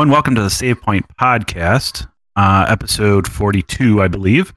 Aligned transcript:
Everyone. 0.00 0.14
Welcome 0.14 0.34
to 0.36 0.42
the 0.42 0.48
Save 0.48 0.80
Point 0.80 1.04
Podcast, 1.20 2.08
uh, 2.34 2.64
episode 2.66 3.28
42, 3.28 4.00
I 4.00 4.08
believe. 4.08 4.54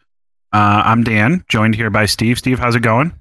Uh, 0.54 0.84
I'm 0.86 1.04
Dan, 1.04 1.44
joined 1.50 1.76
here 1.76 1.90
by 1.90 2.06
Steve. 2.06 2.38
Steve, 2.38 2.60
how's 2.60 2.76
it 2.76 2.80
going? 2.80 3.12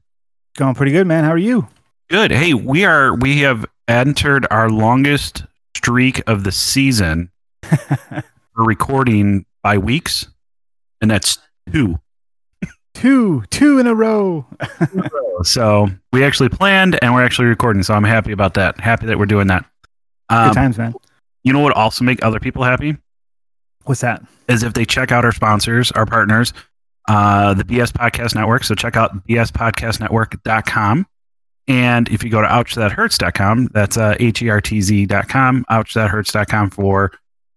Going 0.56 0.77
pretty 0.77 0.92
good, 0.92 1.08
man. 1.08 1.24
How 1.24 1.32
are 1.32 1.36
you? 1.36 1.66
Good. 2.08 2.30
Hey, 2.30 2.54
we 2.54 2.84
are 2.84 3.16
we 3.16 3.40
have 3.40 3.66
entered 3.88 4.46
our 4.52 4.70
longest 4.70 5.42
streak 5.77 6.22
of 6.28 6.44
the 6.44 6.52
season 6.52 7.32
for 7.64 8.22
recording 8.54 9.44
by 9.60 9.78
weeks, 9.78 10.28
and 11.00 11.10
that's 11.10 11.38
two. 11.72 11.98
Two, 12.94 13.42
two 13.50 13.80
in 13.80 13.88
a 13.88 13.96
row. 13.96 14.46
So 15.44 15.88
we 16.12 16.22
actually 16.22 16.50
planned 16.50 17.00
and 17.02 17.12
we're 17.14 17.24
actually 17.24 17.48
recording. 17.48 17.82
So 17.82 17.94
I'm 17.94 18.04
happy 18.04 18.30
about 18.30 18.54
that. 18.54 18.78
Happy 18.78 19.06
that 19.06 19.18
we're 19.18 19.27
doing 19.27 19.48
that. 19.48 19.64
Good 20.30 20.36
Um, 20.36 20.54
times, 20.54 20.78
man. 20.78 20.94
You 21.45 21.52
know 21.52 21.60
what 21.60 21.74
also 21.77 22.05
make 22.05 22.24
other 22.24 22.38
people 22.41 22.62
happy 22.62 22.96
What's 23.84 24.00
that? 24.03 24.22
is 24.48 24.62
if 24.62 24.75
they 24.75 24.84
check 24.84 25.11
out 25.11 25.25
our 25.25 25.33
sponsors, 25.33 25.91
our 25.92 26.06
partners, 26.06 26.53
uh, 27.08 27.53
the 27.55 27.64
BS 27.64 27.91
Podcast 27.92 28.34
Network. 28.34 28.62
So 28.64 28.75
check 28.77 28.97
out 28.97 29.27
bspodcastnetwork.com. 29.27 31.06
And 31.69 32.08
if 32.08 32.25
you 32.25 32.31
go 32.31 32.41
to 32.42 32.48
ouchthathertz.com, 32.48 33.69
that's 33.72 33.97
uh, 33.97 34.16
H-E-R-T-Z.com, 34.19 35.64
ouchthathertz.com 35.70 36.70
for 36.70 37.12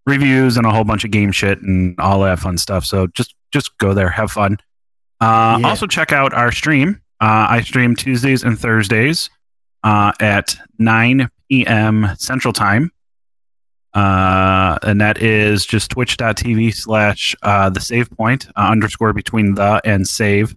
reviews 0.05 0.57
and 0.57 0.65
a 0.67 0.71
whole 0.71 0.83
bunch 0.83 1.03
of 1.03 1.11
game 1.11 1.31
shit 1.31 1.61
and 1.61 1.99
all 1.99 2.21
that 2.21 2.39
fun 2.39 2.57
stuff. 2.57 2.85
So 2.85 3.07
just 3.07 3.35
just 3.51 3.75
go 3.77 3.93
there, 3.93 4.09
have 4.09 4.31
fun. 4.31 4.57
Uh, 5.21 5.57
Yeah. 5.61 5.67
Also 5.67 5.87
check 5.87 6.11
out 6.11 6.33
our 6.33 6.51
stream. 6.51 7.01
Uh, 7.21 7.47
I 7.49 7.61
stream 7.61 7.95
Tuesdays 7.95 8.43
and 8.43 8.59
Thursdays 8.59 9.29
uh, 9.83 10.11
at 10.19 10.55
9 10.77 11.29
p.m. 11.49 12.07
Central 12.17 12.53
Time. 12.53 12.91
Uh, 13.95 14.77
and 14.83 14.99
that 14.99 15.21
is 15.21 15.65
just 15.65 15.91
twitch.tv 15.91 16.75
slash 16.75 17.33
uh, 17.43 17.69
the 17.69 17.79
save 17.79 18.11
point 18.11 18.47
uh, 18.57 18.67
underscore 18.69 19.13
between 19.13 19.55
the 19.55 19.81
and 19.85 20.05
save. 20.05 20.53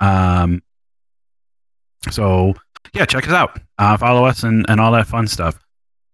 Um, 0.00 0.62
so 2.10 2.54
yeah, 2.94 3.04
check 3.04 3.28
us 3.28 3.34
out. 3.34 3.60
Uh, 3.78 3.98
follow 3.98 4.24
us 4.24 4.42
and, 4.42 4.64
and 4.70 4.80
all 4.80 4.92
that 4.92 5.06
fun 5.06 5.26
stuff. 5.28 5.58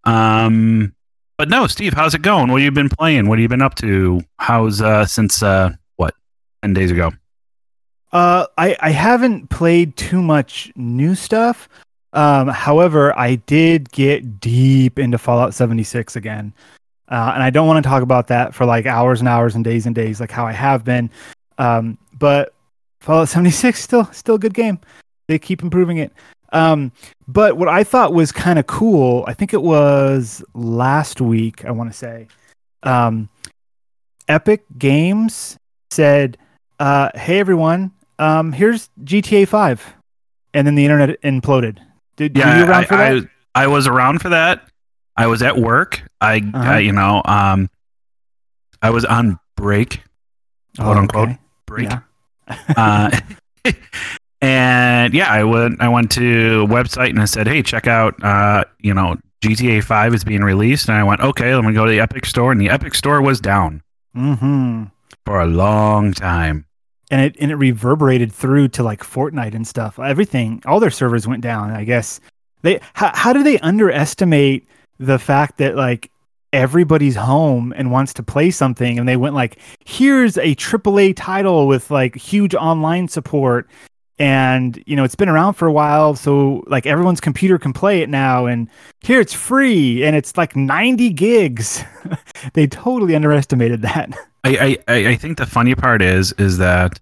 Um, 0.03 0.95
but 1.39 1.49
no, 1.49 1.69
Steve, 1.69 1.93
how's 1.95 2.15
it 2.15 2.23
going? 2.23 2.51
What 2.51 2.61
have 2.61 2.65
you 2.65 2.71
been 2.73 2.89
playing? 2.89 3.29
What 3.29 3.39
have 3.39 3.43
you 3.43 3.49
been 3.49 3.63
up 3.63 3.77
to? 3.77 4.21
How's 4.39 4.83
uh 4.83 5.07
since 5.07 5.43
uh 5.43 5.73
what 5.97 6.15
ten 6.63 6.73
days 6.73 6.91
ago? 6.91 7.13
Uh, 8.13 8.47
I 8.59 8.77
I 8.81 8.91
haven't 8.91 9.49
played 9.49 9.97
too 9.97 10.23
much 10.23 10.73
new 10.75 11.15
stuff. 11.15 11.69
Um, 12.13 12.49
however, 12.49 13.19
I 13.19 13.37
did 13.37 13.91
get 13.91 14.41
deep 14.41 14.99
into 14.99 15.19
Fallout 15.19 15.55
76 15.55 16.17
again, 16.17 16.53
uh, 17.09 17.33
and 17.35 17.43
I 17.43 17.51
don't 17.51 17.67
want 17.67 17.83
to 17.83 17.89
talk 17.89 18.03
about 18.03 18.27
that 18.29 18.55
for 18.55 18.67
like 18.67 18.87
hours 18.87 19.21
and 19.21 19.29
hours 19.29 19.55
and 19.55 19.65
days 19.65 19.87
and 19.87 19.95
days, 19.95 20.21
like 20.21 20.31
how 20.31 20.47
I 20.47 20.53
have 20.53 20.85
been. 20.85 21.11
Um, 21.59 21.99
but 22.19 22.55
Fallout 23.01 23.29
76 23.29 23.81
still 23.81 24.05
still 24.13 24.37
a 24.37 24.39
good 24.39 24.55
game. 24.55 24.79
They 25.29 25.39
keep 25.39 25.63
improving 25.63 25.99
it. 25.99 26.13
Um, 26.53 26.93
but 27.27 27.57
what 27.57 27.69
I 27.69 27.83
thought 27.83 28.13
was 28.13 28.31
kind 28.31 28.59
of 28.59 28.67
cool, 28.67 29.25
I 29.27 29.33
think 29.33 29.55
it 29.55 29.63
was 29.63 30.45
last 30.55 31.21
week. 31.21 31.65
I 31.65 31.71
want 31.71 31.91
to 31.91 31.97
say, 31.97 32.29
um, 32.83 33.31
Epic 34.29 34.65
Games 34.77 35.57
said, 35.91 36.37
uh, 36.79 37.09
"Hey 37.15 37.39
everyone, 37.39 37.93
um, 38.19 38.53
here's 38.53 38.91
GTA 39.03 39.49
5," 39.49 39.95
and 40.53 40.67
then 40.67 40.75
the 40.75 40.85
internet 40.85 41.21
imploded. 41.23 41.79
Did 42.17 42.37
were 42.37 42.43
you 42.43 42.65
around 42.65 42.71
I, 42.71 42.85
for 42.85 42.97
that? 42.97 43.29
I, 43.55 43.65
I 43.65 43.67
was 43.69 43.87
around 43.87 44.21
for 44.21 44.29
that. 44.31 44.69
I 45.17 45.27
was 45.27 45.43
at 45.43 45.57
work. 45.59 46.03
I, 46.21 46.39
Uh-huh. 46.39 46.59
I 46.73 46.79
you 46.81 46.93
know, 46.93 47.23
um, 47.25 47.69
I 48.81 48.91
was 48.91 49.05
on 49.05 49.39
break, 49.57 50.03
quote 50.79 50.97
unquote, 50.97 51.29
okay. 51.31 51.39
break. 51.67 51.89
Yeah. 51.91 52.01
uh, 52.77 53.11
and 54.41 55.15
yeah, 55.15 55.31
I 55.33 55.45
went. 55.45 55.81
I 55.81 55.89
went 55.89 56.11
to 56.13 56.63
a 56.63 56.67
website 56.67 57.11
and 57.11 57.21
I 57.21 57.27
said, 57.27 57.47
"Hey, 57.47 57.63
check 57.63 57.87
out, 57.87 58.23
uh, 58.25 58.65
you 58.81 58.93
know, 58.95 59.17
GTA 59.43 59.85
Five 59.85 60.15
is 60.15 60.25
being 60.25 60.43
released." 60.43 60.89
And 60.89 60.99
I 60.99 61.05
went, 61.05 61.21
"Okay, 61.21 61.55
let 61.55 61.65
me 61.65 61.73
go 61.73 61.85
to 61.85 61.91
the 61.91 62.01
Epic 62.01 62.27
Store." 62.27 62.53
And 62.53 62.61
the 62.61 62.71
Epic 62.71 62.95
Store 62.95 63.23
was 63.23 63.41
down 63.41 63.83
Mm-hmm. 64.17 64.85
for 65.25 65.41
a 65.41 65.47
long 65.47 66.13
time. 66.13 66.67
And 67.13 67.21
it 67.21 67.37
and 67.39 67.51
it 67.51 67.57
reverberated 67.57 68.33
through 68.33 68.69
to 68.69 68.83
like 68.83 69.05
Fortnite 69.05 69.55
and 69.55 69.67
stuff. 69.67 69.99
Everything, 69.99 70.63
all 70.67 70.81
their 70.81 70.91
servers 70.91 71.29
went 71.29 71.43
down. 71.43 71.71
I 71.71 71.85
guess 71.85 72.19
they. 72.63 72.81
How, 72.95 73.13
how 73.15 73.33
do 73.35 73.43
they 73.45 73.59
underestimate 73.59 74.67
the 74.99 75.19
fact 75.19 75.59
that 75.59 75.77
like 75.77 76.11
everybody's 76.53 77.17
home 77.17 77.73
and 77.77 77.91
wants 77.91 78.13
to 78.15 78.23
play 78.23 78.51
something, 78.51 78.99
and 78.99 79.09
they 79.09 79.17
went 79.17 79.35
like, 79.35 79.59
here's 79.85 80.37
a 80.37 80.55
AAA 80.55 81.15
title 81.17 81.67
with 81.67 81.91
like 81.91 82.17
huge 82.17 82.55
online 82.55 83.09
support. 83.09 83.69
And 84.19 84.83
you 84.87 84.95
know 84.95 85.05
it's 85.05 85.17
been 85.17 85.29
around 85.29 85.55
for 85.55 85.67
a 85.67 85.73
while, 85.73 86.15
so 86.15 86.63
like 86.67 86.87
everyone's 86.87 87.21
computer 87.21 87.59
can 87.59 87.73
play 87.73 88.03
it 88.03 88.09
now, 88.09 88.47
and 88.47 88.69
here 89.01 89.21
it's 89.21 89.33
free, 89.33 90.05
and 90.05 90.15
it's 90.15 90.37
like 90.37 90.55
ninety 90.55 91.11
gigs. 91.11 91.83
they 92.53 92.67
totally 92.67 93.17
underestimated 93.17 93.83
that. 93.83 94.17
I, 94.45 94.79
I 94.87 94.95
I 95.09 95.17
think 95.17 95.39
the 95.39 95.47
funny 95.47 95.75
part 95.75 96.03
is 96.03 96.33
is 96.33 96.59
that 96.59 97.01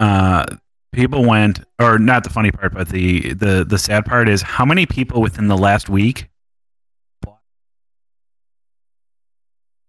uh, 0.00 0.46
people 0.92 1.24
went, 1.24 1.60
or 1.78 1.98
not 1.98 2.24
the 2.24 2.30
funny 2.30 2.50
part, 2.50 2.74
but 2.74 2.88
the 2.88 3.34
the 3.34 3.64
the 3.64 3.78
sad 3.78 4.04
part 4.04 4.28
is 4.28 4.42
how 4.42 4.64
many 4.64 4.86
people 4.86 5.20
within 5.20 5.46
the 5.48 5.56
last 5.56 5.88
week. 5.88 6.28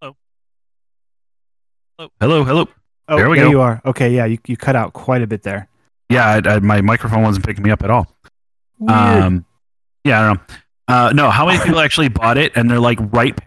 Hello. 0.01 0.15
Hello. 1.97 2.09
Hello. 2.19 2.43
Hello. 2.43 2.67
Oh, 3.07 3.17
There 3.17 3.29
we 3.29 3.37
there 3.37 3.45
go. 3.45 3.51
you 3.51 3.61
are. 3.61 3.81
Okay, 3.85 4.09
yeah, 4.15 4.25
you, 4.25 4.37
you 4.47 4.55
cut 4.55 4.75
out 4.75 4.93
quite 4.93 5.21
a 5.21 5.27
bit 5.27 5.43
there. 5.43 5.67
Yeah, 6.09 6.25
I, 6.45 6.49
I, 6.55 6.59
my 6.59 6.81
microphone 6.81 7.23
wasn't 7.23 7.45
picking 7.45 7.63
me 7.63 7.71
up 7.71 7.83
at 7.83 7.89
all. 7.89 8.07
Weird. 8.79 8.97
Um, 8.97 9.45
yeah, 10.05 10.21
I 10.21 10.27
don't 10.27 10.35
know. 10.37 10.55
Uh, 10.87 11.11
no, 11.13 11.29
how 11.29 11.45
many 11.45 11.59
people 11.63 11.79
actually 11.85 12.07
bought 12.09 12.37
it 12.37 12.53
and 12.55 12.69
they're 12.69 12.79
like 12.79 12.99
right? 13.13 13.37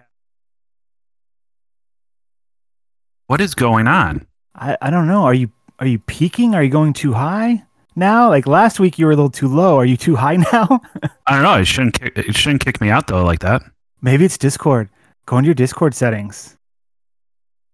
What 3.27 3.41
is 3.41 3.55
going 3.55 3.87
on? 3.87 4.27
I, 4.55 4.77
I 4.83 4.91
don't 4.91 5.09
know. 5.09 5.25
Are 5.25 5.35
you 5.35 5.51
are 5.79 5.87
you 5.87 5.99
peaking? 5.99 6.55
Are 6.55 6.63
you 6.63 6.71
going 6.71 6.93
too 6.93 7.13
high 7.13 7.65
now? 7.97 8.29
Like 8.29 8.47
last 8.47 8.81
week, 8.81 8.99
you 8.99 9.07
were 9.07 9.13
a 9.13 9.17
little 9.17 9.31
too 9.31 9.49
low. 9.49 9.77
Are 9.77 9.85
you 9.85 9.97
too 9.97 10.17
high 10.17 10.37
now? 10.53 10.81
I 11.27 11.35
don't 11.35 11.43
know. 11.43 11.55
It 11.55 11.67
shouldn't 11.67 11.99
kick, 12.01 12.17
it 12.17 12.37
shouldn't 12.37 12.65
kick 12.65 12.81
me 12.81 12.91
out 12.91 13.07
though 13.07 13.25
like 13.25 13.41
that. 13.41 13.63
Maybe 14.01 14.25
it's 14.25 14.39
Discord. 14.39 14.89
Go 15.27 15.39
into 15.39 15.47
your 15.47 15.55
Discord 15.55 15.95
settings. 15.95 16.57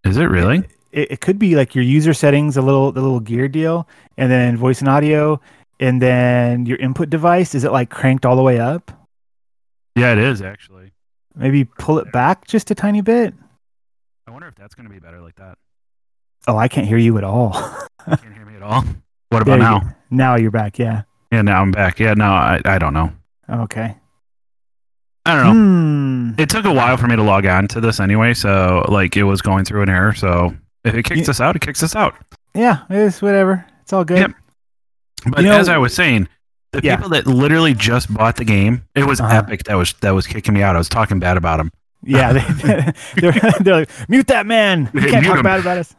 Is 0.04 0.16
it 0.16 0.24
really? 0.24 0.58
It, 0.92 1.12
it 1.12 1.20
could 1.20 1.38
be 1.38 1.56
like 1.56 1.74
your 1.74 1.84
user 1.84 2.14
settings, 2.14 2.56
a 2.56 2.62
little 2.62 2.92
the 2.92 3.00
little 3.00 3.20
gear 3.20 3.48
deal, 3.48 3.88
and 4.16 4.30
then 4.30 4.56
voice 4.56 4.80
and 4.80 4.88
audio, 4.88 5.40
and 5.78 6.00
then 6.00 6.66
your 6.66 6.78
input 6.78 7.10
device. 7.10 7.54
Is 7.54 7.64
it 7.64 7.72
like 7.72 7.90
cranked 7.90 8.24
all 8.24 8.36
the 8.36 8.42
way 8.42 8.58
up? 8.58 8.90
Yeah, 9.96 10.12
it 10.12 10.18
is 10.18 10.40
actually. 10.40 10.92
Maybe 11.34 11.64
pull 11.64 11.98
it 11.98 12.10
back 12.12 12.46
just 12.46 12.70
a 12.70 12.74
tiny 12.74 13.02
bit. 13.02 13.34
I 14.26 14.30
wonder 14.30 14.48
if 14.48 14.54
that's 14.54 14.74
going 14.74 14.86
to 14.86 14.92
be 14.92 15.00
better 15.00 15.20
like 15.20 15.36
that. 15.36 15.58
Oh, 16.46 16.56
I 16.56 16.68
can't 16.68 16.86
hear 16.86 16.98
you 16.98 17.18
at 17.18 17.24
all. 17.24 17.52
You 18.08 18.16
can't 18.16 18.34
hear 18.34 18.44
me 18.46 18.56
at 18.56 18.62
all. 18.62 18.84
What 19.28 19.42
about 19.42 19.58
now? 19.58 19.80
go. 19.80 19.86
Now 20.10 20.36
you're 20.36 20.50
back. 20.50 20.78
Yeah. 20.78 21.02
Yeah, 21.30 21.42
now 21.42 21.60
I'm 21.62 21.70
back. 21.70 22.00
Yeah, 22.00 22.14
no, 22.14 22.24
I, 22.24 22.60
I 22.64 22.78
don't 22.78 22.94
know. 22.94 23.12
Okay. 23.48 23.94
I 25.26 25.34
don't 25.36 25.44
know. 25.44 26.32
Hmm. 26.32 26.40
It 26.40 26.48
took 26.48 26.64
a 26.64 26.72
while 26.72 26.96
for 26.96 27.06
me 27.06 27.14
to 27.16 27.22
log 27.22 27.46
on 27.46 27.68
to 27.68 27.80
this 27.80 28.00
anyway, 28.00 28.34
so 28.34 28.84
like 28.88 29.16
it 29.16 29.24
was 29.24 29.42
going 29.42 29.64
through 29.64 29.82
an 29.82 29.88
error. 29.88 30.14
So 30.14 30.54
if 30.84 30.94
it 30.94 31.04
kicks 31.04 31.28
us 31.28 31.40
out, 31.40 31.54
it 31.56 31.62
kicks 31.62 31.82
us 31.82 31.94
out. 31.94 32.14
Yeah, 32.54 32.82
it's 32.88 33.20
whatever. 33.22 33.64
It's 33.82 33.92
all 33.92 34.04
good. 34.04 34.18
Yep. 34.18 34.32
But 35.26 35.40
You 35.42 35.50
know- 35.50 35.58
as 35.58 35.68
I 35.68 35.76
was 35.78 35.94
saying, 35.94 36.26
the 36.72 36.80
Yeah. 36.82 36.96
people 36.96 37.10
that 37.10 37.26
literally 37.26 37.74
just 37.74 38.12
bought 38.12 38.36
the 38.36 38.44
game, 38.44 38.82
it 38.94 39.04
was 39.06 39.20
Uh-huh. 39.20 39.36
Epic 39.36 39.64
that 39.64 39.74
was 39.74 39.92
that 40.00 40.12
was 40.12 40.26
kicking 40.26 40.54
me 40.54 40.62
out. 40.62 40.74
I 40.74 40.78
was 40.78 40.88
talking 40.88 41.18
bad 41.20 41.36
about 41.36 41.58
them. 41.58 41.70
Yeah, 42.02 42.32
they, 42.32 42.92
they're, 43.20 43.32
they're 43.60 43.74
like, 43.80 43.90
mute 44.08 44.28
that 44.28 44.46
man. 44.46 44.90
You 44.94 45.00
can't 45.02 45.24
talk 45.26 45.36
him." 45.36 45.42
bad 45.42 45.60
about 45.60 45.78
us. 45.78 45.94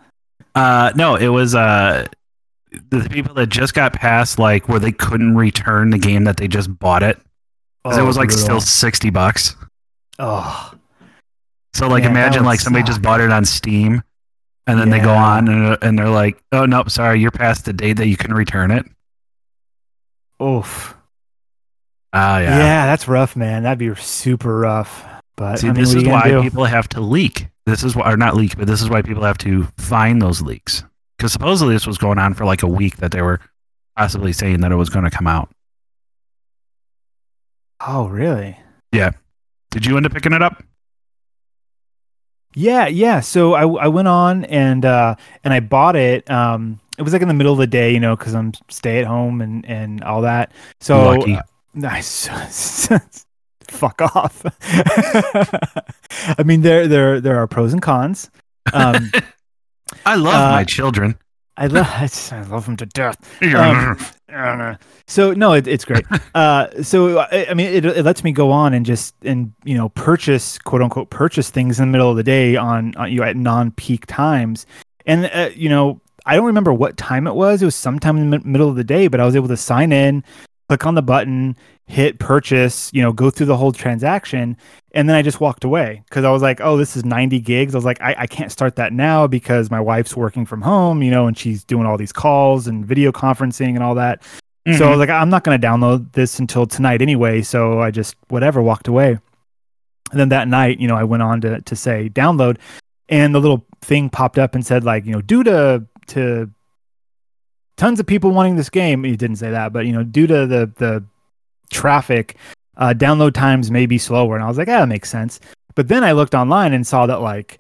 Uh, 0.56 0.92
no, 0.96 1.16
it 1.16 1.28
was 1.30 1.56
uh, 1.56 2.06
the 2.90 3.08
people 3.10 3.34
that 3.36 3.48
just 3.48 3.74
got 3.74 3.94
past 3.94 4.38
like 4.40 4.68
where 4.68 4.80
they 4.80 4.92
couldn't 4.92 5.36
return 5.36 5.90
the 5.92 5.98
game 5.98 6.24
that 6.26 6.38
they 6.38 6.48
just 6.48 6.78
bought 6.80 7.04
it 7.04 7.18
'cause 7.84 7.98
it 7.98 8.02
Oh, 8.02 8.04
it 8.04 8.08
was 8.08 8.18
like 8.18 8.30
brutal. 8.30 8.44
still 8.46 8.62
sixty 8.62 9.10
bucks. 9.10 9.56
Oh, 10.20 10.74
So 11.74 11.88
like 11.88 12.04
Man, 12.04 12.12
imagine 12.12 12.44
like 12.44 12.60
somebody 12.60 12.84
just 12.86 13.02
bought 13.02 13.22
it 13.22 13.32
on 13.32 13.46
Steam, 13.46 14.04
and 14.68 14.80
then 14.80 14.90
they 14.90 15.00
go 15.00 15.14
on 15.14 15.48
and, 15.48 15.78
and 15.82 15.98
they're 15.98 16.10
like, 16.10 16.42
oh 16.52 16.66
nope, 16.66 16.90
sorry, 16.90 17.20
you're 17.22 17.32
past 17.32 17.66
the 17.66 17.74
date 17.74 17.94
that 17.94 18.08
you 18.08 18.18
can 18.18 18.34
return 18.34 18.72
it. 18.72 18.86
oof. 20.42 20.96
Ah, 22.14 22.40
Yeah. 22.40 22.58
yeah. 22.58 22.86
that's 22.88 23.08
rough, 23.08 23.36
man. 23.38 23.64
That'd 23.64 23.80
be 23.80 23.96
super 23.96 24.60
rough. 24.60 25.06
But 25.38 25.60
See, 25.60 25.68
I 25.70 25.72
mean, 25.72 25.82
this 25.82 25.94
is 25.94 26.04
why 26.06 26.28
do? 26.30 26.42
people 26.42 26.66
have 26.66 26.90
to 26.90 27.00
leak. 27.02 27.48
This 27.66 27.84
is 27.84 27.96
why, 27.96 28.12
or 28.12 28.18
not 28.18 28.36
leak, 28.36 28.58
but 28.58 28.68
this 28.68 28.82
is 28.82 28.90
why 28.90 29.02
people 29.02 29.24
have 29.24 29.38
to 29.40 29.66
find 29.78 30.22
those 30.22 30.42
leaks. 30.42 30.84
Because 31.18 31.32
supposedly 31.32 31.76
this 31.76 31.86
was 31.86 31.98
going 31.98 32.18
on 32.18 32.34
for 32.34 32.46
like 32.46 32.64
a 32.64 32.68
week 32.68 32.98
that 32.98 33.12
they 33.12 33.22
were 33.22 33.40
possibly 33.96 34.34
saying 34.34 34.62
that 34.62 34.72
it 34.72 34.76
was 34.76 34.90
going 34.90 35.06
to 35.06 35.12
come 35.12 35.28
out. 35.28 35.50
Oh, 37.86 38.08
really? 38.08 38.58
Yeah. 38.92 39.12
Did 39.70 39.86
you 39.86 39.98
end 39.98 40.06
up 40.06 40.14
picking 40.14 40.34
it 40.34 40.42
up? 40.42 40.64
Yeah, 42.56 42.88
yeah. 42.88 43.22
So 43.22 43.54
I, 43.54 43.62
I 43.62 43.88
went 43.88 44.08
on 44.08 44.46
and 44.46 44.84
uh, 44.84 45.16
and 45.44 45.54
I 45.54 45.62
bought 45.62 45.96
it. 45.96 46.30
Um, 46.30 46.80
it 46.98 47.04
was 47.04 47.14
like 47.14 47.22
in 47.22 47.28
the 47.28 47.34
middle 47.34 47.54
of 47.54 47.60
the 47.60 47.68
day, 47.68 47.94
you 47.94 48.00
know, 48.00 48.16
because 48.16 48.36
I'm 48.36 48.52
stay 48.70 49.00
at 49.00 49.06
home 49.06 49.42
and 49.42 49.66
and 49.66 50.04
all 50.04 50.22
that. 50.22 50.52
So 50.82 51.12
Lucky. 51.12 51.36
uh, 51.36 51.42
nice. 51.74 52.90
Fuck 53.72 54.02
off. 54.16 54.44
I 56.38 56.44
mean, 56.44 56.62
there 56.62 56.88
there 56.88 57.20
there 57.22 57.38
are 57.38 57.48
pros 57.48 57.74
and 57.74 57.82
cons. 57.82 58.30
Um, 58.74 59.12
I 60.06 60.16
love 60.16 60.34
Uh, 60.34 60.52
my 60.52 60.64
children. 60.64 61.18
I 61.58 61.68
love 61.68 61.88
I 62.32 62.42
love 62.50 62.66
them 62.66 62.78
to 62.78 62.86
death. 62.86 63.18
Um, 63.44 64.78
so 65.08 65.34
no, 65.34 65.54
it, 65.54 65.68
it's 65.68 65.86
great. 65.86 66.06
Uh, 66.34 66.82
so 66.82 67.20
I, 67.20 67.48
I 67.50 67.54
mean, 67.54 67.68
it, 67.68 67.84
it 67.86 68.06
lets 68.06 68.24
me 68.24 68.32
go 68.32 68.52
on 68.52 68.74
and 68.74 68.86
just 68.86 69.14
and 69.24 69.52
you 69.66 69.76
know 69.76 69.90
purchase 69.90 70.58
quote 70.58 70.82
unquote 70.82 71.10
purchase 71.10 71.50
things 71.50 71.78
in 71.80 71.88
the 71.88 71.92
middle 71.92 72.10
of 72.10 72.16
the 72.16 72.24
day 72.24 72.56
on, 72.56 72.94
on 72.96 73.12
you 73.12 73.20
know, 73.20 73.26
at 73.26 73.36
non 73.36 73.72
peak 73.72 74.06
times, 74.06 74.66
and 75.06 75.30
uh, 75.34 75.50
you 75.54 75.68
know 75.68 76.00
I 76.26 76.36
don't 76.38 76.46
remember 76.46 76.72
what 76.74 76.96
time 76.98 77.28
it 77.28 77.36
was. 77.36 77.62
It 77.62 77.66
was 77.66 77.76
sometime 77.76 78.16
in 78.18 78.30
the 78.30 78.40
mi- 78.40 78.46
middle 78.46 78.70
of 78.70 78.76
the 78.78 78.84
day, 78.86 79.08
but 79.10 79.20
I 79.20 79.26
was 79.26 79.36
able 79.36 79.50
to 79.50 79.58
sign 79.58 79.92
in, 79.92 80.24
click 80.72 80.86
on 80.86 80.96
the 80.96 81.02
button, 81.02 81.58
hit 81.86 82.18
purchase, 82.18 82.90
you 82.94 83.02
know, 83.02 83.12
go 83.12 83.30
through 83.30 83.46
the 83.48 83.58
whole 83.58 83.74
transaction, 83.74 84.56
and 84.94 85.10
then 85.10 85.18
I 85.18 85.22
just 85.22 85.42
walked 85.42 85.66
away 85.66 86.02
because 86.08 86.24
I 86.24 86.32
was 86.32 86.42
like, 86.42 86.62
oh, 86.62 86.78
this 86.78 86.96
is 86.96 87.04
90 87.04 87.42
gigs. 87.42 87.76
I 87.76 87.78
was 87.78 87.84
like, 87.84 88.00
I, 88.00 88.16
I 88.20 88.26
can't 88.28 88.50
start 88.54 88.78
that 88.78 88.94
now 88.94 89.28
because 89.28 89.70
my 89.70 89.82
wife's 89.82 90.16
working 90.16 90.46
from 90.46 90.62
home, 90.62 91.04
you 91.04 91.12
know, 91.12 91.28
and 91.28 91.38
she's 91.38 91.66
doing 91.66 91.86
all 91.86 91.98
these 91.98 92.14
calls 92.14 92.68
and 92.68 92.86
video 92.86 93.12
conferencing 93.12 93.76
and 93.76 93.84
all 93.84 93.96
that. 93.96 94.24
So 94.24 94.86
I 94.86 94.88
Mhm. 94.88 94.90
was 94.92 95.00
like, 95.00 95.10
I'm 95.10 95.30
not 95.30 95.44
going 95.44 95.60
to 95.60 95.68
download 95.68 96.14
this 96.14 96.40
until 96.40 96.66
tonight 96.66 97.02
anyway. 97.02 97.42
So 97.42 97.82
I 97.82 97.92
just, 97.92 98.16
whatever, 98.30 98.62
walked 98.62 98.88
away. 98.88 99.18
And 100.12 100.20
then 100.20 100.30
that 100.30 100.48
night, 100.48 100.80
you 100.80 100.88
know, 100.88 100.96
I 100.96 101.04
went 101.04 101.22
on 101.24 101.42
to, 101.42 101.60
to 101.62 101.76
say 101.76 102.10
download 102.14 102.58
and 103.10 103.36
the 103.36 103.40
little 103.42 103.66
thing 103.82 104.10
popped 104.10 104.38
up 104.38 104.56
and 104.56 104.66
said 104.66 104.86
like, 104.86 105.06
you 105.06 105.12
know, 105.12 105.22
due 105.22 105.44
to, 105.44 105.86
to 106.08 106.50
tons 107.82 108.00
of 108.00 108.06
people 108.06 108.30
wanting 108.30 108.58
this 108.58 108.70
game. 108.70 109.04
He 109.04 109.16
didn't 109.16 109.38
say 109.38 109.50
that, 109.50 109.74
but 109.74 109.88
you 109.88 109.92
know, 109.92 110.04
due 110.04 110.28
to 110.28 110.46
the, 110.46 110.72
the 110.78 111.04
traffic, 111.72 112.38
uh, 112.78 112.94
download 112.96 113.34
times 113.34 113.72
may 113.72 113.88
be 113.88 113.98
slower. 113.98 114.36
And 114.36 114.44
I 114.44 114.48
was 114.48 114.60
like, 114.60 114.68
ah, 114.68 114.82
that 114.82 114.88
makes 114.88 115.10
sense. 115.10 115.40
But 115.74 115.88
then 115.88 116.04
I 116.04 116.12
looked 116.12 116.36
online 116.36 116.74
and 116.74 116.86
saw 116.86 117.08
that 117.08 117.22
like 117.22 117.58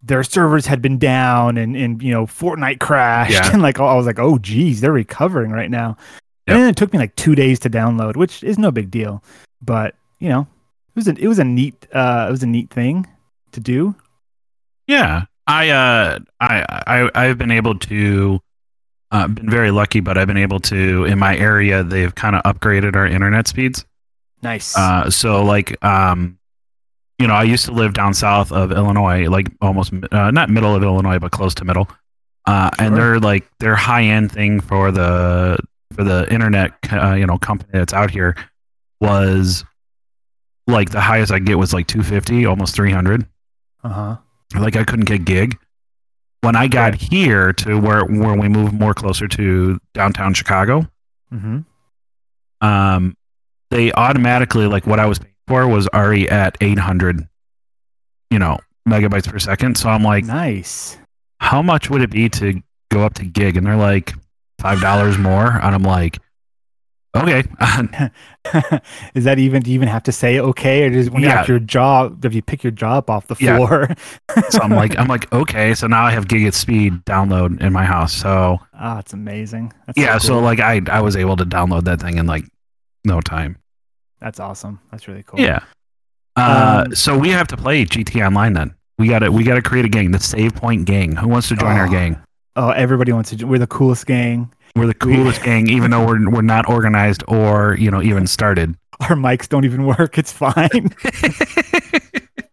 their 0.00 0.22
servers 0.22 0.64
had 0.64 0.80
been 0.80 0.96
down 0.96 1.58
and, 1.58 1.76
and 1.76 2.00
you 2.00 2.12
know, 2.12 2.24
Fortnite 2.24 2.78
crashed. 2.78 3.32
Yeah. 3.32 3.50
And 3.52 3.62
like, 3.62 3.80
I 3.80 3.94
was 3.96 4.06
like, 4.06 4.20
oh, 4.20 4.38
geez, 4.38 4.80
they're 4.80 4.92
recovering 4.92 5.50
right 5.50 5.70
now. 5.70 5.96
Yep. 6.46 6.54
And 6.54 6.62
then 6.62 6.70
it 6.70 6.76
took 6.76 6.92
me 6.92 7.00
like 7.00 7.16
two 7.16 7.34
days 7.34 7.58
to 7.60 7.70
download, 7.70 8.14
which 8.14 8.44
is 8.44 8.60
no 8.60 8.70
big 8.70 8.92
deal. 8.92 9.24
But 9.60 9.96
you 10.20 10.28
know, 10.28 10.42
it 10.42 10.94
was 10.94 11.08
a 11.08 11.16
it 11.18 11.26
was 11.26 11.40
a 11.40 11.44
neat 11.44 11.88
uh 11.92 12.26
it 12.28 12.30
was 12.30 12.44
a 12.44 12.46
neat 12.46 12.70
thing 12.70 13.08
to 13.52 13.60
do. 13.60 13.96
Yeah, 14.86 15.24
I 15.48 15.70
uh, 15.70 16.18
I 16.40 16.64
I 16.86 17.10
I've 17.14 17.38
been 17.38 17.50
able 17.50 17.76
to. 17.78 18.40
Uh, 19.10 19.28
been 19.28 19.48
very 19.48 19.70
lucky, 19.70 20.00
but 20.00 20.18
I've 20.18 20.26
been 20.26 20.36
able 20.36 20.60
to 20.60 21.04
in 21.04 21.18
my 21.18 21.36
area. 21.36 21.84
They've 21.84 22.14
kind 22.14 22.34
of 22.34 22.42
upgraded 22.42 22.96
our 22.96 23.06
internet 23.06 23.46
speeds. 23.46 23.84
Nice. 24.42 24.76
Uh, 24.76 25.10
so 25.10 25.44
like, 25.44 25.82
um, 25.84 26.38
you 27.18 27.26
know, 27.26 27.34
I 27.34 27.44
used 27.44 27.64
to 27.66 27.72
live 27.72 27.94
down 27.94 28.12
south 28.12 28.50
of 28.50 28.72
Illinois, 28.72 29.28
like 29.28 29.46
almost 29.60 29.92
uh, 30.10 30.30
not 30.30 30.50
middle 30.50 30.74
of 30.74 30.82
Illinois, 30.82 31.18
but 31.18 31.30
close 31.30 31.54
to 31.56 31.64
middle. 31.64 31.88
Uh, 32.46 32.70
and 32.78 32.96
they're 32.96 33.20
like 33.20 33.46
their 33.58 33.74
high 33.74 34.02
end 34.02 34.30
thing 34.32 34.60
for 34.60 34.90
the 34.90 35.58
for 35.94 36.04
the 36.04 36.30
internet, 36.32 36.72
uh, 36.92 37.14
you 37.14 37.26
know, 37.26 37.38
company 37.38 37.70
that's 37.72 37.92
out 37.94 38.10
here 38.10 38.36
was 39.00 39.64
like 40.66 40.90
the 40.90 41.00
highest 41.00 41.32
I 41.32 41.38
get 41.38 41.56
was 41.56 41.72
like 41.72 41.86
250, 41.86 42.46
almost 42.46 42.74
300 42.74 43.26
uh 43.82 43.88
huh. 43.88 44.16
like 44.58 44.76
I 44.76 44.84
couldn't 44.84 45.04
get 45.06 45.24
gig. 45.24 45.58
When 46.44 46.56
I 46.56 46.66
got 46.68 46.94
here 46.94 47.52
to 47.54 47.80
where 47.80 48.04
where 48.04 48.34
we 48.38 48.48
moved 48.48 48.74
more 48.74 48.92
closer 48.94 49.26
to 49.28 49.78
downtown 49.94 50.34
Chicago, 50.34 50.86
Mm-hmm. 51.32 51.60
um, 52.66 53.16
they 53.70 53.92
automatically 53.92 54.66
like 54.66 54.86
what 54.86 55.00
I 55.00 55.06
was 55.06 55.18
paying 55.18 55.34
for 55.48 55.66
was 55.66 55.88
already 55.88 56.28
at 56.28 56.56
800, 56.60 57.26
you 58.30 58.38
know, 58.38 58.58
megabytes 58.88 59.28
per 59.28 59.38
second. 59.38 59.76
So 59.76 59.88
I'm 59.88 60.02
like, 60.04 60.24
Nice. 60.24 60.96
how 61.40 61.60
much 61.62 61.90
would 61.90 62.02
it 62.02 62.10
be 62.10 62.28
to 62.30 62.62
go 62.90 63.04
up 63.04 63.14
to 63.14 63.24
gig? 63.24 63.56
And 63.56 63.66
they're 63.66 63.76
like 63.76 64.12
five 64.60 64.80
dollars 64.80 65.18
more, 65.18 65.46
and 65.48 65.74
I'm 65.74 65.82
like, 65.82 66.18
okay, 67.14 67.44
is 69.14 69.24
that 69.24 69.38
even 69.38 69.62
do 69.62 69.70
you 69.70 69.74
even 69.74 69.88
have 69.88 70.02
to 70.04 70.12
say 70.12 70.38
okay 70.38 70.84
or 70.84 70.90
just 70.90 71.10
when 71.10 71.22
you 71.22 71.28
Yeah. 71.28 71.38
have 71.38 71.48
your 71.48 71.58
jaw 71.58 72.10
if 72.22 72.34
you 72.34 72.42
pick 72.42 72.62
your 72.64 72.70
jaw 72.70 72.98
up 72.98 73.10
off 73.10 73.26
the 73.26 73.36
Yeah. 73.38 73.56
floor? 73.56 73.88
so 74.50 74.60
I'm 74.62 74.70
like, 74.70 74.98
I'm 74.98 75.06
like, 75.08 75.32
okay, 75.32 75.74
so 75.74 75.86
now 75.86 76.04
I 76.04 76.10
have 76.10 76.28
gig 76.28 76.44
at 76.44 76.54
speed 76.54 77.04
download 77.04 77.60
in 77.60 77.72
my 77.72 77.84
house. 77.84 78.12
So 78.12 78.58
ah, 78.74 78.98
it's 78.98 79.12
amazing. 79.12 79.72
That's 79.86 79.98
yeah, 79.98 80.18
so 80.18 80.34
cool. 80.34 80.42
like 80.42 80.60
I 80.60 80.80
I 80.90 81.00
was 81.00 81.16
able 81.16 81.36
to 81.36 81.44
download 81.44 81.84
that 81.84 82.00
thing 82.00 82.18
in 82.18 82.26
like 82.26 82.44
no 83.04 83.20
time. 83.20 83.56
that's 84.20 84.40
awesome. 84.40 84.80
That's 84.90 85.06
really 85.08 85.22
cool. 85.22 85.40
Yeah. 85.40 85.60
Uh, 86.36 86.84
Um, 86.86 86.94
so 86.94 87.16
we 87.18 87.30
have 87.30 87.46
to 87.48 87.56
play 87.56 87.84
GTA 87.84 88.26
Online 88.26 88.54
then. 88.54 88.74
We 88.98 89.08
got 89.08 89.20
to 89.20 89.30
we 89.30 89.44
got 89.44 89.54
to 89.54 89.62
create 89.62 89.84
a 89.84 89.88
gang, 89.88 90.10
the 90.10 90.18
Save 90.20 90.54
Point 90.54 90.84
Gang. 90.86 91.14
Who 91.16 91.28
wants 91.28 91.48
to 91.48 91.56
join 91.56 91.76
our 91.76 91.86
Oh. 91.86 91.90
gang? 91.90 92.16
Oh, 92.56 92.70
everybody 92.70 93.12
wants 93.12 93.30
to. 93.30 93.44
We're 93.44 93.58
the 93.58 93.66
coolest 93.66 94.06
gang. 94.06 94.52
We're 94.76 94.86
the 94.86 94.94
coolest 94.94 95.42
gang, 95.42 95.68
even 95.68 95.90
though 95.92 96.04
we're 96.06 96.28
we're 96.34 96.42
not 96.42 96.68
organized 96.68 97.22
or 97.28 97.76
you 97.78 97.90
know 97.90 98.02
even 98.02 98.26
started. 98.26 98.76
Our 99.00 99.16
mics 99.16 99.48
don't 99.48 99.64
even 99.64 99.86
work. 99.86 100.18
It's 100.18 100.32
fine. 100.32 100.94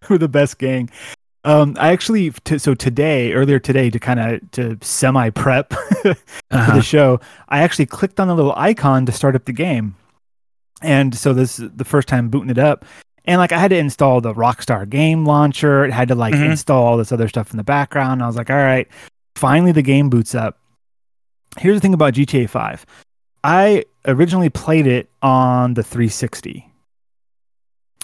We're 0.09 0.18
the 0.18 0.27
best 0.27 0.57
gang. 0.57 0.89
Um, 1.45 1.75
I 1.79 1.91
actually 1.91 2.31
t- 2.43 2.57
so 2.57 2.74
today, 2.74 3.31
earlier 3.34 3.60
today, 3.60 3.89
to 3.91 4.00
kind 4.00 4.19
of 4.19 4.51
to 4.51 4.77
semi 4.81 5.29
prep 5.29 5.72
for 6.03 6.15
Uh-huh. 6.51 6.75
the 6.75 6.81
show, 6.81 7.19
I 7.48 7.60
actually 7.60 7.86
clicked 7.86 8.19
on 8.19 8.27
the 8.27 8.36
little 8.36 8.53
icon 8.57 9.05
to 9.05 9.12
start 9.12 9.36
up 9.36 9.45
the 9.45 9.53
game, 9.53 9.95
and 10.81 11.15
so 11.15 11.34
this 11.34 11.60
is 11.60 11.69
the 11.75 11.86
first 11.86 12.07
time 12.07 12.29
booting 12.29 12.50
it 12.50 12.57
up, 12.57 12.84
and 13.25 13.39
like 13.39 13.51
I 13.51 13.57
had 13.60 13.69
to 13.69 13.77
install 13.77 14.19
the 14.19 14.34
Rockstar 14.34 14.89
game 14.89 15.25
launcher. 15.25 15.86
It 15.86 15.93
had 15.93 16.10
to 16.10 16.15
like 16.15 16.34
Mhm. 16.34 16.51
install 16.51 16.84
all 16.84 16.98
this 16.98 17.12
other 17.12 17.27
stuff 17.29 17.51
in 17.51 17.57
the 17.57 17.63
background. 17.63 18.22
I 18.22 18.27
was 18.27 18.36
like, 18.36 18.50
all 18.50 18.55
right, 18.57 18.88
finally 19.36 19.72
the 19.72 19.81
game 19.84 20.10
boots 20.10 20.36
up. 20.36 20.57
Here's 21.60 21.75
the 21.77 21.81
thing 21.81 21.93
about 21.93 22.13
GTA 22.13 22.50
5. 22.50 22.86
I 23.43 23.86
originally 24.05 24.50
played 24.50 24.88
it 24.88 25.10
on 25.22 25.74
the 25.74 25.84
360 25.84 26.67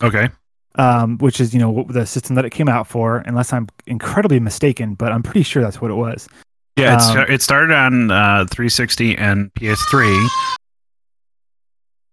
Okay. 0.04 0.30
um, 0.75 1.18
which 1.20 1.39
is 1.39 1.54
you 1.54 1.60
know 1.60 1.86
the 1.89 2.06
system 2.06 2.36
that 2.36 2.46
it 2.46 2.51
came 2.51 2.70
out 2.70 2.88
for, 2.88 3.18
unless 3.25 3.51
I'm 3.54 3.68
incredibly 3.88 4.39
mistaken, 4.39 4.94
but 4.94 5.12
I'm 5.12 5.24
pretty 5.24 5.44
sure 5.44 5.62
that's 5.63 5.82
what 5.82 5.89
it 5.92 5.96
was. 5.96 6.27
Yeah, 6.75 6.96
it, 6.98 7.18
Um, 7.18 7.25
it 7.30 7.42
started 7.42 7.74
on 7.74 8.12
uh, 8.12 8.46
360 8.51 9.18
and 9.18 9.51
PS3. 9.56 10.27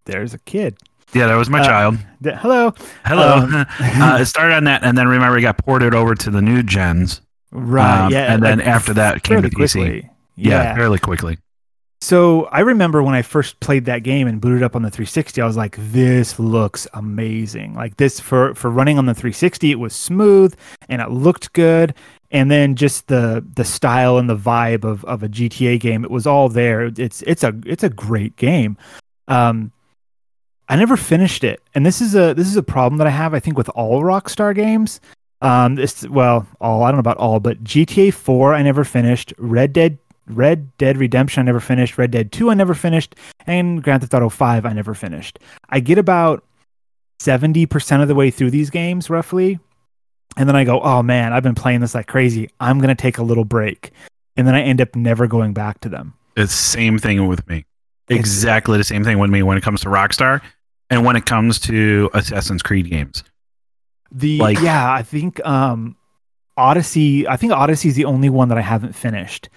There's 0.06 0.34
a 0.34 0.38
kid. 0.40 0.76
Yeah, 1.12 1.26
that 1.26 1.34
was 1.36 1.48
my 1.50 1.60
Uh, 1.60 1.64
child. 1.66 1.98
Th- 2.22 2.34
Hello. 2.36 2.72
Hello. 3.04 3.38
um, 3.38 3.54
uh, 3.80 4.18
it 4.20 4.26
started 4.26 4.54
on 4.54 4.64
that, 4.64 4.82
and 4.82 4.96
then 4.98 5.08
remember, 5.08 5.38
it 5.38 5.42
got 5.42 5.58
ported 5.58 5.94
over 5.94 6.14
to 6.14 6.30
the 6.30 6.42
new 6.42 6.62
gens. 6.62 7.20
right. 7.52 8.06
um, 8.06 8.12
yeah. 8.12 8.32
and 8.32 8.42
then 8.42 8.58
like, 8.58 8.66
after 8.66 8.92
that 8.94 9.22
came 9.22 9.42
to 9.42 9.48
PC. 9.50 9.54
quickly. 9.54 10.10
Yeah, 10.36 10.62
Yeah. 10.62 10.74
fairly 10.74 10.98
quickly. 10.98 11.38
So 12.00 12.44
I 12.46 12.60
remember 12.60 13.02
when 13.02 13.14
I 13.14 13.22
first 13.22 13.60
played 13.60 13.86
that 13.86 14.02
game 14.02 14.26
and 14.26 14.38
booted 14.38 14.62
up 14.62 14.76
on 14.76 14.82
the 14.82 14.90
360, 14.90 15.40
I 15.40 15.46
was 15.46 15.56
like, 15.56 15.76
"This 15.78 16.38
looks 16.38 16.86
amazing!" 16.92 17.74
Like 17.74 17.96
this 17.96 18.20
for 18.20 18.54
for 18.54 18.68
running 18.70 18.98
on 18.98 19.06
the 19.06 19.14
360, 19.14 19.70
it 19.70 19.78
was 19.78 19.94
smooth 19.94 20.54
and 20.88 21.00
it 21.00 21.10
looked 21.10 21.52
good. 21.54 21.94
And 22.30 22.50
then 22.50 22.74
just 22.74 23.06
the 23.06 23.42
the 23.54 23.64
style 23.64 24.18
and 24.18 24.28
the 24.28 24.36
vibe 24.36 24.84
of, 24.84 25.02
of 25.06 25.22
a 25.22 25.28
GTA 25.28 25.80
game, 25.80 26.04
it 26.04 26.10
was 26.10 26.26
all 26.26 26.48
there. 26.50 26.84
It's 26.84 27.22
it's 27.22 27.42
a 27.42 27.54
it's 27.64 27.84
a 27.84 27.88
great 27.90 28.36
game. 28.36 28.76
Um, 29.28 29.72
I 30.68 30.76
never 30.76 30.96
finished 30.98 31.42
it, 31.44 31.62
and 31.74 31.86
this 31.86 32.00
is 32.02 32.14
a 32.14 32.34
this 32.34 32.48
is 32.48 32.56
a 32.56 32.62
problem 32.62 32.98
that 32.98 33.06
I 33.06 33.10
have. 33.10 33.32
I 33.32 33.40
think 33.40 33.56
with 33.56 33.68
all 33.70 34.02
Rockstar 34.02 34.54
games. 34.54 35.00
Um, 35.42 35.74
this 35.74 36.06
well, 36.08 36.46
all 36.60 36.82
I 36.82 36.88
don't 36.90 36.96
know 36.96 37.00
about 37.00 37.18
all, 37.18 37.38
but 37.38 37.62
GTA 37.64 38.12
4 38.12 38.54
I 38.54 38.62
never 38.62 38.82
finished. 38.84 39.32
Red 39.38 39.72
Dead 39.72 39.98
Red 40.26 40.76
Dead 40.78 40.96
Redemption 40.96 41.40
I 41.40 41.44
never 41.44 41.60
finished. 41.60 41.98
Red 41.98 42.10
Dead 42.10 42.32
2 42.32 42.50
I 42.50 42.54
never 42.54 42.74
finished, 42.74 43.14
and 43.46 43.82
Grand 43.82 44.00
Theft 44.02 44.14
Auto 44.14 44.28
5 44.28 44.64
I 44.66 44.72
never 44.72 44.94
finished. 44.94 45.38
I 45.68 45.80
get 45.80 45.98
about 45.98 46.44
70% 47.20 48.02
of 48.02 48.08
the 48.08 48.14
way 48.14 48.30
through 48.30 48.50
these 48.50 48.70
games 48.70 49.08
roughly, 49.10 49.58
and 50.36 50.48
then 50.48 50.56
I 50.56 50.64
go, 50.64 50.80
"Oh 50.80 51.02
man, 51.02 51.32
I've 51.32 51.42
been 51.42 51.54
playing 51.54 51.80
this 51.80 51.94
like 51.94 52.06
crazy. 52.06 52.50
I'm 52.60 52.78
going 52.78 52.88
to 52.94 53.00
take 53.00 53.18
a 53.18 53.22
little 53.22 53.44
break." 53.44 53.92
And 54.36 54.46
then 54.46 54.54
I 54.54 54.62
end 54.62 54.80
up 54.80 54.96
never 54.96 55.26
going 55.28 55.52
back 55.52 55.80
to 55.80 55.88
them. 55.88 56.14
It's 56.36 56.52
same 56.52 56.98
thing 56.98 57.26
with 57.28 57.46
me. 57.48 57.58
It's- 58.08 58.18
Exactly 58.18 58.76
the 58.78 58.84
same 58.84 59.04
thing 59.04 59.18
with 59.20 59.30
me 59.30 59.42
when 59.44 59.56
it 59.56 59.62
comes 59.62 59.80
to 59.82 59.88
Rockstar, 59.88 60.40
and 60.90 61.04
when 61.04 61.14
it 61.16 61.24
comes 61.26 61.60
to 61.60 62.10
Assassin's 62.14 62.62
Creed 62.62 62.90
games. 62.90 63.22
The 64.10 64.38
Like- 64.38 64.60
yeah, 64.60 64.92
I 64.92 65.02
think 65.02 65.44
um 65.46 65.96
Odyssey, 66.56 67.26
I 67.28 67.36
think 67.36 67.52
Odyssey 67.52 67.88
is 67.88 67.94
the 67.96 68.04
only 68.04 68.28
one 68.30 68.48
that 68.48 68.58
I 68.58 68.62
haven't 68.62 68.94
finished. 68.94 69.48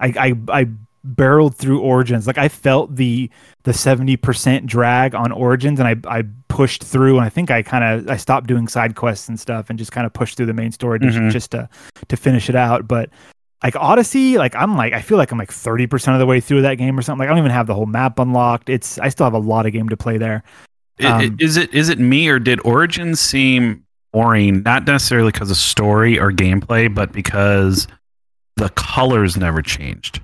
I 0.00 0.06
I, 0.48 0.60
I 0.60 0.66
barreled 1.04 1.54
through 1.56 1.80
Origins. 1.80 2.26
Like 2.26 2.38
I 2.38 2.48
felt 2.48 2.96
the 2.96 3.30
the 3.64 3.72
70% 3.72 4.66
drag 4.66 5.14
on 5.14 5.32
Origins 5.32 5.78
and 5.80 5.88
I 5.88 5.96
I 6.18 6.24
pushed 6.48 6.82
through 6.84 7.16
and 7.16 7.24
I 7.24 7.28
think 7.28 7.50
I 7.50 7.62
kind 7.62 7.84
of 7.84 8.08
I 8.08 8.16
stopped 8.16 8.46
doing 8.46 8.68
side 8.68 8.94
quests 8.94 9.28
and 9.28 9.38
stuff 9.38 9.68
and 9.70 9.78
just 9.78 9.92
kind 9.92 10.06
of 10.06 10.12
pushed 10.12 10.36
through 10.36 10.46
the 10.46 10.52
main 10.54 10.72
story 10.72 10.98
just, 11.00 11.18
Mhm. 11.18 11.30
just 11.30 11.50
to 11.52 11.68
to 12.08 12.16
finish 12.16 12.48
it 12.48 12.54
out. 12.56 12.86
But 12.88 13.10
like 13.62 13.76
Odyssey, 13.76 14.38
like 14.38 14.54
I'm 14.54 14.76
like 14.76 14.92
I 14.92 15.00
feel 15.00 15.18
like 15.18 15.30
I'm 15.32 15.38
like 15.38 15.50
30% 15.52 16.12
of 16.14 16.18
the 16.20 16.26
way 16.26 16.40
through 16.40 16.62
that 16.62 16.76
game 16.76 16.98
or 16.98 17.02
something. 17.02 17.20
Like 17.20 17.28
I 17.28 17.30
don't 17.30 17.38
even 17.38 17.50
have 17.50 17.66
the 17.66 17.74
whole 17.74 17.86
map 17.86 18.18
unlocked. 18.18 18.68
It's 18.68 18.98
I 18.98 19.08
still 19.08 19.24
have 19.24 19.34
a 19.34 19.38
lot 19.38 19.66
of 19.66 19.72
game 19.72 19.88
to 19.90 19.96
play 19.96 20.16
there. 20.18 20.42
Um, 21.02 21.36
is 21.40 21.56
it 21.56 21.74
is 21.74 21.88
it 21.88 21.98
me 21.98 22.28
or 22.28 22.38
did 22.38 22.60
Origins 22.64 23.18
seem 23.20 23.82
boring? 24.12 24.62
Not 24.62 24.86
necessarily 24.86 25.32
because 25.32 25.50
of 25.50 25.56
story 25.56 26.18
or 26.20 26.30
gameplay, 26.30 26.92
but 26.94 27.10
because 27.12 27.88
the 28.56 28.68
colors 28.70 29.36
never 29.36 29.62
changed. 29.62 30.20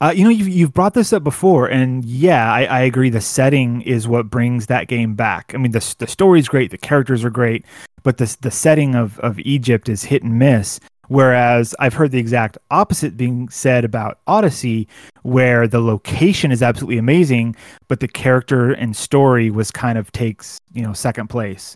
Uh, 0.00 0.12
you 0.14 0.24
know, 0.24 0.30
you've, 0.30 0.48
you've 0.48 0.74
brought 0.74 0.92
this 0.92 1.12
up 1.12 1.24
before, 1.24 1.66
and 1.68 2.04
yeah, 2.04 2.52
I, 2.52 2.64
I 2.64 2.80
agree. 2.80 3.08
The 3.08 3.22
setting 3.22 3.80
is 3.82 4.06
what 4.06 4.28
brings 4.28 4.66
that 4.66 4.88
game 4.88 5.14
back. 5.14 5.52
I 5.54 5.58
mean, 5.58 5.72
the 5.72 5.94
the 5.98 6.06
story's 6.06 6.48
great, 6.48 6.70
the 6.70 6.76
characters 6.78 7.24
are 7.24 7.30
great, 7.30 7.64
but 8.02 8.18
the 8.18 8.36
the 8.42 8.50
setting 8.50 8.94
of 8.94 9.18
of 9.20 9.38
Egypt 9.40 9.88
is 9.88 10.04
hit 10.04 10.22
and 10.22 10.38
miss. 10.38 10.78
Whereas 11.08 11.74
I've 11.78 11.94
heard 11.94 12.10
the 12.10 12.18
exact 12.18 12.58
opposite 12.70 13.16
being 13.16 13.48
said 13.48 13.84
about 13.84 14.18
Odyssey, 14.26 14.88
where 15.22 15.68
the 15.68 15.80
location 15.80 16.50
is 16.50 16.62
absolutely 16.62 16.98
amazing, 16.98 17.54
but 17.88 18.00
the 18.00 18.08
character 18.08 18.72
and 18.72 18.94
story 18.94 19.48
was 19.48 19.70
kind 19.70 19.96
of 19.96 20.12
takes 20.12 20.58
you 20.74 20.82
know 20.82 20.92
second 20.92 21.28
place. 21.28 21.74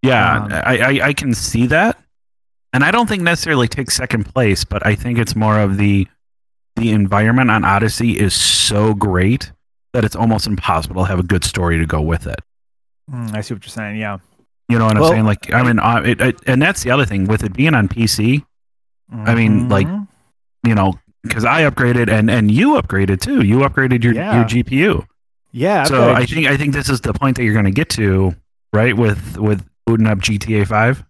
Yeah, 0.00 0.42
Um, 0.44 0.52
I, 0.52 0.78
I 0.78 1.06
I 1.08 1.12
can 1.12 1.34
see 1.34 1.66
that, 1.66 2.00
and 2.72 2.84
I 2.84 2.90
don't 2.90 3.08
think 3.08 3.22
necessarily 3.22 3.68
takes 3.68 3.94
second 3.94 4.24
place, 4.32 4.64
but 4.64 4.86
I 4.86 4.94
think 4.94 5.18
it's 5.18 5.34
more 5.36 5.58
of 5.60 5.76
the 5.78 6.06
the 6.76 6.90
environment 6.90 7.50
on 7.50 7.64
Odyssey 7.64 8.18
is 8.18 8.34
so 8.34 8.94
great 8.94 9.50
that 9.92 10.04
it's 10.04 10.14
almost 10.14 10.46
impossible 10.46 11.02
to 11.02 11.08
have 11.08 11.18
a 11.18 11.22
good 11.24 11.44
story 11.44 11.78
to 11.78 11.86
go 11.86 12.00
with 12.00 12.26
it. 12.26 12.38
Mm, 13.10 13.34
I 13.34 13.40
see 13.40 13.54
what 13.54 13.64
you're 13.64 13.70
saying. 13.70 13.96
Yeah. 13.96 14.18
You 14.68 14.78
know 14.78 14.84
what 14.84 14.96
I'm 14.96 15.04
saying? 15.04 15.24
Like, 15.24 15.52
I 15.52 15.62
mean, 15.62 15.78
uh, 15.78 16.02
it, 16.04 16.20
it, 16.20 16.36
and 16.46 16.60
that's 16.62 16.82
the 16.84 16.90
other 16.90 17.06
thing 17.06 17.24
with 17.26 17.42
it 17.42 17.54
being 17.54 17.74
on 17.74 17.88
PC. 17.88 18.44
I 19.10 19.34
mean, 19.34 19.68
like, 19.68 19.86
Mhm. 19.88 20.06
You 20.66 20.74
know, 20.74 20.94
because 21.22 21.44
I 21.44 21.62
upgraded 21.62 22.08
and 22.10 22.28
and 22.30 22.50
you 22.50 22.72
upgraded 22.72 23.20
too. 23.20 23.42
You 23.42 23.58
upgraded 23.60 24.04
your 24.04 24.12
Yeah. 24.14 24.36
your 24.36 24.44
GPU. 24.44 25.04
yeah. 25.52 25.84
So 25.84 25.94
got 25.96 26.10
a 26.10 26.14
I 26.14 26.24
G- 26.26 26.34
think 26.34 26.46
I 26.48 26.56
think 26.56 26.74
this 26.74 26.88
is 26.90 27.00
the 27.00 27.12
point 27.14 27.36
that 27.36 27.44
you're 27.44 27.54
going 27.54 27.64
to 27.64 27.70
get 27.70 27.88
to, 27.90 28.34
right? 28.72 28.94
With 28.96 29.38
with 29.38 29.64
booting 29.86 30.06
up 30.06 30.18
GTA 30.18 30.66
Five. 30.66 31.02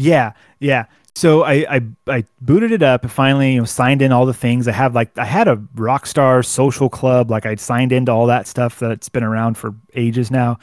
Yeah, 0.00 0.32
yeah. 0.58 0.86
So 1.14 1.42
I, 1.42 1.66
I 1.68 1.82
I 2.06 2.24
booted 2.40 2.72
it 2.72 2.82
up 2.82 3.02
and 3.02 3.12
finally 3.12 3.52
you 3.54 3.60
know, 3.60 3.64
signed 3.66 4.00
in 4.00 4.12
all 4.12 4.24
the 4.24 4.34
things. 4.34 4.66
I 4.66 4.72
have 4.72 4.94
like 4.94 5.16
I 5.18 5.24
had 5.24 5.48
a 5.48 5.56
Rockstar 5.74 6.44
social 6.44 6.88
club, 6.88 7.30
like 7.30 7.44
I'd 7.44 7.60
signed 7.60 7.92
into 7.92 8.10
all 8.10 8.26
that 8.26 8.46
stuff 8.46 8.78
that's 8.78 9.08
been 9.08 9.24
around 9.24 9.58
for 9.58 9.74
ages 9.94 10.30
now. 10.30 10.58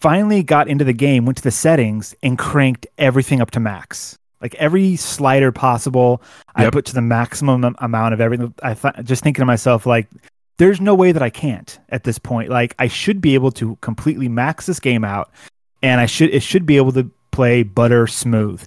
Finally 0.00 0.42
got 0.42 0.68
into 0.68 0.84
the 0.84 0.92
game, 0.92 1.24
went 1.24 1.38
to 1.38 1.44
the 1.44 1.50
settings 1.50 2.14
and 2.22 2.38
cranked 2.38 2.86
everything 2.98 3.40
up 3.40 3.50
to 3.52 3.60
max. 3.60 4.18
Like 4.40 4.54
every 4.56 4.96
slider 4.96 5.52
possible, 5.52 6.22
I 6.54 6.70
put 6.70 6.84
to 6.86 6.94
the 6.94 7.02
maximum 7.02 7.76
amount 7.78 8.14
of 8.14 8.20
everything. 8.20 8.54
I 8.62 8.74
thought 8.74 9.04
just 9.04 9.22
thinking 9.22 9.42
to 9.42 9.46
myself 9.46 9.86
like 9.86 10.08
there's 10.56 10.80
no 10.80 10.94
way 10.94 11.12
that 11.12 11.22
I 11.22 11.30
can't 11.30 11.78
at 11.90 12.04
this 12.04 12.18
point. 12.18 12.48
Like 12.48 12.74
I 12.78 12.88
should 12.88 13.20
be 13.20 13.34
able 13.34 13.52
to 13.52 13.76
completely 13.80 14.28
max 14.28 14.66
this 14.66 14.80
game 14.80 15.04
out 15.04 15.30
and 15.82 16.00
I 16.00 16.06
should 16.06 16.30
it 16.34 16.42
should 16.42 16.66
be 16.66 16.76
able 16.76 16.92
to 16.92 17.10
play 17.38 17.62
butter 17.62 18.08
smooth. 18.08 18.60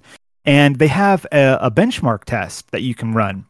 And 0.46 0.78
they 0.78 0.88
have 0.88 1.26
a, 1.30 1.58
a 1.60 1.70
benchmark 1.70 2.24
test 2.24 2.70
that 2.70 2.80
you 2.80 2.94
can 2.94 3.12
run. 3.12 3.44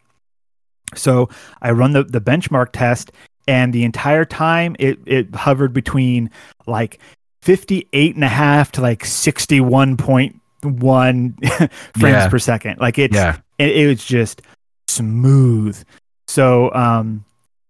So 0.97 1.29
I 1.63 1.71
run 1.71 1.93
the, 1.93 2.03
the 2.03 2.21
benchmark 2.21 2.71
test, 2.73 3.13
and 3.47 3.73
the 3.73 3.85
entire 3.85 4.25
time 4.25 4.75
it, 4.81 4.99
it 5.07 5.33
hovered 5.35 5.73
between 5.73 6.29
like 6.67 6.99
58 7.43 8.15
and 8.17 8.25
a 8.25 8.29
half 8.29 8.73
to 8.73 8.81
like 8.81 9.05
61.1 9.05 10.35
frames 11.99 12.15
Yeah. 12.15 12.29
per 12.29 12.39
second. 12.41 12.81
Like 12.81 12.99
it's, 12.99 13.15
Yeah, 13.15 13.39
it, 13.59 13.77
it 13.77 13.87
was 13.87 14.05
just 14.05 14.43
smooth. 14.89 15.81
So, 16.27 16.73
um, 16.75 17.25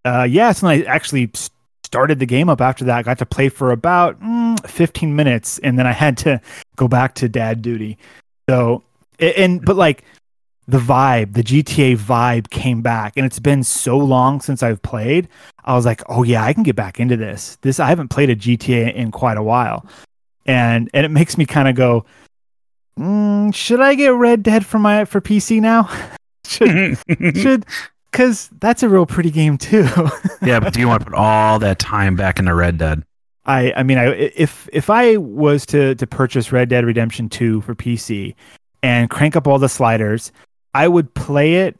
uh, 0.05 0.27
yeah, 0.29 0.53
so 0.53 0.67
I 0.69 0.81
actually 0.83 1.31
started 1.93 2.19
the 2.19 2.27
game 2.27 2.49
up 2.49 2.63
after 2.63 2.87
that. 2.87 2.97
I 2.97 3.03
got 3.03 3.19
to 3.19 3.27
play 3.27 3.51
for 3.51 3.71
about 3.71 4.19
mm, 4.23 4.59
15 4.67 5.15
minutes, 5.15 5.59
and 5.59 5.79
then 5.79 5.87
I 5.87 5.93
had 5.93 6.17
to 6.19 6.41
go 6.77 6.89
back 6.89 7.15
to 7.17 7.29
dad 7.29 7.61
duty. 7.61 7.99
So, 8.49 8.83
and 9.19 9.63
but 9.63 9.77
like 9.77 10.03
the 10.67 10.79
vibe, 10.79 11.35
the 11.35 11.43
GTA 11.43 11.99
vibe 11.99 12.49
came 12.49 12.81
back, 12.81 13.13
and 13.19 13.27
it's 13.27 13.39
been 13.39 13.63
so 13.63 13.99
long 13.99 14.41
since 14.41 14.63
I've 14.63 14.81
played. 14.81 15.29
I 15.67 15.75
was 15.75 15.85
like, 15.85 16.01
oh 16.09 16.23
yeah, 16.23 16.43
I 16.43 16.55
can 16.55 16.63
get 16.63 16.77
back 16.77 16.99
into 16.99 17.19
this. 17.19 17.59
This 17.61 17.79
I 17.79 17.91
haven't 17.91 18.09
played 18.09 18.31
a 18.31 18.37
GTA 18.37 18.95
in 18.95 19.11
quite 19.11 19.37
a 19.37 19.43
while, 19.43 19.85
and 20.47 20.89
and 20.95 21.05
it 21.05 21.11
makes 21.11 21.37
me 21.37 21.45
kind 21.45 21.69
of 21.69 21.75
go, 21.75 22.07
mm, 22.99 23.55
should 23.55 23.81
I 23.81 23.95
get 23.97 24.15
Red 24.15 24.43
Dead 24.43 24.65
for 24.65 24.79
my 24.79 25.05
for 25.05 25.21
PC 25.21 25.61
now? 25.61 25.91
should 26.47 26.99
should 27.37 27.67
because 28.13 28.51
that's 28.61 28.83
a 28.83 28.89
real 28.89 29.07
pretty 29.07 29.31
game 29.31 29.59
too. 29.59 29.89
yeah. 30.43 30.61
But 30.61 30.75
do 30.75 30.81
you 30.81 30.87
want 30.87 31.01
to 31.01 31.07
put 31.11 31.15
all 31.17 31.59
that 31.59 31.79
time 31.79 32.15
back 32.15 32.39
into 32.39 32.55
Red 32.55 32.79
Dead? 32.79 33.03
I 33.45 33.73
I 33.75 33.83
mean 33.83 33.99
I 33.99 34.13
if 34.15 34.69
if 34.73 34.91
I 34.91 35.17
was 35.17 35.67
to 35.67 35.95
to 35.97 36.07
purchase 36.07 36.53
Red 36.53 36.69
Dead 36.69 36.85
Redemption 36.85 37.29
2 37.29 37.63
for 37.63 37.75
PC 37.75 38.35
and 38.83 39.11
crank 39.11 39.35
up 39.35 39.49
all 39.49 39.59
the 39.59 39.69
sliders, 39.69 40.31
I 40.75 40.87
would 40.87 41.13
play 41.15 41.57
it 41.57 41.77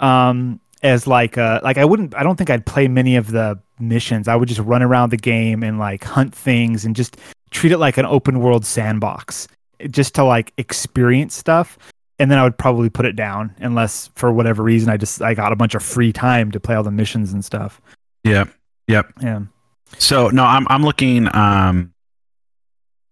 um 0.00 0.58
as 0.82 1.06
like 1.06 1.36
uh 1.36 1.60
like 1.62 1.76
I 1.76 1.84
wouldn't 1.84 2.14
I 2.14 2.22
don't 2.22 2.36
think 2.36 2.48
I'd 2.48 2.64
play 2.64 2.88
many 2.88 3.16
of 3.16 3.30
the 3.30 3.58
missions. 3.78 4.28
I 4.28 4.36
would 4.36 4.48
just 4.48 4.60
run 4.60 4.82
around 4.82 5.10
the 5.10 5.16
game 5.18 5.62
and 5.62 5.78
like 5.78 6.04
hunt 6.04 6.34
things 6.34 6.84
and 6.84 6.96
just 6.96 7.18
treat 7.50 7.72
it 7.72 7.78
like 7.78 7.98
an 7.98 8.06
open 8.06 8.40
world 8.40 8.64
sandbox 8.64 9.48
just 9.90 10.14
to 10.14 10.24
like 10.24 10.52
experience 10.56 11.34
stuff 11.34 11.76
and 12.22 12.30
then 12.30 12.38
I 12.38 12.44
would 12.44 12.56
probably 12.56 12.88
put 12.88 13.04
it 13.04 13.16
down 13.16 13.52
unless 13.58 14.10
for 14.14 14.32
whatever 14.32 14.62
reason 14.62 14.88
I 14.88 14.96
just 14.96 15.20
I 15.20 15.34
got 15.34 15.50
a 15.52 15.56
bunch 15.56 15.74
of 15.74 15.82
free 15.82 16.12
time 16.12 16.50
to 16.52 16.60
play 16.60 16.74
all 16.76 16.82
the 16.84 16.90
missions 16.92 17.32
and 17.32 17.44
stuff. 17.44 17.80
Yep. 18.24 18.48
Yep. 18.86 19.12
Yeah. 19.20 19.40
So 19.98 20.28
no, 20.28 20.44
I'm 20.44 20.66
I'm 20.70 20.82
looking 20.84 21.26
um 21.34 21.92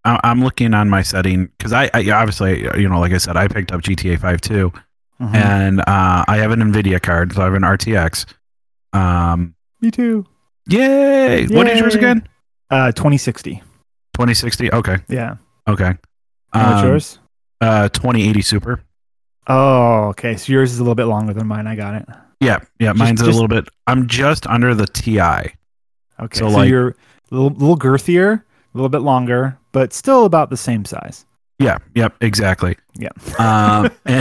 I- 0.05 0.21
I'm 0.25 0.43
looking 0.43 0.73
on 0.75 0.89
my 0.89 1.03
setting 1.03 1.47
because 1.59 1.73
I, 1.73 1.91
I 1.93 2.09
obviously 2.11 2.63
you 2.81 2.89
know 2.89 3.01
like 3.01 3.13
I 3.13 3.19
said 3.19 3.37
I 3.37 3.49
picked 3.49 3.73
up 3.73 3.83
GTA 3.83 4.19
5 4.21 4.41
too 4.41 4.73
Mhm. 5.21 5.35
and 5.35 5.81
uh, 5.81 6.25
I 6.27 6.39
have 6.39 6.51
an 6.53 6.61
Nvidia 6.61 7.03
card 7.03 7.35
so 7.35 7.43
I 7.43 7.45
have 7.45 7.55
an 7.55 7.63
RTX. 7.63 8.25
Um, 8.95 9.55
Me 9.83 9.91
too. 9.91 10.25
yay! 10.69 11.47
What 11.49 11.69
is 11.69 11.79
yours 11.81 11.95
again? 11.95 12.27
Uh 12.71 12.93
2060. 12.93 13.57
2060. 14.15 14.73
Okay, 14.73 14.99
Yeah. 15.09 15.37
okay. 15.69 15.95
And 16.55 16.67
what's 16.71 16.83
Um, 16.83 16.89
yours? 16.89 17.19
Uh, 17.61 17.89
2080 17.91 18.41
Super. 18.43 18.81
Oh, 19.53 20.05
okay. 20.11 20.37
So 20.37 20.53
yours 20.53 20.73
is 20.73 20.79
a 20.79 20.83
little 20.83 20.95
bit 20.95 21.07
longer 21.07 21.33
than 21.35 21.47
mine. 21.49 21.67
I 21.67 21.75
got 21.75 21.95
it. 21.97 22.07
Yeah, 22.41 22.61
yeah. 22.79 22.91
Just- 22.93 22.99
Mine's 22.99 23.21
a 23.21 23.27
little 23.27 23.49
bit. 23.49 23.69
I'm 23.87 24.07
just 24.07 24.47
under 24.47 24.75
the 24.75 24.87
TI. 24.87 25.19
Okay. 26.21 26.39
So, 26.39 26.49
So, 26.49 26.49
like- 26.49 26.69
you're 26.71 26.91
a 26.91 26.95
little, 27.33 27.51
little 27.51 27.77
girthier, 27.77 28.41
a 28.43 28.43
little 28.75 28.89
bit 28.89 29.01
longer, 29.03 29.59
but 29.73 29.93
still 29.93 30.25
about 30.25 30.51
the 30.51 30.57
same 30.57 30.85
size. 30.85 31.27
Yeah. 31.59 31.79
Yep. 31.95 32.15
Exactly. 32.21 32.77
Yeah. 32.95 33.11
Um, 33.39 33.91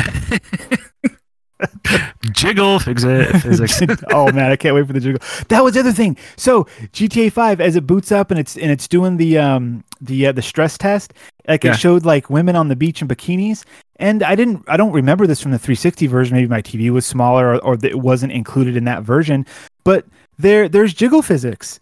jiggle 2.31 2.79
fix 2.79 3.03
it, 3.03 3.27
physics. 3.41 3.81
oh 4.11 4.31
man, 4.31 4.51
I 4.51 4.55
can't 4.55 4.75
wait 4.75 4.87
for 4.87 4.93
the 4.93 4.99
jiggle. 4.99 5.21
That 5.49 5.63
was 5.63 5.73
the 5.73 5.81
other 5.81 5.91
thing. 5.91 6.17
So 6.37 6.63
GTA 6.93 7.31
Five, 7.31 7.59
as 7.61 7.75
it 7.75 7.85
boots 7.85 8.11
up 8.11 8.31
and 8.31 8.39
it's 8.39 8.57
and 8.57 8.71
it's 8.71 8.87
doing 8.87 9.17
the 9.17 9.37
um 9.37 9.83
the 10.01 10.27
uh, 10.27 10.31
the 10.31 10.41
stress 10.41 10.77
test, 10.77 11.13
like 11.49 11.63
Yeah. 11.65 11.71
it 11.73 11.77
showed 11.79 12.05
like 12.05 12.29
women 12.29 12.55
on 12.55 12.69
the 12.69 12.75
beach 12.77 13.01
in 13.01 13.07
bikinis, 13.09 13.65
and 13.97 14.23
I 14.23 14.35
didn't 14.35 14.63
I 14.69 14.77
don't 14.77 14.93
remember 14.93 15.27
this 15.27 15.41
from 15.41 15.51
the 15.51 15.59
360 15.59 16.07
version. 16.07 16.37
Maybe 16.37 16.47
my 16.47 16.61
TV 16.61 16.89
was 16.91 17.05
smaller 17.05 17.55
or, 17.55 17.57
or 17.63 17.77
it 17.83 17.99
wasn't 17.99 18.31
included 18.31 18.77
in 18.77 18.85
that 18.85 19.03
version. 19.03 19.45
But 19.83 20.05
there 20.37 20.69
there's 20.69 20.93
jiggle 20.93 21.21
physics 21.21 21.81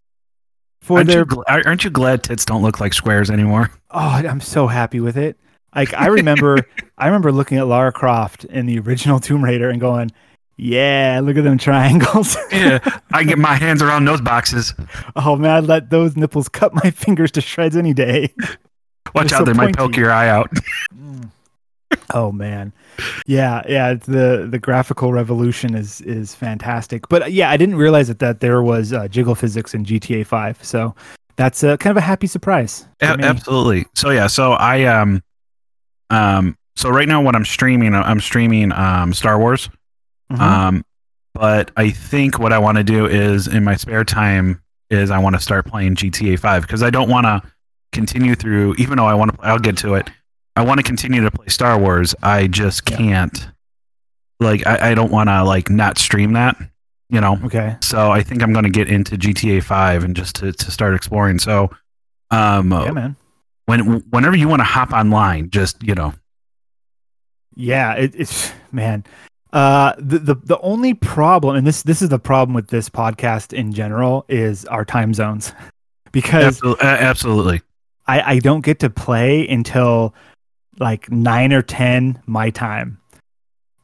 for 0.82 0.98
Aren't 1.00 1.10
their 1.10 1.20
you, 1.20 1.26
gl- 1.26 1.44
aren't 1.48 1.84
you 1.84 1.90
glad 1.90 2.24
tits 2.24 2.46
don't 2.46 2.62
look 2.64 2.80
like 2.80 2.94
squares 2.94 3.30
anymore? 3.30 3.70
Oh, 3.92 4.00
I'm 4.00 4.42
so 4.42 4.68
happy 4.68 5.00
with 5.00 5.18
it. 5.18 5.38
Like 5.76 5.94
I 5.94 6.08
remember, 6.08 6.66
I 6.98 7.06
remember 7.08 7.32
looking 7.32 7.58
at 7.58 7.68
Lara 7.68 7.92
Croft 7.92 8.46
in 8.46 8.66
the 8.66 8.80
original 8.80 9.20
Tomb 9.20 9.44
Raider 9.44 9.70
and 9.70 9.80
going, 9.82 10.12
"Yeah, 10.56 11.20
look 11.22 11.36
at 11.38 11.44
them 11.44 11.58
triangles." 11.58 12.38
Yeah, 12.52 12.80
I 13.12 13.24
get 13.24 13.38
my 13.38 13.56
hands 13.56 13.82
around 13.84 14.06
those 14.06 14.22
boxes. 14.22 14.74
oh 15.16 15.36
man, 15.36 15.52
I'd 15.52 15.64
let 15.66 15.90
those 15.90 16.16
nipples 16.16 16.48
cut 16.50 16.74
my 16.74 16.90
fingers 17.06 17.32
to 17.32 17.42
shreds 17.42 17.76
any 17.78 17.94
day. 17.94 18.34
Watch 19.16 19.32
out, 19.34 19.40
so 19.40 19.46
they 19.46 19.54
might 19.54 19.76
poke 19.76 19.96
your 19.96 20.12
eye 20.12 20.30
out. 20.30 20.52
oh 22.14 22.32
man, 22.32 22.74
yeah, 23.26 23.64
yeah. 23.68 23.94
The 23.94 24.48
the 24.50 24.60
graphical 24.60 25.14
revolution 25.14 25.76
is 25.76 26.02
is 26.02 26.36
fantastic. 26.36 27.08
But 27.10 27.24
uh, 27.24 27.26
yeah, 27.26 27.50
I 27.50 27.58
didn't 27.58 27.76
realize 27.76 28.08
that 28.08 28.20
that 28.20 28.40
there 28.40 28.62
was 28.62 28.94
uh, 28.94 29.08
jiggle 29.08 29.36
physics 29.36 29.74
in 29.74 29.86
GTA 29.86 30.26
Five. 30.26 30.64
So 30.64 30.96
that's 31.36 31.64
a, 31.64 31.78
kind 31.78 31.92
of 31.92 31.98
a 31.98 32.06
happy 32.06 32.28
surprise. 32.28 32.86
A- 33.02 33.06
absolutely. 33.06 33.86
So 33.96 34.10
yeah, 34.10 34.28
so 34.28 34.54
I 34.54 34.84
um 34.84 35.24
um 36.10 36.58
so 36.76 36.90
right 36.90 37.08
now 37.08 37.22
what 37.22 37.36
I'm 37.36 37.46
streaming, 37.46 37.94
I'm 37.94 38.20
streaming 38.20 38.72
um 38.72 39.14
Star 39.14 39.40
Wars. 39.40 39.70
Mhm. 40.32 40.40
Um, 40.40 40.86
but 41.34 41.72
I 41.78 41.92
think 41.92 42.40
what 42.40 42.52
I 42.52 42.58
want 42.58 42.78
to 42.78 42.84
do 42.84 43.06
is 43.06 43.48
in 43.48 43.64
my 43.64 43.76
spare 43.76 44.04
time 44.04 44.62
is 44.90 45.12
I 45.12 45.20
want 45.20 45.36
to 45.36 45.42
start 45.42 45.68
playing 45.68 45.96
GTA 45.96 46.40
5 46.40 46.64
because 46.64 46.82
I 46.82 46.90
don't 46.90 47.10
want 47.10 47.26
to 47.26 47.42
continue 47.92 48.36
through. 48.36 48.76
Even 48.78 48.98
though 48.98 49.06
I 49.06 49.14
want 49.14 49.34
to, 49.34 49.40
I'll 49.46 49.60
get 49.60 49.78
to 49.78 49.96
it. 49.96 50.10
I 50.56 50.64
want 50.64 50.80
to 50.80 50.84
continue 50.84 51.22
to 51.22 51.32
play 51.32 51.48
Star 51.48 51.78
Wars. 51.80 52.16
I 52.24 52.48
just 52.48 52.86
can't. 52.86 53.48
Like 54.40 54.66
I, 54.68 54.92
I 54.92 54.94
don't 54.96 55.12
want 55.12 55.30
to 55.30 55.44
like 55.44 55.70
not 55.70 55.98
stream 55.98 56.34
that. 56.34 56.58
You 57.10 57.22
know. 57.22 57.40
Okay. 57.46 57.78
So 57.82 58.12
I 58.12 58.22
think 58.22 58.44
I'm 58.44 58.52
going 58.52 58.66
to 58.66 58.70
get 58.70 58.90
into 58.90 59.16
GTA 59.18 59.64
5 59.64 60.04
and 60.04 60.16
just 60.16 60.36
to, 60.38 60.52
to 60.52 60.72
start 60.72 60.94
exploring. 60.94 61.40
So, 61.40 61.70
um, 62.32 62.72
Yeah, 62.72 62.92
man. 62.92 63.16
when 63.66 64.02
whenever 64.10 64.36
you 64.36 64.48
want 64.50 64.60
to 64.60 64.66
hop 64.66 64.92
online, 64.92 65.50
just 65.50 65.82
you 65.82 65.96
know, 65.96 66.14
Yeah, 67.56 67.94
it, 67.94 68.14
it's 68.16 68.52
man. 68.72 69.06
Uh, 69.54 69.94
the, 69.98 70.20
the 70.20 70.36
the 70.36 70.60
only 70.60 70.94
problem, 70.94 71.56
and 71.56 71.66
this 71.66 71.82
this 71.84 72.02
is 72.02 72.10
the 72.10 72.20
problem 72.20 72.54
with 72.54 72.68
this 72.68 72.90
podcast 72.90 73.54
in 73.54 73.72
general, 73.72 74.26
is 74.28 74.66
our 74.66 74.84
time 74.84 75.14
zones, 75.14 75.54
because 76.12 76.44
absolutely, 76.44 76.86
absolutely. 76.86 77.62
I 78.08 78.34
I 78.36 78.40
don't 78.40 78.62
get 78.64 78.80
to 78.80 78.90
play 78.90 79.48
until 79.48 80.14
like 80.80 81.12
nine 81.12 81.54
or 81.54 81.62
ten 81.62 82.22
my 82.26 82.50
time, 82.52 83.00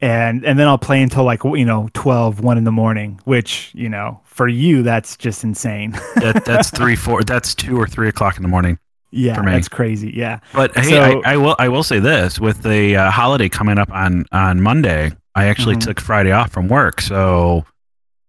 and 0.00 0.44
and 0.44 0.58
then 0.58 0.66
I'll 0.68 0.78
play 0.78 1.02
until 1.02 1.24
like 1.24 1.42
you 1.44 1.64
know 1.64 1.88
12, 1.94 2.40
1 2.40 2.58
in 2.58 2.64
the 2.64 2.72
morning, 2.72 3.20
which 3.24 3.70
you 3.74 3.88
know 3.88 4.20
for 4.24 4.48
you 4.48 4.82
that's 4.82 5.16
just 5.16 5.44
insane. 5.44 5.92
That, 6.16 6.44
that's 6.44 6.70
three, 6.70 6.96
four. 6.96 7.22
That's 7.22 7.54
two 7.54 7.76
or 7.78 7.86
three 7.86 8.08
o'clock 8.08 8.36
in 8.36 8.42
the 8.42 8.48
morning. 8.48 8.78
yeah, 9.10 9.34
For 9.34 9.42
me. 9.42 9.52
that's 9.52 9.68
crazy. 9.68 10.12
Yeah, 10.14 10.40
But 10.52 10.74
hey, 10.76 10.90
So- 10.90 11.22
I, 11.24 11.34
I 11.34 11.36
will. 11.36 11.56
I 11.58 11.68
will 11.68 11.82
say 11.84 11.98
this: 12.00 12.40
with 12.40 12.62
the 12.62 12.96
uh, 12.96 13.10
holiday 13.10 13.48
coming 13.48 13.78
up 13.78 13.90
on 13.92 14.24
on 14.32 14.60
Monday, 14.62 15.12
I 15.34 15.46
actually 15.46 15.76
Mhm. 15.76 15.84
took 15.84 16.00
Friday 16.00 16.32
off 16.32 16.50
from 16.52 16.68
work. 16.68 17.00
So 17.00 17.64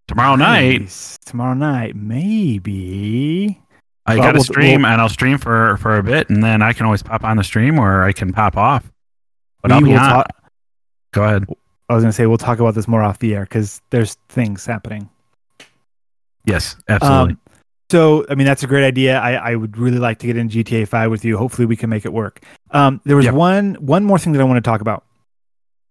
tomorrow 0.07 0.35
night, 0.35 0.81
Nice. 0.81 1.17
tomorrow 1.25 1.53
night 1.55 1.95
maybe. 1.95 3.59
I 4.07 4.17
got 4.17 4.31
to 4.31 4.33
we'll- 4.35 4.43
stream, 4.43 4.81
we'll- 4.83 4.91
and 4.91 5.01
I'll 5.01 5.09
stream 5.09 5.38
for 5.38 5.77
for 5.77 5.97
a 5.97 6.03
bit, 6.03 6.29
and 6.29 6.43
then 6.43 6.62
I 6.62 6.74
can 6.74 6.85
always 6.85 7.01
pop 7.03 7.24
on 7.24 7.38
the 7.38 7.43
stream, 7.43 7.79
or 7.79 8.03
I 8.03 8.12
can 8.12 8.31
pop 8.33 8.55
off. 8.57 8.91
But 9.62 9.71
I'll 9.71 9.81
be 9.81 9.95
on. 9.95 10.09
talk- 10.09 10.31
Go 11.12 11.24
ahead. 11.24 11.45
I 11.89 11.93
was 11.95 12.03
gonna 12.03 12.13
say 12.13 12.25
we'll 12.25 12.38
talk 12.38 12.59
about 12.59 12.75
this 12.75 12.88
more 12.88 13.01
off 13.01 13.19
the 13.19 13.35
air 13.35 13.43
because 13.43 13.81
there's 13.89 14.15
things 14.29 14.65
happening. 14.65 15.09
Yes, 16.45 16.75
absolutely. 16.89 17.33
Um, 17.33 17.39
so, 17.91 18.25
I 18.29 18.35
mean, 18.35 18.45
that's 18.47 18.63
a 18.63 18.67
great 18.67 18.83
idea. 18.85 19.19
I, 19.19 19.33
I 19.33 19.55
would 19.55 19.77
really 19.77 20.00
like 20.00 20.17
to 20.19 20.27
get 20.27 20.38
in 20.38 20.50
GTA 20.50 20.88
5 20.88 21.12
with 21.12 21.24
you. 21.24 21.38
Hopefully, 21.38 21.65
we 21.65 21.75
can 21.75 21.89
make 21.89 22.03
it 22.05 22.13
work. 22.13 22.43
Um, 22.71 23.00
there 23.05 23.15
was 23.15 23.25
Yep. 23.25 23.33
one 23.35 23.75
one 23.75 24.03
more 24.03 24.17
thing 24.19 24.33
that 24.33 24.41
I 24.41 24.43
want 24.43 24.57
to 24.63 24.67
talk 24.69 24.81
about. 24.81 25.03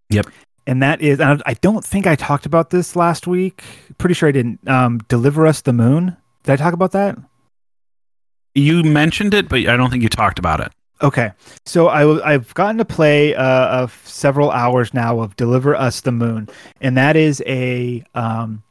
Yep. 0.09 0.27
And 0.67 0.81
that 0.83 1.01
is, 1.01 1.19
and 1.19 1.41
I 1.45 1.51
I 1.51 1.53
don't 1.55 1.83
think 1.83 2.05
I 2.07 2.15
talked 2.15 2.45
about 2.45 2.69
this 2.69 2.95
last 2.95 3.27
week. 3.27 3.63
Pretty 3.97 4.13
sure 4.13 4.29
I 4.29 4.31
didn't. 4.31 4.67
Um, 4.67 4.99
Deliver 5.07 5.45
Us 5.47 5.61
the 5.61 5.73
Moon. 5.73 6.15
Did 6.43 6.53
I 6.53 6.55
talk 6.57 6.73
about 6.73 6.91
that? 6.91 7.17
You 8.55 8.83
mentioned 8.83 9.33
it, 9.33 9.49
but 9.49 9.59
I 9.67 9.77
don't 9.77 9.89
think 9.89 10.01
you 10.01 10.09
talked 10.09 10.39
about 10.39 10.61
it. 10.61 10.71
Okay, 11.01 11.31
so 11.65 11.89
I 11.89 12.33
I've 12.33 12.53
gotten 12.53 12.77
to 12.77 12.85
play 12.85 13.35
uh, 13.35 13.67
of 13.67 14.01
several 14.05 14.49
hours 14.49 14.93
now 14.93 15.19
of 15.19 15.35
Deliver 15.35 15.75
Us 15.75 16.01
the 16.01 16.13
Moon, 16.13 16.47
and 16.79 16.97
that 16.97 17.17
is 17.17 17.43
a 17.45 18.03
um, 18.15 18.63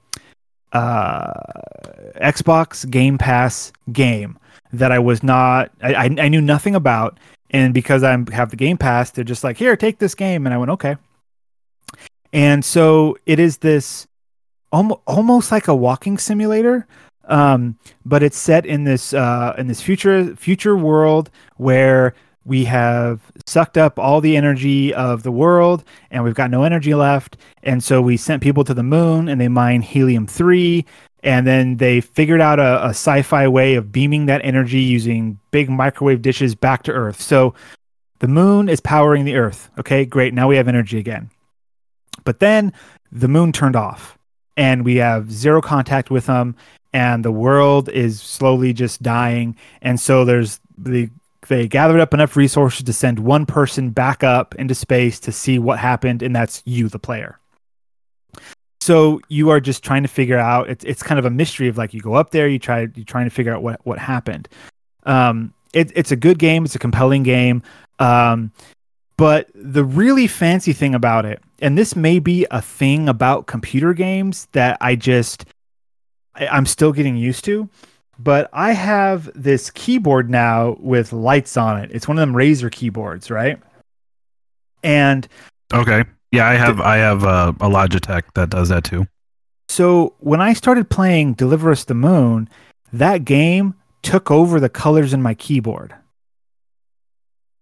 uh, 0.73 1.33
Xbox 2.17 2.89
Game 2.91 3.19
Pass 3.19 3.73
game 3.93 4.39
that 4.73 4.91
I 4.91 4.99
was 4.99 5.23
not 5.23 5.71
I, 5.83 6.17
I 6.19 6.29
knew 6.29 6.41
nothing 6.41 6.75
about, 6.75 7.19
and 7.51 7.75
because 7.75 8.03
I 8.03 8.17
have 8.33 8.51
the 8.51 8.57
Game 8.57 8.79
Pass, 8.79 9.11
they're 9.11 9.23
just 9.23 9.45
like, 9.45 9.59
here, 9.59 9.77
take 9.77 9.99
this 9.99 10.15
game, 10.15 10.47
and 10.47 10.55
I 10.55 10.59
went 10.59 10.71
okay. 10.73 10.97
And 12.33 12.65
so 12.65 13.17
it 13.27 13.39
is 13.39 13.59
this 13.59 14.09
almost 14.73 15.53
like 15.53 15.69
a 15.69 15.75
walking 15.75 16.19
simulator, 16.19 16.87
um, 17.29 17.79
but 18.05 18.23
it's 18.23 18.39
set 18.39 18.67
in 18.67 18.85
this 18.85 19.13
uh, 19.13 19.55
in 19.59 19.67
this 19.67 19.81
future 19.81 20.35
future 20.37 20.77
world 20.77 21.31
where 21.57 22.15
we 22.45 22.65
have 22.65 23.21
sucked 23.47 23.79
up 23.79 23.99
all 23.99 24.21
the 24.21 24.37
energy 24.37 24.93
of 24.93 25.23
the 25.23 25.33
world 25.33 25.85
and 26.11 26.23
we've 26.23 26.35
got 26.35 26.51
no 26.51 26.63
energy 26.63 26.95
left. 26.95 27.37
And 27.63 27.83
so 27.83 28.03
we 28.03 28.17
sent 28.17 28.43
people 28.43 28.65
to 28.65 28.75
the 28.75 28.83
moon 28.83 29.29
and 29.29 29.41
they 29.41 29.49
mine 29.49 29.83
helium 29.83 30.27
3 30.27 30.85
and 31.23 31.47
then 31.47 31.79
they 31.79 32.03
figured 32.03 32.43
out 32.43 32.61
a, 32.61 32.85
a 32.85 32.91
sci-fi 32.91 33.49
way 33.49 33.75
of 33.75 33.91
beaming 33.91 34.27
that 34.27 34.43
energy 34.45 34.81
using 34.81 35.39
big 35.53 35.71
microwave 35.71 36.21
dishes 36.21 36.55
back 36.55 36.83
to 36.83 36.93
earth. 36.93 37.21
So 37.21 37.55
the 38.19 38.29
moon 38.29 38.69
is 38.69 38.81
powering 38.81 39.25
the 39.25 39.37
earth. 39.37 39.71
Okay 39.79 40.05
great. 40.05 40.35
Now 40.35 40.49
we 40.49 40.57
have 40.57 40.69
energy 40.69 40.99
again. 40.99 41.31
But 42.25 42.41
then 42.41 42.73
the 43.11 43.29
moon 43.29 43.53
turned 43.53 43.77
off 43.77 44.19
and 44.57 44.85
we 44.85 44.97
have 44.97 45.31
zero 45.31 45.61
contact 45.61 46.11
with 46.11 46.27
them 46.27 46.57
and 46.95 47.25
the 47.25 47.33
world 47.33 47.89
is 47.89 48.23
slowly 48.23 48.73
just 48.73 49.03
dying. 49.03 49.57
And 49.83 50.01
so 50.01 50.25
there's 50.25 50.61
the 50.79 51.11
they 51.49 51.69
gathered 51.69 52.01
up 52.01 52.15
enough 52.15 52.37
resources 52.37 52.85
to 52.85 52.93
send 52.95 53.19
one 53.19 53.45
person 53.45 53.91
back 53.91 54.25
up 54.25 54.55
into 54.55 54.75
space 54.75 55.21
to 55.21 55.33
see 55.33 55.59
what 55.59 55.79
happened 55.79 56.23
and 56.23 56.35
that's 56.35 56.63
you 56.65 56.89
the 56.89 56.99
player. 56.99 57.39
So 58.81 59.21
you 59.29 59.51
are 59.51 59.61
just 59.61 59.83
trying 59.85 60.03
to 60.05 60.09
figure 60.09 60.39
out 60.39 60.71
it's, 60.71 60.85
it's 60.85 61.03
kind 61.03 61.19
of 61.19 61.27
a 61.27 61.31
mystery 61.31 61.69
of 61.69 61.77
like 61.77 61.93
you 61.93 62.01
go 62.01 62.15
up 62.15 62.31
there 62.31 62.49
you 62.49 62.59
try 62.59 62.89
you're 62.95 63.05
trying 63.05 63.25
to 63.25 63.31
figure 63.31 63.53
out 63.55 63.63
what 63.63 63.81
what 63.85 63.99
happened. 63.99 64.49
Um 65.03 65.53
it, 65.75 65.91
it's 65.95 66.13
a 66.13 66.17
good 66.17 66.39
game 66.39 66.65
it's 66.65 66.77
a 66.77 66.79
compelling 66.79 67.25
game. 67.25 67.63
Um 67.99 68.53
but 69.17 69.49
the 69.55 69.85
really 69.85 70.27
fancy 70.27 70.73
thing 70.73 70.95
about 70.95 71.25
it 71.25 71.43
and 71.61 71.79
this 71.79 71.95
may 71.95 72.19
be 72.19 72.47
a 72.51 72.61
thing 72.61 73.09
about 73.09 73.47
computer 73.47 73.95
games 73.95 74.49
that 74.53 74.77
i 74.81 74.95
just 74.95 75.45
I, 76.35 76.47
i'm 76.49 76.67
still 76.67 76.93
getting 76.93 77.17
used 77.17 77.45
to 77.45 77.69
but 78.19 78.49
I 78.53 78.73
have 78.73 79.31
this 79.35 79.71
keyboard 79.71 80.31
now 80.31 80.77
with 80.79 81.13
lights 81.13 81.57
on 81.57 81.81
it. 81.81 81.91
It's 81.93 82.07
one 82.07 82.19
of 82.19 82.21
them 82.21 82.35
Razer 82.35 82.71
keyboards, 82.71 83.31
right? 83.31 83.59
And 84.83 85.27
Okay. 85.73 86.05
Yeah, 86.31 86.49
I 86.49 86.55
have 86.55 86.81
I 86.81 86.97
have 86.97 87.25
uh, 87.25 87.53
a 87.61 87.69
Logitech 87.69 88.23
that 88.35 88.51
does 88.51 88.69
that 88.69 88.85
too. 88.85 89.07
so 89.69 90.15
when 90.19 90.41
I 90.41 90.53
started 90.53 90.91
playing 90.91 91.35
Deliver 91.35 91.71
Us 91.71 91.85
the 91.85 91.95
Moon, 91.95 92.49
that 92.93 93.25
game 93.25 93.75
took 94.03 94.31
over 94.31 94.61
the 94.61 94.69
colors 94.69 95.13
in 95.13 95.23
my 95.23 95.35
keyboard. 95.35 95.95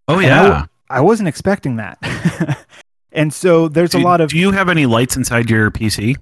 Oh 0.09 0.19
yeah. 0.19 0.67
I 0.93 1.01
wasn't 1.01 1.29
expecting 1.29 1.77
that. 1.77 1.99
and 3.13 3.33
so 3.33 3.69
there's 3.69 3.91
do, 3.91 3.99
a 3.99 4.03
lot 4.03 4.21
of 4.21 4.31
Do 4.31 4.39
you 4.39 4.53
have 4.53 4.69
any 4.69 4.87
lights 4.87 5.17
inside 5.17 5.51
your 5.51 5.71
PC? 5.71 6.17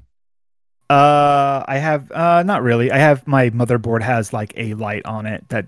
uh 0.88 1.62
I 1.68 1.78
have 1.78 2.10
uh 2.12 2.42
not 2.42 2.62
really. 2.62 2.90
I 2.90 2.98
have 2.98 3.26
my 3.26 3.50
motherboard 3.50 4.02
has 4.02 4.32
like 4.32 4.52
a 4.56 4.74
light 4.74 5.04
on 5.06 5.26
it 5.26 5.48
that 5.50 5.66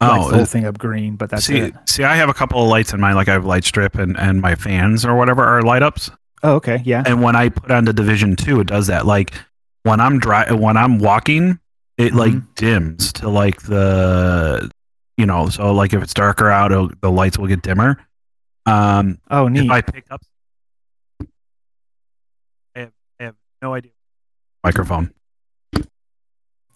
lights 0.00 0.26
Oh, 0.26 0.30
the 0.30 0.36
whole 0.38 0.44
thing 0.46 0.64
up 0.66 0.78
green, 0.78 1.16
but 1.16 1.30
that's 1.30 1.44
see, 1.46 1.58
it. 1.58 1.74
see, 1.86 2.02
I 2.04 2.16
have 2.16 2.28
a 2.28 2.34
couple 2.34 2.62
of 2.62 2.68
lights 2.68 2.92
in 2.92 3.00
mine. 3.00 3.14
Like 3.14 3.28
I 3.28 3.32
have 3.32 3.44
light 3.44 3.64
strip 3.64 3.94
and 3.94 4.18
and 4.18 4.40
my 4.40 4.54
fans 4.56 5.04
or 5.04 5.14
whatever 5.16 5.44
are 5.44 5.62
light 5.62 5.82
ups. 5.82 6.10
Oh, 6.42 6.54
okay, 6.56 6.82
yeah. 6.84 7.02
And 7.06 7.22
when 7.22 7.34
I 7.36 7.48
put 7.48 7.70
on 7.70 7.84
the 7.84 7.92
Division 7.92 8.36
Two, 8.36 8.60
it 8.60 8.66
does 8.66 8.88
that. 8.88 9.06
Like 9.06 9.32
when 9.84 10.00
I'm 10.00 10.18
dry, 10.18 10.50
when 10.52 10.76
I'm 10.76 10.98
walking, 10.98 11.60
it 11.96 12.12
like 12.12 12.32
Mhm. 12.32 12.46
dims 12.56 13.12
to 13.14 13.28
like 13.28 13.62
the, 13.62 14.70
you 15.16 15.26
know, 15.26 15.48
so 15.48 15.72
like 15.72 15.92
if 15.92 16.02
it's 16.02 16.14
darker 16.14 16.50
out, 16.50 16.72
it'll, 16.72 16.90
the 17.00 17.10
lights 17.10 17.38
will 17.38 17.46
get 17.46 17.62
dimmer. 17.62 17.98
Um, 18.66 19.18
Oh, 19.30 19.48
neat. 19.48 19.64
if 19.66 19.70
I 19.70 19.80
pick 19.80 20.04
up, 20.10 20.20
I 22.74 22.80
have, 22.80 22.92
I 23.20 23.24
have 23.24 23.34
no 23.62 23.74
idea. 23.74 23.92
Microphone. 24.64 25.12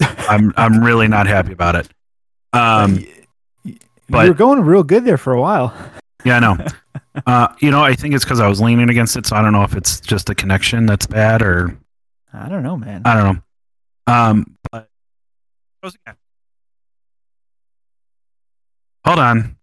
I'm 0.01 0.53
I'm 0.57 0.83
really 0.83 1.09
not 1.09 1.27
happy 1.27 1.53
about 1.53 1.75
it. 1.77 1.89
Um, 2.53 2.95
Y- 2.95 3.07
y- 3.65 3.77
but- 4.09 4.23
you 4.25 4.31
were 4.31 4.37
going 4.37 4.61
real 4.61 4.83
good 4.83 5.05
there 5.05 5.19
for 5.19 5.33
a 5.33 5.41
while. 5.41 5.75
yeah, 6.25 6.37
I 6.37 6.41
know. 6.41 6.57
Uh, 7.27 7.49
you 7.61 7.71
know, 7.71 7.83
I 7.83 7.95
think 7.95 8.15
it's 8.15 8.25
because 8.25 8.41
I 8.41 8.47
was 8.49 8.61
leaning 8.61 8.89
against 8.89 9.17
it, 9.17 9.27
so 9.27 9.37
I 9.37 9.43
don't 9.43 9.53
know 9.53 9.65
if 9.65 9.75
it's 9.77 10.01
just 10.01 10.31
a 10.31 10.35
connection 10.35 10.87
that's 10.87 11.07
bad 11.07 11.43
or 11.43 11.77
I 12.33 12.49
don't 12.49 12.63
know, 12.63 12.77
man. 12.77 13.03
I 13.05 13.15
don't 13.21 13.35
know. 13.37 13.43
Um, 14.13 14.57
but 14.71 14.89
goes 15.83 15.97
again. 15.97 16.15
Hold 19.07 19.19
on. 19.19 19.57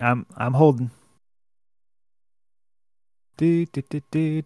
I'm 0.00 0.26
I'm 0.36 0.54
holding. 0.54 0.90
Do, 3.36 3.66
do, 3.66 3.82
do, 4.10 4.42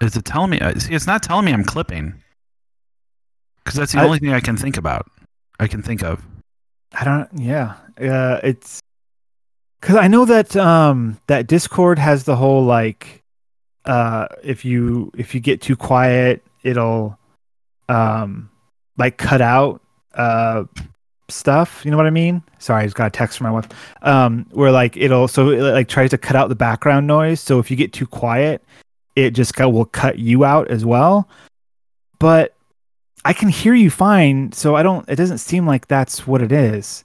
Is 0.00 0.16
it 0.16 0.24
telling 0.24 0.50
me? 0.50 0.60
Uh, 0.60 0.78
see, 0.78 0.94
it's 0.94 1.06
not 1.06 1.22
telling 1.22 1.44
me 1.44 1.52
I'm 1.52 1.64
clipping. 1.64 2.14
Because 3.58 3.78
that's 3.78 3.92
the 3.92 4.00
I, 4.00 4.04
only 4.04 4.18
thing 4.18 4.32
I 4.32 4.40
can 4.40 4.56
think 4.56 4.76
about. 4.76 5.10
I 5.58 5.66
can 5.66 5.82
think 5.82 6.02
of. 6.02 6.24
I 6.92 7.04
don't. 7.04 7.28
Yeah. 7.36 7.74
Uh, 8.00 8.40
it's 8.42 8.80
because 9.84 9.96
I 9.96 10.08
know 10.08 10.24
that 10.24 10.56
um 10.56 11.18
that 11.26 11.46
Discord 11.46 11.98
has 11.98 12.24
the 12.24 12.36
whole 12.36 12.64
like 12.64 13.22
uh 13.84 14.28
if 14.42 14.64
you 14.64 15.12
if 15.16 15.34
you 15.34 15.40
get 15.40 15.60
too 15.60 15.76
quiet 15.76 16.42
it'll 16.62 17.18
um 17.90 18.48
like 18.96 19.18
cut 19.18 19.42
out 19.42 19.82
uh 20.14 20.64
stuff. 21.28 21.84
You 21.84 21.90
know 21.90 21.96
what 21.96 22.06
I 22.06 22.10
mean? 22.10 22.42
Sorry, 22.58 22.82
I 22.82 22.86
just 22.86 22.96
got 22.96 23.06
a 23.06 23.10
text 23.10 23.38
from 23.38 23.46
my 23.46 23.50
wife. 23.50 23.68
Um, 24.02 24.46
where 24.50 24.70
like 24.70 24.96
it'll 24.96 25.28
so 25.28 25.50
it 25.50 25.60
like 25.60 25.88
tries 25.88 26.10
to 26.10 26.18
cut 26.18 26.36
out 26.36 26.48
the 26.48 26.54
background 26.54 27.06
noise. 27.06 27.40
So 27.40 27.58
if 27.58 27.70
you 27.70 27.76
get 27.76 27.92
too 27.92 28.06
quiet, 28.06 28.62
it 29.16 29.30
just 29.30 29.54
cut, 29.54 29.72
will 29.72 29.84
cut 29.84 30.18
you 30.18 30.44
out 30.44 30.68
as 30.68 30.84
well. 30.84 31.28
But 32.18 32.54
I 33.24 33.32
can 33.32 33.48
hear 33.48 33.74
you 33.74 33.90
fine, 33.90 34.52
so 34.52 34.76
I 34.76 34.82
don't. 34.82 35.08
It 35.08 35.16
doesn't 35.16 35.38
seem 35.38 35.66
like 35.66 35.88
that's 35.88 36.26
what 36.26 36.42
it 36.42 36.52
is. 36.52 37.04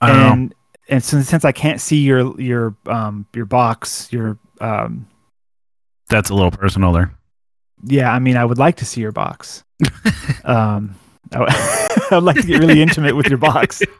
I 0.00 0.08
don't 0.08 0.16
know. 0.18 0.32
and 0.32 0.54
and 0.88 1.04
since, 1.04 1.28
since 1.28 1.44
I 1.44 1.52
can't 1.52 1.80
see 1.80 1.98
your 1.98 2.40
your 2.40 2.76
um 2.86 3.26
your 3.34 3.46
box, 3.46 4.12
your 4.12 4.38
um 4.60 5.06
That's 6.08 6.30
a 6.30 6.34
little 6.34 6.50
personal 6.50 6.92
there. 6.92 7.14
yeah, 7.84 8.12
I 8.12 8.18
mean, 8.18 8.36
I 8.36 8.44
would 8.44 8.58
like 8.58 8.76
to 8.76 8.84
see 8.84 9.00
your 9.00 9.12
box. 9.12 9.64
um, 10.44 10.94
I 11.32 12.08
would, 12.12 12.24
like 12.24 12.36
to 12.36 12.42
get 12.46 12.60
really 12.60 12.80
intimate 12.82 13.16
with 13.16 13.28
your 13.28 13.38
box. 13.38 13.82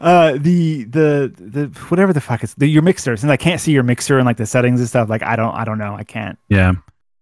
Uh, 0.00 0.32
the 0.32 0.82
the 0.82 1.32
the 1.36 1.66
whatever 1.90 2.12
the 2.12 2.20
fuck 2.20 2.42
is 2.42 2.52
the, 2.54 2.66
your 2.66 2.82
mixer. 2.82 3.16
Since 3.16 3.30
I 3.30 3.36
can't 3.36 3.60
see 3.60 3.70
your 3.70 3.84
mixer 3.84 4.18
and 4.18 4.26
like 4.26 4.36
the 4.36 4.44
settings 4.44 4.80
and 4.80 4.88
stuff, 4.88 5.08
like 5.08 5.22
I 5.22 5.36
don't 5.36 5.54
I 5.54 5.64
don't 5.64 5.78
know. 5.78 5.94
I 5.94 6.02
can't. 6.02 6.36
Yeah. 6.48 6.72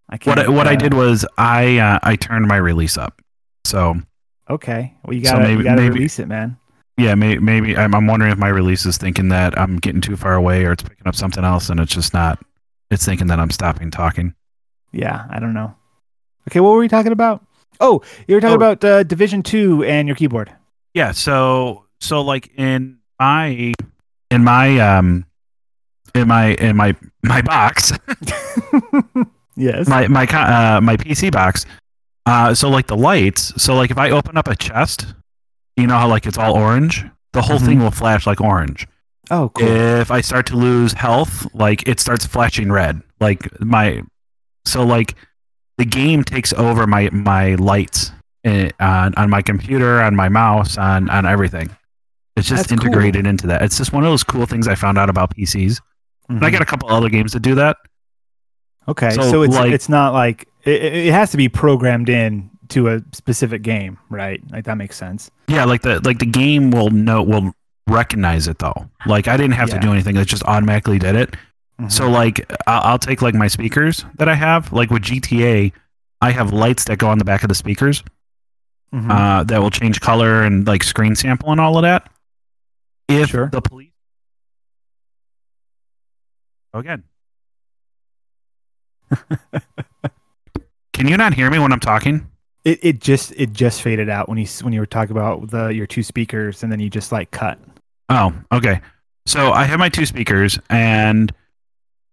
I 0.08 0.16
can't. 0.16 0.36
What 0.38 0.46
I, 0.46 0.48
what 0.48 0.66
I 0.66 0.72
uh, 0.72 0.76
did 0.76 0.94
was 0.94 1.26
I 1.36 1.76
uh, 1.76 1.98
I 2.02 2.16
turned 2.16 2.46
my 2.46 2.56
release 2.56 2.96
up. 2.96 3.20
So 3.64 3.96
Okay, 4.48 4.94
well 5.04 5.14
you 5.14 5.22
gotta 5.22 5.40
maybe- 5.40 5.58
you 5.58 5.62
gotta 5.64 5.82
maybe- 5.82 5.94
release 5.94 6.18
it, 6.18 6.26
man. 6.26 6.56
yeah, 6.96 7.14
may, 7.14 7.36
maybe 7.38 7.76
I'm, 7.76 7.94
I'm 7.94 8.06
wondering 8.06 8.32
if 8.32 8.38
my 8.38 8.48
release 8.48 8.86
is 8.86 8.96
thinking 8.96 9.28
that 9.28 9.58
I'm 9.58 9.76
getting 9.76 10.00
too 10.00 10.16
far 10.16 10.32
away 10.34 10.64
or 10.64 10.72
it's 10.72 10.82
picking 10.82 11.06
up 11.06 11.14
something 11.14 11.44
else 11.44 11.68
and 11.68 11.78
it's 11.80 11.92
just 11.92 12.14
not. 12.14 12.42
It's 12.90 13.04
thinking 13.04 13.26
that 13.26 13.40
I'm 13.40 13.50
stopping 13.50 13.90
talking. 13.90 14.34
Yeah, 14.90 15.26
I 15.28 15.38
don't 15.38 15.52
know. 15.52 15.74
Okay, 16.48 16.60
what 16.60 16.70
were 16.72 16.78
we 16.78 16.88
talking 16.88 17.12
about? 17.12 17.44
Oh, 17.80 18.02
you 18.28 18.34
were 18.36 18.40
talking 18.40 18.52
Oh. 18.54 18.56
about 18.56 18.84
uh, 18.84 19.02
Division 19.02 19.42
Two 19.42 19.82
and 19.84 20.08
your 20.08 20.14
keyboard. 20.16 20.52
Yeah. 20.94 21.12
So 21.12 21.86
so 22.00 22.20
like 22.22 22.50
in 22.56 22.98
my 23.18 23.72
in 24.30 24.44
my 24.44 24.78
um 24.78 25.24
in 26.14 26.28
my 26.28 26.54
in 26.54 26.76
my 26.76 26.94
my 27.22 27.42
box 27.42 27.92
yes. 29.56 29.88
my 29.88 30.06
my 30.08 30.24
uh, 30.26 30.80
my 30.80 30.96
PC 30.96 31.32
box. 31.32 31.66
Uh, 32.26 32.54
so 32.54 32.68
like 32.70 32.86
the 32.86 32.96
lights. 32.96 33.52
So 33.62 33.74
like 33.74 33.90
if 33.90 33.98
I 33.98 34.10
open 34.10 34.36
up 34.36 34.48
a 34.48 34.56
chest, 34.56 35.06
you 35.76 35.86
know 35.86 35.96
how 35.98 36.08
like 36.08 36.26
it's 36.26 36.38
all 36.38 36.54
orange. 36.54 37.04
The 37.32 37.42
whole 37.42 37.58
thing 37.58 37.80
will 37.80 37.90
flash 37.90 38.26
like 38.26 38.40
orange. 38.40 38.86
oh, 39.30 39.48
cool. 39.50 39.66
If 39.66 40.10
I 40.10 40.20
start 40.20 40.46
to 40.46 40.56
lose 40.56 40.92
health, 40.92 41.52
like 41.54 41.86
it 41.88 41.98
starts 42.00 42.24
flashing 42.24 42.70
red. 42.70 43.02
Like 43.20 43.60
my, 43.60 44.02
so 44.64 44.84
like 44.84 45.14
the 45.78 45.84
game 45.84 46.22
takes 46.24 46.52
over 46.52 46.86
my 46.86 47.10
my 47.12 47.54
lights 47.56 48.12
eh, 48.44 48.70
on 48.80 49.14
on 49.16 49.30
my 49.30 49.42
computer, 49.42 50.00
on 50.00 50.14
my 50.16 50.28
mouse, 50.28 50.76
on 50.78 51.08
on 51.10 51.26
everything. 51.26 51.70
It's 52.36 52.48
just 52.48 52.68
That's 52.68 52.80
cool. 52.80 52.88
integrated 52.88 53.26
into 53.26 53.46
that. 53.48 53.62
It's 53.62 53.76
just 53.78 53.92
one 53.92 54.02
of 54.04 54.10
those 54.10 54.24
cool 54.24 54.46
things 54.46 54.66
I 54.68 54.74
found 54.74 54.98
out 54.98 55.08
about 55.08 55.34
PCs. 55.36 55.80
And 56.28 56.44
I 56.44 56.48
Mhm. 56.48 56.52
got 56.52 56.62
a 56.62 56.64
couple 56.64 56.88
other 56.90 57.08
games 57.08 57.32
that 57.32 57.40
do 57.40 57.54
that. 57.56 57.76
Okay, 58.88 59.10
so, 59.10 59.22
So, 59.30 59.42
it's 59.42 59.54
like- 59.54 59.72
it's 59.72 59.88
not 59.88 60.12
like 60.12 60.46
it, 60.64 60.82
it 60.82 61.12
has 61.12 61.30
to 61.30 61.36
be 61.36 61.48
programmed 61.48 62.08
in 62.08 62.50
to 62.68 62.88
a 62.88 63.02
specific 63.12 63.62
game, 63.62 63.98
right? 64.10 64.40
Like 64.50 64.64
that 64.64 64.76
makes 64.78 64.96
sense. 64.96 65.30
Yeah, 65.48 65.64
like 65.64 65.82
the 65.82 66.00
like 66.04 66.18
the 66.18 66.26
game 66.26 66.70
will 66.70 66.90
know 66.90 67.22
will 67.22 67.52
recognize 67.88 68.48
it 68.48 68.58
though. 68.58 68.88
Like 69.06 69.28
I 69.28 69.36
didn't 69.36 69.52
have 69.54 69.68
Yeah. 69.68 69.76
to 69.76 69.80
do 69.80 69.92
anything; 69.92 70.16
it 70.16 70.26
just 70.26 70.42
automatically 70.44 70.98
did 70.98 71.14
it. 71.14 71.36
Mhm. 71.80 71.90
So 71.90 72.08
like 72.08 72.44
I'll, 72.66 72.82
I'll 72.92 72.98
take 72.98 73.20
like 73.22 73.34
my 73.34 73.48
speakers 73.48 74.04
that 74.16 74.28
I 74.28 74.34
have. 74.34 74.72
Like 74.72 74.90
with 74.90 75.02
GTA, 75.02 75.72
I 76.20 76.30
have 76.30 76.52
lights 76.52 76.84
that 76.84 76.98
go 76.98 77.08
on 77.08 77.18
the 77.18 77.24
back 77.24 77.42
of 77.42 77.48
the 77.48 77.54
speakers 77.54 78.02
Mhm. 78.94 79.10
uh, 79.10 79.42
that 79.44 79.60
will 79.60 79.70
change 79.70 80.00
color 80.00 80.42
and 80.42 80.66
like 80.66 80.84
screen 80.84 81.16
sample 81.16 81.50
and 81.50 81.60
all 81.60 81.76
of 81.76 81.82
that. 81.82 82.08
If 83.08 83.30
Sure. 83.30 83.48
the 83.48 83.60
police 83.60 83.90
again. 86.72 87.02
Can 90.92 91.08
you 91.08 91.16
not 91.16 91.34
hear 91.34 91.50
me 91.50 91.58
when 91.58 91.72
I'm 91.72 91.80
talking? 91.80 92.28
it 92.64 92.78
it 92.82 92.98
just 92.98 93.30
it 93.36 93.52
just 93.52 93.82
faded 93.82 94.08
out 94.08 94.26
when 94.28 94.38
you 94.38 94.46
when 94.62 94.72
you 94.72 94.80
were 94.80 94.86
talking 94.86 95.10
about 95.14 95.50
the 95.50 95.66
your 95.68 95.86
two 95.86 96.02
speakers, 96.02 96.62
and 96.62 96.72
then 96.72 96.80
you 96.80 96.88
just 96.88 97.12
like 97.12 97.30
cut. 97.30 97.58
Oh, 98.08 98.32
okay. 98.52 98.80
So 99.26 99.52
I 99.52 99.64
have 99.64 99.78
my 99.78 99.88
two 99.90 100.06
speakers, 100.06 100.58
and 100.70 101.30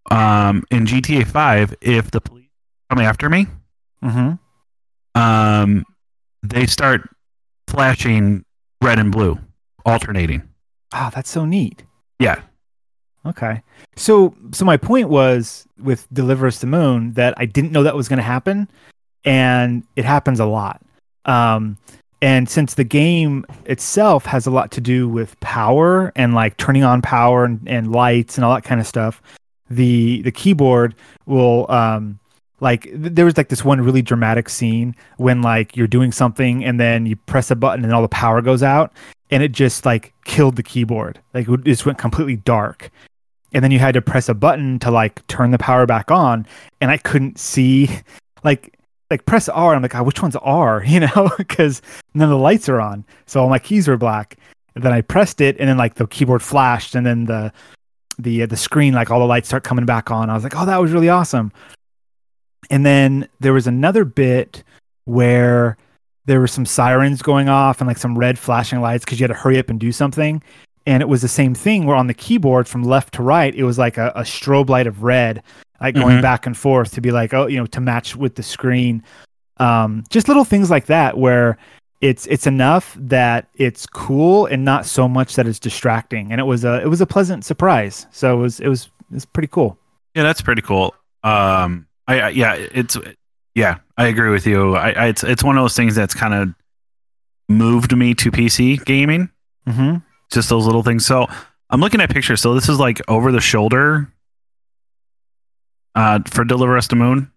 um, 0.10 0.64
in 0.72 0.86
GTA 0.86 1.28
Five, 1.28 1.76
if 1.82 2.12
the 2.12 2.22
police 2.22 2.50
come 2.90 3.00
after 3.00 3.30
me, 3.30 3.48
Mm-hmm. 4.04 5.22
um, 5.22 5.86
they 6.44 6.66
start 6.66 7.08
flashing 7.68 8.44
red 8.82 9.00
and 9.00 9.12
blue, 9.12 9.38
alternating. 9.86 10.42
Oh, 10.94 11.10
that's 11.14 11.30
so 11.30 11.46
neat. 11.46 11.84
Yeah. 12.20 12.42
Okay. 13.26 13.62
So 13.96 14.34
so 14.52 14.66
my 14.66 14.78
point 14.78 15.10
was 15.10 15.68
with 15.80 16.08
Deliver 16.12 16.48
Us 16.48 16.60
the 16.60 16.68
Moon 16.68 17.14
that 17.14 17.36
I 17.38 17.46
didn't 17.46 17.72
know 17.72 17.84
that 17.84 17.96
was 17.96 18.10
going 18.10 18.18
to 18.18 18.24
happen 18.24 18.68
and 19.24 19.84
it 19.96 20.06
happens 20.06 20.40
a 20.40 20.46
lot. 20.46 20.82
Um 21.26 21.78
and 22.24 22.50
since 22.50 22.74
the 22.74 22.84
game 22.84 23.46
itself 23.66 24.26
has 24.26 24.48
a 24.48 24.52
lot 24.52 24.72
to 24.72 24.82
do 24.82 25.08
with 25.08 25.40
power 25.40 26.12
and 26.16 26.34
like 26.34 26.58
turning 26.58 26.84
on 26.84 27.02
power 27.04 27.46
and, 27.46 27.68
and 27.68 27.92
lights 27.92 28.38
and 28.38 28.46
all 28.46 28.54
that 28.56 28.64
kind 28.64 28.82
of 28.82 28.88
stuff, 28.88 29.22
the 29.76 30.22
the 30.24 30.32
keyboard 30.32 30.96
will 31.26 31.70
um 31.72 32.20
like 32.60 32.90
there 32.94 33.26
was 33.26 33.38
like 33.38 33.50
this 33.50 33.66
one 33.66 33.82
really 33.82 34.02
dramatic 34.02 34.48
scene 34.50 34.96
when 35.18 35.42
like 35.42 35.76
you're 35.76 35.88
doing 35.88 36.12
something 36.12 36.64
and 36.64 36.80
then 36.80 37.06
you 37.06 37.16
press 37.16 37.50
a 37.50 37.56
button 37.56 37.84
and 37.84 37.94
all 37.94 38.04
the 38.04 38.08
power 38.08 38.42
goes 38.42 38.62
out 38.62 38.94
and 39.32 39.42
it 39.42 39.54
just 39.54 39.86
like 39.86 40.14
killed 40.26 40.58
the 40.58 40.64
keyboard. 40.64 41.20
Like 41.34 41.48
it 41.48 41.64
just 41.64 41.86
went 41.86 41.98
completely 41.98 42.36
dark. 42.36 42.92
And 43.54 43.64
then 43.64 43.72
you 43.72 43.80
had 43.80 43.96
to 43.96 44.02
press 44.02 44.30
a 44.30 44.34
button 44.34 44.80
to 44.80 44.92
like 44.92 45.26
turn 45.28 45.52
the 45.52 45.58
power 45.58 45.86
back 45.86 46.12
on, 46.12 46.46
and 46.80 46.90
I 46.90 46.98
couldn't 46.98 47.38
see, 47.38 47.90
like, 48.44 48.78
like 49.10 49.26
press 49.26 49.50
R. 49.50 49.76
I'm 49.76 49.82
like, 49.82 49.96
oh, 49.96 50.04
which 50.04 50.22
one's 50.22 50.38
R? 50.38 50.84
You 50.88 51.02
know, 51.02 51.32
because 51.38 51.82
none 52.14 52.30
of 52.30 52.38
the 52.38 52.42
lights 52.42 52.70
are 52.70 52.80
on, 52.80 53.04
so 53.26 53.42
all 53.42 53.50
my 53.50 53.60
keys 53.60 53.88
were 53.88 53.98
black. 53.98 54.38
And 54.76 54.86
then 54.86 54.94
I 54.94 55.02
pressed 55.02 55.42
it, 55.42 55.58
and 55.60 55.68
then 55.68 55.78
like 55.78 55.96
the 55.96 56.08
keyboard 56.08 56.42
flashed, 56.42 56.96
and 56.96 57.06
then 57.06 57.26
the 57.26 57.52
the 58.20 58.44
uh, 58.44 58.46
the 58.46 58.58
screen, 58.58 58.94
like 58.94 59.10
all 59.12 59.20
the 59.20 59.26
lights 59.26 59.48
start 59.48 59.64
coming 59.64 59.86
back 59.86 60.12
on. 60.12 60.30
I 60.30 60.34
was 60.34 60.44
like, 60.44 60.56
oh, 60.56 60.66
that 60.66 60.82
was 60.82 60.92
really 60.92 61.10
awesome. 61.10 61.52
And 62.70 62.86
then 62.86 63.28
there 63.40 63.54
was 63.54 63.68
another 63.68 64.06
bit 64.06 64.64
where 65.06 65.78
there 66.26 66.40
were 66.40 66.48
some 66.48 66.66
sirens 66.66 67.22
going 67.22 67.50
off 67.50 67.82
and 67.82 67.88
like 67.88 67.98
some 67.98 68.18
red 68.18 68.38
flashing 68.38 68.80
lights 68.80 69.04
because 69.04 69.20
you 69.20 69.24
had 69.24 69.34
to 69.34 69.40
hurry 69.40 69.58
up 69.58 69.70
and 69.70 69.80
do 69.80 69.92
something. 69.92 70.42
And 70.86 71.02
it 71.02 71.10
was 71.10 71.22
the 71.22 71.28
same 71.28 71.54
thing 71.54 71.86
where 71.86 71.96
on 71.96 72.08
the 72.08 72.14
keyboard 72.14 72.68
from 72.68 72.84
left 72.84 73.14
to 73.16 73.24
right, 73.24 73.54
it 73.54 73.64
was 73.64 73.78
like 73.78 73.98
a, 73.98 74.12
a 74.16 74.22
strobe 74.22 74.70
light 74.70 74.88
of 74.88 75.04
red, 75.04 75.44
like 75.80 75.96
going 75.96 76.18
Mhm. 76.18 76.22
back 76.22 76.46
and 76.46 76.56
forth 76.58 76.94
to 76.94 77.02
be 77.02 77.12
like, 77.12 77.34
oh, 77.34 77.48
you 77.48 77.58
know, 77.58 77.66
to 77.68 77.82
match 77.82 78.16
with 78.16 78.36
the 78.36 78.44
screen. 78.44 79.04
Um, 79.58 80.04
just 80.10 80.28
little 80.28 80.46
things 80.46 80.70
like 80.72 80.86
that 80.86 81.18
where 81.18 81.58
it's 82.02 82.26
it's 82.28 82.48
enough 82.48 82.98
that 83.00 83.48
it's 83.56 83.86
cool 83.86 84.48
and 84.48 84.66
not 84.66 84.86
so 84.86 85.08
much 85.08 85.36
that 85.36 85.48
it's 85.48 85.60
distracting. 85.60 86.32
And 86.32 86.42
it 86.42 86.46
was 86.46 86.66
a 86.66 86.82
it 86.82 86.88
was 86.88 87.00
a 87.00 87.06
pleasant 87.06 87.46
surprise. 87.46 88.08
So 88.12 88.38
it 88.38 88.42
was 88.42 88.60
it 88.60 88.68
was 88.68 88.90
it 89.12 89.14
was 89.14 89.26
pretty 89.26 89.48
cool. 89.48 89.78
Yeah, 90.16 90.24
that's 90.24 90.42
pretty 90.42 90.64
cool. 90.64 90.96
Um, 91.24 91.88
I, 92.08 92.20
I 92.20 92.30
yeah, 92.30 92.56
it's 92.56 92.98
yeah, 93.54 93.78
I 93.98 94.08
agree 94.08 94.32
with 94.32 94.48
you. 94.48 94.76
I, 94.76 94.92
I 94.92 95.08
it's 95.08 95.24
it's 95.24 95.44
one 95.44 95.58
of 95.58 95.64
those 95.64 95.76
things 95.76 95.94
that's 95.96 96.16
kind 96.16 96.34
of 96.34 96.50
moved 97.48 97.96
me 97.96 98.16
to 98.16 98.32
PC 98.32 98.84
gaming. 98.84 99.30
Mm-hmm. 99.68 99.98
Just 100.32 100.50
those 100.50 100.66
little 100.66 100.84
things. 100.84 101.06
So 101.06 101.28
I'm 101.70 101.82
looking 101.82 102.02
at 102.02 102.10
pictures. 102.10 102.42
So 102.42 102.56
this 102.56 102.68
is 102.68 102.80
like 102.80 103.00
over 103.08 103.32
the 103.32 103.42
shoulder. 103.42 104.12
Uh, 105.94 106.20
for 106.26 106.46
Deliver 106.46 106.78
Us 106.78 106.88
to 106.88 106.96
Moon. 106.96 107.30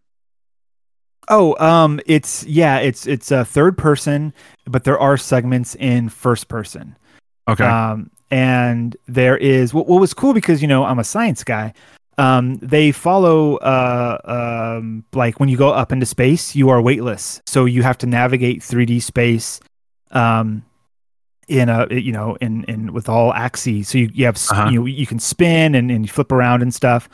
Oh, 1.28 1.56
um, 1.58 2.00
it's 2.06 2.44
yeah, 2.44 2.78
it's 2.78 3.06
it's 3.06 3.30
a 3.30 3.44
third 3.44 3.78
person, 3.78 4.32
but 4.66 4.84
there 4.84 4.98
are 4.98 5.16
segments 5.16 5.74
in 5.76 6.08
first 6.08 6.48
person. 6.48 6.96
Okay. 7.48 7.64
Um, 7.64 8.10
and 8.30 8.96
there 9.06 9.36
is 9.36 9.72
what, 9.72 9.86
what 9.86 10.00
was 10.00 10.12
cool 10.14 10.34
because 10.34 10.60
you 10.60 10.68
know 10.68 10.84
I'm 10.84 10.98
a 10.98 11.04
science 11.04 11.44
guy. 11.44 11.72
Um, 12.16 12.56
they 12.58 12.92
follow 12.92 13.56
uh, 13.56 14.18
um, 14.78 15.04
like 15.14 15.40
when 15.40 15.48
you 15.48 15.56
go 15.56 15.70
up 15.70 15.92
into 15.92 16.06
space, 16.06 16.54
you 16.54 16.68
are 16.68 16.80
weightless, 16.80 17.40
so 17.46 17.64
you 17.64 17.82
have 17.82 17.98
to 17.98 18.06
navigate 18.06 18.60
3D 18.60 19.02
space. 19.02 19.60
Um, 20.12 20.64
in 21.48 21.68
a 21.68 21.86
you 21.92 22.12
know 22.12 22.36
in 22.40 22.64
in 22.64 22.92
with 22.92 23.08
all 23.08 23.32
axes, 23.34 23.88
so 23.88 23.98
you, 23.98 24.10
you 24.14 24.24
have 24.24 24.36
Uh-huh. 24.50 24.70
you 24.70 24.86
you 24.86 25.06
can 25.06 25.18
spin 25.18 25.74
and, 25.74 25.90
and 25.90 26.06
you 26.06 26.10
flip 26.10 26.32
around 26.32 26.62
and 26.62 26.72
stuff, 26.72 27.08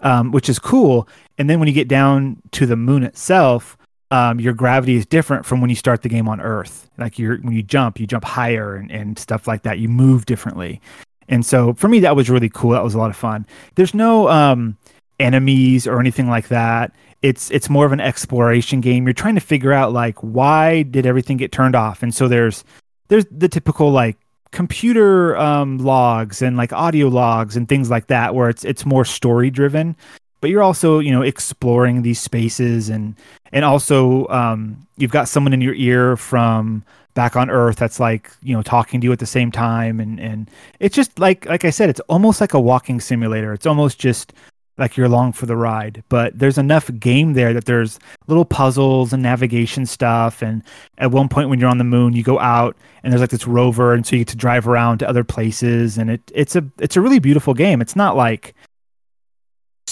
um, 0.00 0.30
which 0.30 0.48
is 0.48 0.58
cool. 0.58 1.08
And 1.42 1.50
then 1.50 1.58
when 1.58 1.66
you 1.66 1.74
get 1.74 1.88
down 1.88 2.40
to 2.52 2.66
the 2.66 2.76
moon 2.76 3.02
itself, 3.02 3.76
um, 4.12 4.38
your 4.38 4.52
gravity 4.52 4.94
is 4.94 5.04
different 5.04 5.44
from 5.44 5.60
when 5.60 5.70
you 5.70 5.74
start 5.74 6.02
the 6.02 6.08
game 6.08 6.28
on 6.28 6.40
Earth. 6.40 6.88
Like 6.98 7.18
you're 7.18 7.38
when 7.38 7.52
you 7.52 7.64
jump, 7.64 7.98
you 7.98 8.06
jump 8.06 8.22
higher 8.22 8.76
and, 8.76 8.92
and 8.92 9.18
stuff 9.18 9.48
like 9.48 9.62
that. 9.62 9.80
You 9.80 9.88
move 9.88 10.24
differently. 10.24 10.80
And 11.28 11.44
so 11.44 11.74
for 11.74 11.88
me, 11.88 11.98
that 11.98 12.14
was 12.14 12.30
really 12.30 12.48
cool. 12.48 12.70
That 12.70 12.84
was 12.84 12.94
a 12.94 12.98
lot 12.98 13.10
of 13.10 13.16
fun. 13.16 13.44
There's 13.74 13.92
no 13.92 14.28
um, 14.28 14.76
enemies 15.18 15.88
or 15.88 15.98
anything 15.98 16.28
like 16.28 16.46
that. 16.46 16.94
It's 17.22 17.50
it's 17.50 17.68
more 17.68 17.86
of 17.86 17.92
an 17.92 17.98
exploration 17.98 18.80
game. 18.80 19.04
You're 19.04 19.12
trying 19.12 19.34
to 19.34 19.40
figure 19.40 19.72
out 19.72 19.92
like 19.92 20.20
why 20.20 20.84
did 20.84 21.06
everything 21.06 21.38
get 21.38 21.50
turned 21.50 21.74
off. 21.74 22.04
And 22.04 22.14
so 22.14 22.28
there's 22.28 22.62
there's 23.08 23.26
the 23.32 23.48
typical 23.48 23.90
like 23.90 24.16
computer 24.52 25.36
um, 25.38 25.78
logs 25.78 26.40
and 26.40 26.56
like 26.56 26.72
audio 26.72 27.08
logs 27.08 27.56
and 27.56 27.68
things 27.68 27.90
like 27.90 28.06
that 28.06 28.32
where 28.32 28.48
it's 28.48 28.64
it's 28.64 28.86
more 28.86 29.04
story 29.04 29.50
driven 29.50 29.96
but 30.42 30.50
you're 30.50 30.62
also 30.62 30.98
you 30.98 31.10
know 31.10 31.22
exploring 31.22 32.02
these 32.02 32.20
spaces 32.20 32.90
and 32.90 33.14
and 33.52 33.64
also 33.64 34.26
um, 34.28 34.86
you've 34.98 35.10
got 35.10 35.28
someone 35.28 35.54
in 35.54 35.62
your 35.62 35.74
ear 35.74 36.18
from 36.18 36.84
back 37.14 37.36
on 37.36 37.48
Earth 37.48 37.76
that's 37.76 38.00
like 38.00 38.30
you 38.42 38.54
know 38.54 38.62
talking 38.62 39.00
to 39.00 39.06
you 39.06 39.12
at 39.12 39.20
the 39.20 39.26
same 39.26 39.50
time 39.50 40.00
and 40.00 40.20
and 40.20 40.50
it's 40.80 40.94
just 40.94 41.18
like 41.18 41.46
like 41.46 41.64
I 41.64 41.70
said, 41.70 41.88
it's 41.88 42.00
almost 42.00 42.40
like 42.42 42.52
a 42.52 42.60
walking 42.60 43.00
simulator. 43.00 43.54
It's 43.54 43.66
almost 43.66 43.98
just 43.98 44.34
like 44.78 44.96
you're 44.96 45.06
along 45.06 45.32
for 45.32 45.46
the 45.46 45.56
ride. 45.56 46.02
But 46.08 46.36
there's 46.38 46.58
enough 46.58 46.90
game 46.98 47.34
there 47.34 47.52
that 47.52 47.66
there's 47.66 47.98
little 48.26 48.44
puzzles 48.44 49.12
and 49.12 49.22
navigation 49.22 49.86
stuff. 49.86 50.42
And 50.42 50.62
at 50.98 51.12
one 51.12 51.28
point 51.28 51.50
when 51.50 51.60
you're 51.60 51.68
on 51.68 51.78
the 51.78 51.84
moon, 51.84 52.14
you 52.14 52.22
go 52.22 52.40
out 52.40 52.76
and 53.02 53.12
there's 53.12 53.20
like 53.20 53.30
this 53.30 53.46
rover, 53.46 53.94
and 53.94 54.04
so 54.04 54.16
you 54.16 54.20
get 54.20 54.28
to 54.28 54.36
drive 54.36 54.66
around 54.66 54.98
to 54.98 55.08
other 55.08 55.24
places. 55.24 55.98
And 55.98 56.10
it 56.10 56.32
it's 56.34 56.56
a 56.56 56.64
it's 56.80 56.96
a 56.96 57.00
really 57.00 57.20
beautiful 57.20 57.54
game. 57.54 57.80
It's 57.80 57.96
not 57.96 58.16
like 58.16 58.54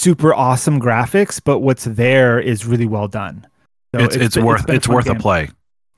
super 0.00 0.32
awesome 0.32 0.80
graphics, 0.80 1.40
but 1.42 1.58
what's 1.58 1.84
there 1.84 2.40
is 2.40 2.64
really 2.64 2.86
well 2.86 3.06
done. 3.06 3.46
So 3.94 4.00
it's, 4.00 4.16
it's, 4.16 4.36
it's 4.36 4.44
worth 4.44 4.62
it's, 4.62 4.72
it's 4.72 4.88
worth 4.88 5.04
game. 5.04 5.16
a 5.16 5.20
play. 5.20 5.48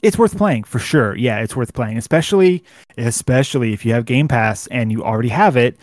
It's 0.03 0.19
worth 0.19 0.37
playing 0.37 0.65
for 0.65 0.81
sure. 0.81 1.17
Yeah, 1.17 1.39
it's 1.39 1.55
worth 1.55 1.73
playing, 1.75 1.97
especially 1.97 2.65
especially 2.99 3.73
if 3.73 3.87
you 3.87 3.93
have 3.93 4.05
Game 4.05 4.27
Pass 4.27 4.67
and 4.69 4.91
you 4.91 5.05
already 5.05 5.29
have 5.29 5.57
it. 5.57 5.77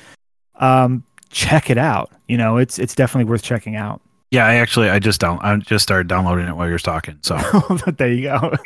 Um, 0.55 1.03
check 1.29 1.69
it 1.69 1.77
out. 1.77 2.11
You 2.27 2.37
know, 2.37 2.57
it's 2.57 2.77
it's 2.77 2.93
definitely 2.93 3.29
worth 3.29 3.43
checking 3.43 3.77
out. 3.77 4.01
Yeah, 4.31 4.45
I 4.45 4.55
actually 4.55 4.89
I 4.89 4.99
just 4.99 5.21
down 5.21 5.39
I 5.41 5.55
just 5.57 5.83
started 5.83 6.07
downloading 6.07 6.47
it 6.47 6.55
while 6.55 6.67
you're 6.67 6.79
talking. 6.79 7.17
So 7.21 7.37
there 7.97 8.11
you 8.11 8.23
go. 8.23 8.53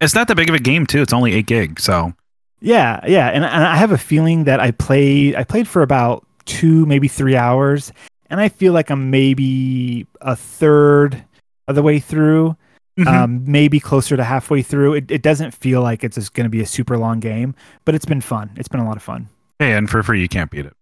it's 0.00 0.14
not 0.14 0.28
that 0.28 0.36
big 0.36 0.48
of 0.48 0.54
a 0.54 0.60
game 0.60 0.86
too. 0.86 1.02
It's 1.02 1.12
only 1.12 1.32
eight 1.32 1.46
gig. 1.46 1.80
So 1.80 2.12
yeah, 2.60 3.00
yeah, 3.06 3.28
and, 3.28 3.44
and 3.44 3.64
I 3.64 3.76
have 3.76 3.90
a 3.90 3.98
feeling 3.98 4.44
that 4.44 4.60
I 4.60 4.70
played 4.70 5.34
I 5.34 5.42
played 5.42 5.66
for 5.66 5.82
about 5.82 6.25
two 6.46 6.86
maybe 6.86 7.08
three 7.08 7.36
hours, 7.36 7.92
and 8.30 8.40
I 8.40 8.48
feel 8.48 8.72
like 8.72 8.90
I'm 8.90 9.10
maybe 9.10 10.06
a 10.20 10.34
third 10.34 11.22
of 11.68 11.74
the 11.74 11.82
way 11.82 11.98
through. 11.98 12.56
Mm-hmm. 12.98 13.08
Um, 13.08 13.44
maybe 13.44 13.78
closer 13.78 14.16
to 14.16 14.24
halfway 14.24 14.62
through. 14.62 14.94
It, 14.94 15.10
it 15.10 15.20
doesn't 15.20 15.50
feel 15.50 15.82
like 15.82 16.02
it's 16.02 16.14
just 16.14 16.32
going 16.32 16.46
to 16.46 16.50
be 16.50 16.62
a 16.62 16.66
super 16.66 16.96
long 16.96 17.20
game, 17.20 17.54
but 17.84 17.94
it's 17.94 18.06
been 18.06 18.22
fun. 18.22 18.50
It's 18.56 18.68
been 18.68 18.80
a 18.80 18.86
lot 18.86 18.96
of 18.96 19.02
fun. 19.02 19.28
Hey, 19.58 19.74
and 19.74 19.90
for 19.90 20.02
free, 20.02 20.22
you 20.22 20.28
can't 20.30 20.50
beat 20.50 20.64
it 20.64 20.72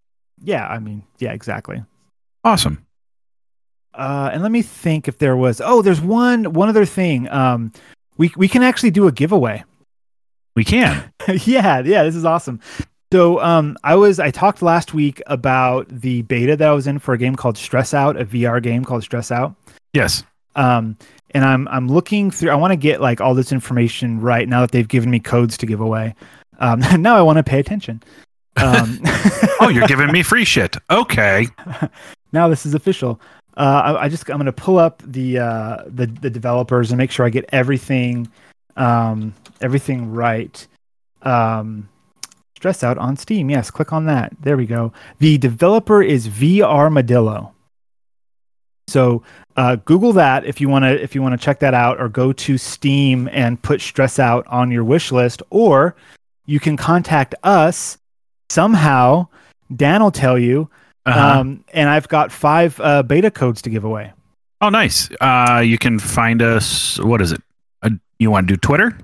yeah, 0.44 0.66
I 0.66 0.78
mean, 0.78 1.02
yeah, 1.18 1.32
exactly. 1.32 1.82
Awesome. 2.44 2.86
Uh, 3.94 4.30
and 4.32 4.42
let 4.42 4.52
me 4.52 4.62
think 4.62 5.08
if 5.08 5.18
there 5.18 5.36
was. 5.36 5.60
Oh, 5.64 5.82
there's 5.82 6.00
one 6.00 6.52
one 6.52 6.68
other 6.68 6.84
thing. 6.84 7.28
Um, 7.30 7.72
we 8.16 8.32
we 8.36 8.48
can 8.48 8.62
actually 8.62 8.90
do 8.90 9.06
a 9.06 9.12
giveaway. 9.12 9.64
We 10.54 10.64
can. 10.64 11.12
yeah, 11.28 11.80
yeah, 11.80 12.04
this 12.04 12.14
is 12.14 12.24
awesome. 12.24 12.60
So, 13.14 13.40
um, 13.40 13.76
I 13.84 13.94
was 13.94 14.18
I 14.18 14.32
talked 14.32 14.60
last 14.60 14.92
week 14.92 15.22
about 15.28 15.86
the 15.88 16.22
beta 16.22 16.56
that 16.56 16.68
I 16.68 16.72
was 16.72 16.88
in 16.88 16.98
for 16.98 17.14
a 17.14 17.18
game 17.18 17.36
called 17.36 17.56
Stress 17.56 17.94
Out, 17.94 18.20
a 18.20 18.24
VR 18.24 18.60
game 18.60 18.84
called 18.84 19.04
Stress 19.04 19.30
Out. 19.30 19.54
Yes. 19.92 20.24
Um, 20.56 20.96
and 21.30 21.44
I'm 21.44 21.68
I'm 21.68 21.86
looking 21.86 22.32
through. 22.32 22.50
I 22.50 22.56
want 22.56 22.72
to 22.72 22.76
get 22.76 23.00
like 23.00 23.20
all 23.20 23.32
this 23.32 23.52
information 23.52 24.20
right 24.20 24.48
now 24.48 24.62
that 24.62 24.72
they've 24.72 24.88
given 24.88 25.12
me 25.12 25.20
codes 25.20 25.56
to 25.58 25.64
give 25.64 25.80
away. 25.80 26.16
Um, 26.58 26.80
now 27.00 27.14
I 27.14 27.22
want 27.22 27.36
to 27.36 27.44
pay 27.44 27.60
attention. 27.60 28.02
Um, 28.56 28.98
oh, 29.60 29.70
you're 29.72 29.86
giving 29.86 30.10
me 30.10 30.24
free 30.24 30.44
shit. 30.44 30.76
Okay. 30.90 31.46
now 32.32 32.48
this 32.48 32.66
is 32.66 32.74
official. 32.74 33.20
Uh, 33.56 33.94
I, 33.96 34.02
I, 34.02 34.08
just 34.08 34.28
I'm 34.28 34.38
going 34.38 34.46
to 34.46 34.52
pull 34.52 34.78
up 34.78 35.04
the, 35.06 35.38
uh, 35.38 35.84
the 35.86 36.06
the 36.06 36.30
developers 36.30 36.90
and 36.90 36.98
make 36.98 37.12
sure 37.12 37.24
I 37.24 37.30
get 37.30 37.44
everything 37.52 38.28
um, 38.76 39.34
everything 39.60 40.10
right. 40.10 40.66
Um, 41.22 41.88
stress 42.64 42.82
out 42.82 42.96
on 42.96 43.14
Steam. 43.14 43.50
Yes, 43.50 43.70
click 43.70 43.92
on 43.92 44.06
that. 44.06 44.32
There 44.40 44.56
we 44.56 44.64
go. 44.64 44.90
The 45.18 45.36
developer 45.36 46.02
is 46.02 46.28
VRmadillo. 46.28 47.52
So 48.88 49.22
uh, 49.58 49.76
Google 49.76 50.14
that 50.14 50.46
if 50.46 50.62
you 50.62 50.70
want 50.70 50.86
to 50.86 51.02
if 51.02 51.14
you 51.14 51.20
want 51.20 51.38
to 51.38 51.44
check 51.44 51.58
that 51.58 51.74
out, 51.74 52.00
or 52.00 52.08
go 52.08 52.32
to 52.32 52.56
Steam 52.56 53.28
and 53.32 53.60
put 53.60 53.82
Stress 53.82 54.18
Out 54.18 54.46
on 54.46 54.70
your 54.70 54.82
wish 54.82 55.12
list, 55.12 55.42
or 55.50 55.94
you 56.46 56.58
can 56.58 56.78
contact 56.78 57.34
us 57.42 57.98
somehow 58.48 59.28
Dan 59.76 60.02
will 60.02 60.10
tell 60.10 60.38
you. 60.38 60.70
Uh-huh. 61.04 61.40
Um, 61.40 61.64
and 61.74 61.90
I've 61.90 62.08
got 62.08 62.32
five 62.32 62.80
uh, 62.80 63.02
beta 63.02 63.30
codes 63.30 63.60
to 63.62 63.68
give 63.68 63.84
away. 63.84 64.10
Oh, 64.62 64.70
nice. 64.70 65.10
Uh, 65.20 65.62
you 65.62 65.76
can 65.76 65.98
find 65.98 66.40
us. 66.40 66.98
What 67.00 67.20
is 67.20 67.32
it? 67.32 67.42
Uh, 67.82 67.90
you 68.18 68.30
want 68.30 68.48
to 68.48 68.54
do 68.54 68.56
Twitter? 68.58 68.96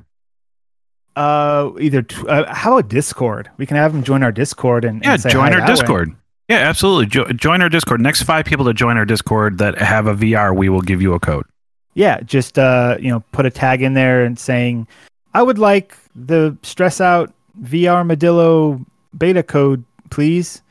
Uh, 1.16 1.72
either 1.80 2.02
t- 2.02 2.26
uh, 2.28 2.52
how 2.52 2.78
about 2.78 2.88
Discord? 2.88 3.50
We 3.56 3.66
can 3.66 3.76
have 3.76 3.92
them 3.92 4.02
join 4.02 4.22
our 4.22 4.32
Discord 4.32 4.84
and, 4.84 5.02
yeah, 5.02 5.14
and 5.14 5.28
join 5.28 5.52
our 5.52 5.66
Discord. 5.66 6.10
Way. 6.10 6.16
Yeah, 6.48 6.58
absolutely. 6.58 7.06
Jo- 7.06 7.32
join 7.32 7.62
our 7.62 7.68
Discord. 7.68 8.00
Next 8.00 8.22
five 8.22 8.44
people 8.44 8.64
to 8.66 8.74
join 8.74 8.96
our 8.96 9.04
Discord 9.04 9.58
that 9.58 9.78
have 9.78 10.06
a 10.06 10.14
VR, 10.14 10.54
we 10.54 10.68
will 10.68 10.80
give 10.80 11.02
you 11.02 11.14
a 11.14 11.20
code. 11.20 11.46
Yeah, 11.94 12.20
just 12.20 12.58
uh, 12.58 12.96
you 13.00 13.08
know, 13.08 13.20
put 13.32 13.46
a 13.46 13.50
tag 13.50 13.82
in 13.82 13.94
there 13.94 14.24
and 14.24 14.38
saying, 14.38 14.86
"I 15.34 15.42
would 15.42 15.58
like 15.58 15.96
the 16.14 16.56
stress 16.62 17.00
out 17.00 17.32
VRmadillo 17.62 18.84
beta 19.16 19.42
code, 19.42 19.84
please. 20.10 20.62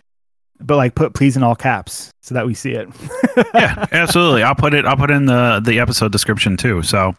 But 0.61 0.75
like 0.75 0.95
put 0.95 1.13
please 1.13 1.37
in 1.37 1.43
all 1.43 1.55
caps 1.55 2.11
so 2.21 2.35
that 2.35 2.45
we 2.45 2.53
see 2.53 2.71
it. 2.71 2.89
yeah, 3.53 3.85
absolutely. 3.93 4.43
I'll 4.43 4.55
put 4.55 4.73
it 4.73 4.83
I'll 4.85 4.97
put 4.97 5.09
in 5.09 5.25
the 5.25 5.61
the 5.63 5.79
episode 5.79 6.11
description 6.11 6.57
too. 6.57 6.83
So 6.83 7.15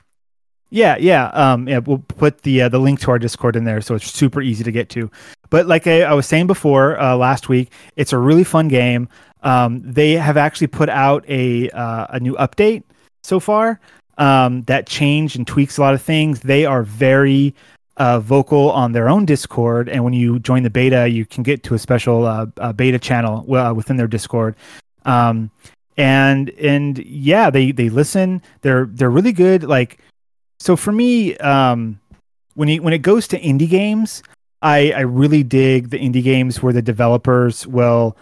yeah, 0.71 0.97
yeah, 0.99 1.27
um, 1.29 1.69
yeah. 1.69 1.79
We'll 1.79 1.99
put 1.99 2.43
the 2.43 2.63
uh, 2.63 2.69
the 2.69 2.79
link 2.79 3.01
to 3.01 3.11
our 3.11 3.19
Discord 3.19 3.57
in 3.57 3.65
there, 3.65 3.81
so 3.81 3.97
it's 3.97 4.11
super 4.11 4.41
easy 4.41 4.63
to 4.65 4.73
get 4.73 4.89
to. 4.91 5.11
But 5.51 5.67
like 5.67 5.87
I, 5.87 6.03
I 6.03 6.15
was 6.15 6.27
saying 6.27 6.47
before 6.47 6.99
uh, 7.01 7.17
last 7.17 7.49
week, 7.49 7.73
it's 7.97 8.13
a 8.13 8.19
really 8.19 8.45
fun 8.45 8.69
game. 8.69 9.09
Um, 9.43 9.81
they 9.85 10.13
have 10.13 10.37
actually 10.37 10.69
put 10.69 10.89
out 10.89 11.25
a 11.29 11.69
uh, 11.71 12.07
a 12.11 12.21
new 12.21 12.35
update 12.37 12.85
so 13.25 13.41
far 13.41 13.81
um, 14.19 14.63
that 14.63 14.87
changed 14.87 15.37
and 15.37 15.47
tweaks 15.47 15.77
a 15.77 15.81
lot 15.81 15.95
of 15.95 16.03
things. 16.03 16.41
They 16.41 16.65
are 16.65 16.85
very 16.85 17.55
uh, 17.97 18.21
vocal 18.21 18.71
on 18.71 18.93
their 18.93 19.09
own 19.09 19.25
Discord, 19.25 19.89
and 19.89 20.05
when 20.05 20.13
you 20.13 20.39
join 20.39 20.63
the 20.63 20.71
beta, 20.71 21.09
you 21.09 21.27
can 21.27 21.43
get 21.43 21.65
to 21.65 21.75
a 21.75 21.79
special 21.81 22.25
uh, 22.27 22.73
beta 22.73 22.99
channel 23.01 23.53
uh, 23.55 23.75
within 23.75 23.97
their 23.97 24.07
Discord. 24.07 24.55
Um, 25.05 25.51
and 25.97 26.51
and 26.51 26.99
yeah, 26.99 27.51
they 27.51 27.73
they 27.73 27.89
listen. 27.89 28.41
They're 28.63 28.87
they're 28.87 29.11
really 29.11 29.33
good. 29.33 29.65
Like 29.65 29.99
so 30.61 30.77
for 30.77 30.93
me, 30.93 31.37
um, 31.39 31.99
when 32.55 32.69
you 32.69 32.83
when 32.83 32.93
it 32.93 33.03
goes 33.03 33.27
to 33.29 33.41
indie 33.41 33.69
games, 33.69 34.23
I 34.63 34.93
I 34.93 35.01
really 35.01 35.43
dig 35.43 35.91
the 35.91 35.99
indie 35.99 36.23
games 36.23 36.63
where 36.63 36.73
the 36.73 36.83
developers 36.83 37.67
will 37.67 38.17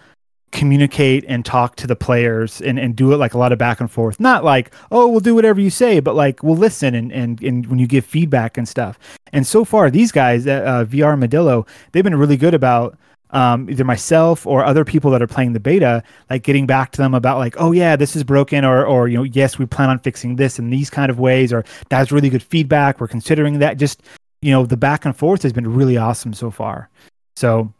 communicate 0.50 1.24
and 1.28 1.44
talk 1.44 1.76
to 1.76 1.86
the 1.86 1.96
players 1.96 2.62
and, 2.62 2.78
and 2.78 2.96
do 2.96 3.12
it 3.12 3.18
like 3.18 3.34
a 3.34 3.38
lot 3.38 3.52
of 3.52 3.58
back 3.58 3.80
and 3.80 3.90
forth. 3.90 4.18
Not 4.18 4.44
like, 4.44 4.72
oh, 4.90 5.06
we'll 5.08 5.20
do 5.20 5.34
whatever 5.34 5.60
you 5.60 5.68
say, 5.68 6.00
but 6.00 6.14
like 6.14 6.42
we'll 6.42 6.56
listen 6.56 6.94
and, 6.94 7.12
and, 7.12 7.42
and 7.42 7.66
when 7.66 7.78
you 7.78 7.86
give 7.86 8.06
feedback 8.06 8.56
and 8.56 8.66
stuff. 8.66 8.98
And 9.30 9.46
so 9.46 9.64
far, 9.64 9.90
these 9.90 10.10
guys 10.10 10.46
at 10.46 10.64
uh, 10.64 10.84
VRmadillo, 10.86 11.68
they've 11.92 12.04
been 12.04 12.16
really 12.16 12.38
good 12.38 12.54
about 12.54 12.96
um, 13.30 13.68
either 13.68 13.84
myself 13.84 14.46
or 14.46 14.64
other 14.64 14.84
people 14.84 15.10
that 15.10 15.22
are 15.22 15.26
playing 15.26 15.52
the 15.52 15.60
beta, 15.60 16.02
like 16.30 16.42
getting 16.42 16.66
back 16.66 16.92
to 16.92 16.98
them 16.98 17.14
about 17.14 17.38
like, 17.38 17.54
oh 17.58 17.72
yeah, 17.72 17.96
this 17.96 18.16
is 18.16 18.24
broken, 18.24 18.64
or 18.64 18.84
or 18.86 19.08
you 19.08 19.16
know, 19.16 19.22
yes, 19.22 19.58
we 19.58 19.66
plan 19.66 19.90
on 19.90 19.98
fixing 19.98 20.36
this 20.36 20.58
in 20.58 20.70
these 20.70 20.90
kind 20.90 21.10
of 21.10 21.18
ways, 21.18 21.52
or 21.52 21.64
that's 21.88 22.12
really 22.12 22.30
good 22.30 22.42
feedback. 22.42 23.00
We're 23.00 23.08
considering 23.08 23.58
that. 23.58 23.76
Just 23.76 24.02
you 24.40 24.52
know, 24.52 24.64
the 24.66 24.76
back 24.76 25.04
and 25.04 25.16
forth 25.16 25.42
has 25.42 25.52
been 25.52 25.72
really 25.74 25.96
awesome 25.96 26.32
so 26.32 26.50
far. 26.50 26.88
So 27.36 27.72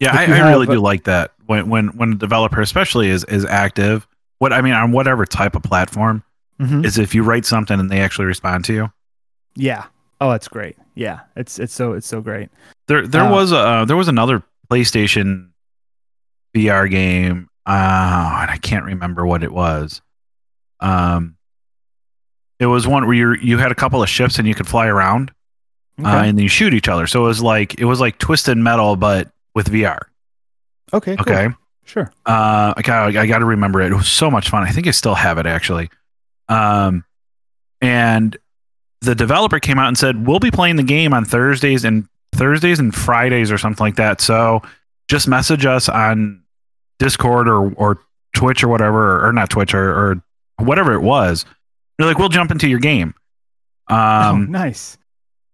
yeah, 0.00 0.16
I, 0.16 0.24
I 0.24 0.50
really 0.50 0.66
do 0.66 0.80
like 0.80 1.04
that 1.04 1.32
when 1.46 1.68
when 1.68 1.88
when 1.88 2.12
a 2.12 2.16
developer, 2.16 2.60
especially, 2.60 3.08
is 3.08 3.24
is 3.24 3.44
active. 3.44 4.06
What 4.38 4.52
I 4.52 4.60
mean 4.60 4.72
on 4.72 4.92
whatever 4.92 5.24
type 5.24 5.54
of 5.54 5.62
platform 5.62 6.22
mm-hmm. 6.60 6.84
is 6.84 6.98
if 6.98 7.14
you 7.14 7.22
write 7.22 7.46
something 7.46 7.78
and 7.78 7.90
they 7.90 8.00
actually 8.00 8.26
respond 8.26 8.64
to 8.66 8.74
you. 8.74 8.92
Yeah. 9.54 9.86
Oh, 10.20 10.30
that's 10.30 10.48
great. 10.48 10.76
Yeah, 10.94 11.20
it's 11.36 11.58
it's 11.58 11.74
so 11.74 11.92
it's 11.92 12.06
so 12.06 12.20
great. 12.20 12.48
There 12.86 13.06
there 13.06 13.24
uh, 13.24 13.30
was 13.30 13.52
a 13.52 13.58
uh, 13.58 13.84
there 13.84 13.96
was 13.96 14.08
another 14.08 14.42
PlayStation 14.70 15.50
VR 16.54 16.90
game. 16.90 17.48
Uh, 17.66 18.38
and 18.42 18.50
I 18.50 18.58
can't 18.60 18.84
remember 18.84 19.26
what 19.26 19.42
it 19.42 19.52
was. 19.52 20.02
Um, 20.80 21.36
it 22.60 22.66
was 22.66 22.86
one 22.86 23.06
where 23.06 23.14
you 23.14 23.34
you 23.34 23.58
had 23.58 23.72
a 23.72 23.74
couple 23.74 24.02
of 24.02 24.08
ships 24.08 24.38
and 24.38 24.46
you 24.46 24.54
could 24.54 24.68
fly 24.68 24.86
around, 24.86 25.32
uh, 25.98 26.02
okay. 26.02 26.10
uh, 26.10 26.22
and 26.24 26.38
then 26.38 26.42
you 26.42 26.48
shoot 26.48 26.74
each 26.74 26.88
other. 26.88 27.06
So 27.06 27.24
it 27.24 27.28
was 27.28 27.42
like 27.42 27.80
it 27.80 27.84
was 27.84 28.00
like 28.00 28.18
Twisted 28.18 28.56
Metal, 28.56 28.96
but 28.96 29.30
with 29.54 29.70
VR. 29.70 29.98
Okay. 30.92 31.16
Cool. 31.16 31.32
Okay. 31.32 31.54
Sure. 31.84 32.12
Uh, 32.24 32.74
I 32.76 32.82
got 32.82 33.16
I 33.16 33.26
got 33.26 33.38
to 33.38 33.44
remember 33.44 33.80
it. 33.80 33.92
It 33.92 33.96
was 33.96 34.08
so 34.08 34.30
much 34.30 34.50
fun. 34.50 34.62
I 34.62 34.70
think 34.70 34.86
I 34.86 34.90
still 34.90 35.14
have 35.14 35.38
it 35.38 35.46
actually. 35.46 35.90
Um, 36.48 37.04
and 37.80 38.36
the 39.00 39.14
developer 39.14 39.58
came 39.60 39.78
out 39.78 39.88
and 39.88 39.98
said 39.98 40.26
we'll 40.26 40.38
be 40.38 40.50
playing 40.50 40.76
the 40.76 40.82
game 40.82 41.12
on 41.12 41.24
Thursdays 41.24 41.84
and 41.84 42.08
Thursdays 42.34 42.78
and 42.78 42.94
Fridays 42.94 43.50
or 43.50 43.58
something 43.58 43.84
like 43.84 43.96
that. 43.96 44.20
So 44.20 44.62
just 45.08 45.28
message 45.28 45.66
us 45.66 45.88
on 45.88 46.42
Discord 46.98 47.48
or 47.48 47.72
or 47.74 48.00
Twitch 48.34 48.62
or 48.64 48.68
whatever, 48.68 49.26
or, 49.26 49.32
not 49.32 49.48
Twitch 49.48 49.74
or, 49.74 49.90
or 49.90 50.22
whatever 50.58 50.92
it 50.92 51.00
was. 51.00 51.44
They're 51.96 52.06
like, 52.06 52.18
we'll 52.18 52.28
jump 52.28 52.50
into 52.50 52.68
your 52.68 52.80
game. 52.80 53.14
Um, 53.88 53.96
oh, 53.96 54.36
nice. 54.50 54.98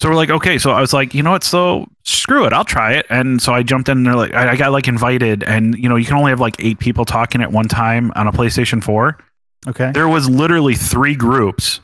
So 0.01 0.09
we're 0.09 0.15
like, 0.15 0.31
okay. 0.31 0.57
So 0.57 0.71
I 0.71 0.81
was 0.81 0.95
like, 0.95 1.13
you 1.15 1.23
know 1.23 1.33
what? 1.33 1.45
So 1.45 1.87
screw 2.05 2.47
it, 2.47 2.55
I'll 2.55 2.65
try 2.65 2.95
it. 2.95 3.07
And 3.11 3.41
so 3.43 3.53
I 3.53 3.63
jumped 3.63 3.91
in 3.91 4.03
there. 4.05 4.15
Like 4.15 4.33
I, 4.33 4.53
I 4.53 4.57
got 4.57 4.73
like 4.73 4.89
invited, 4.89 5.43
and 5.45 5.77
you 5.77 5.89
know 5.89 5.97
you 5.97 6.07
can 6.07 6.17
only 6.17 6.31
have 6.31 6.41
like 6.41 6.57
eight 6.59 6.79
people 6.79 7.05
talking 7.05 7.43
at 7.43 7.53
one 7.53 7.69
time 7.69 8.11
on 8.17 8.27
a 8.27 8.33
PlayStation 8.33 8.83
Four. 8.83 9.19
Okay. 9.69 9.93
There 9.93 10.09
was 10.09 10.29
literally 10.29 10.75
three 10.75 11.15
groups 11.15 11.81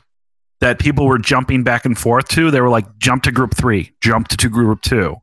that 0.59 0.79
people 0.79 1.05
were 1.05 1.17
jumping 1.19 1.63
back 1.63 1.85
and 1.85 1.97
forth 1.97 2.27
to. 2.29 2.49
They 2.51 2.61
were 2.61 2.69
like, 2.69 2.97
jump 2.97 3.23
to 3.23 3.31
group 3.31 3.55
three, 3.55 3.93
jump 4.01 4.27
to, 4.29 4.37
to 4.37 4.49
group 4.49 4.81
two. 4.81 5.15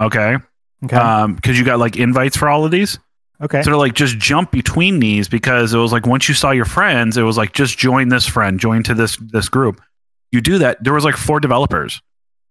Okay. 0.00 0.36
Okay. 0.84 0.96
Um, 0.96 1.34
because 1.34 1.58
you 1.58 1.64
got 1.64 1.78
like 1.78 1.96
invites 1.96 2.36
for 2.36 2.48
all 2.48 2.64
of 2.64 2.70
these. 2.70 2.98
okay. 3.42 3.62
So 3.62 3.70
they're 3.70 3.76
like, 3.78 3.94
just 3.94 4.18
jump 4.18 4.50
between 4.50 4.98
these 4.98 5.28
because 5.28 5.74
it 5.74 5.78
was 5.78 5.92
like 5.92 6.06
once 6.06 6.28
you 6.28 6.34
saw 6.34 6.50
your 6.52 6.64
friends, 6.64 7.16
it 7.16 7.22
was 7.22 7.36
like 7.36 7.52
just 7.52 7.76
join 7.78 8.08
this 8.08 8.26
friend, 8.26 8.58
join 8.58 8.82
to 8.84 8.94
this 8.94 9.16
this 9.18 9.48
group. 9.48 9.80
You 10.32 10.40
do 10.40 10.58
that. 10.58 10.82
There 10.82 10.94
was 10.94 11.04
like 11.04 11.16
four 11.16 11.40
developers 11.40 12.00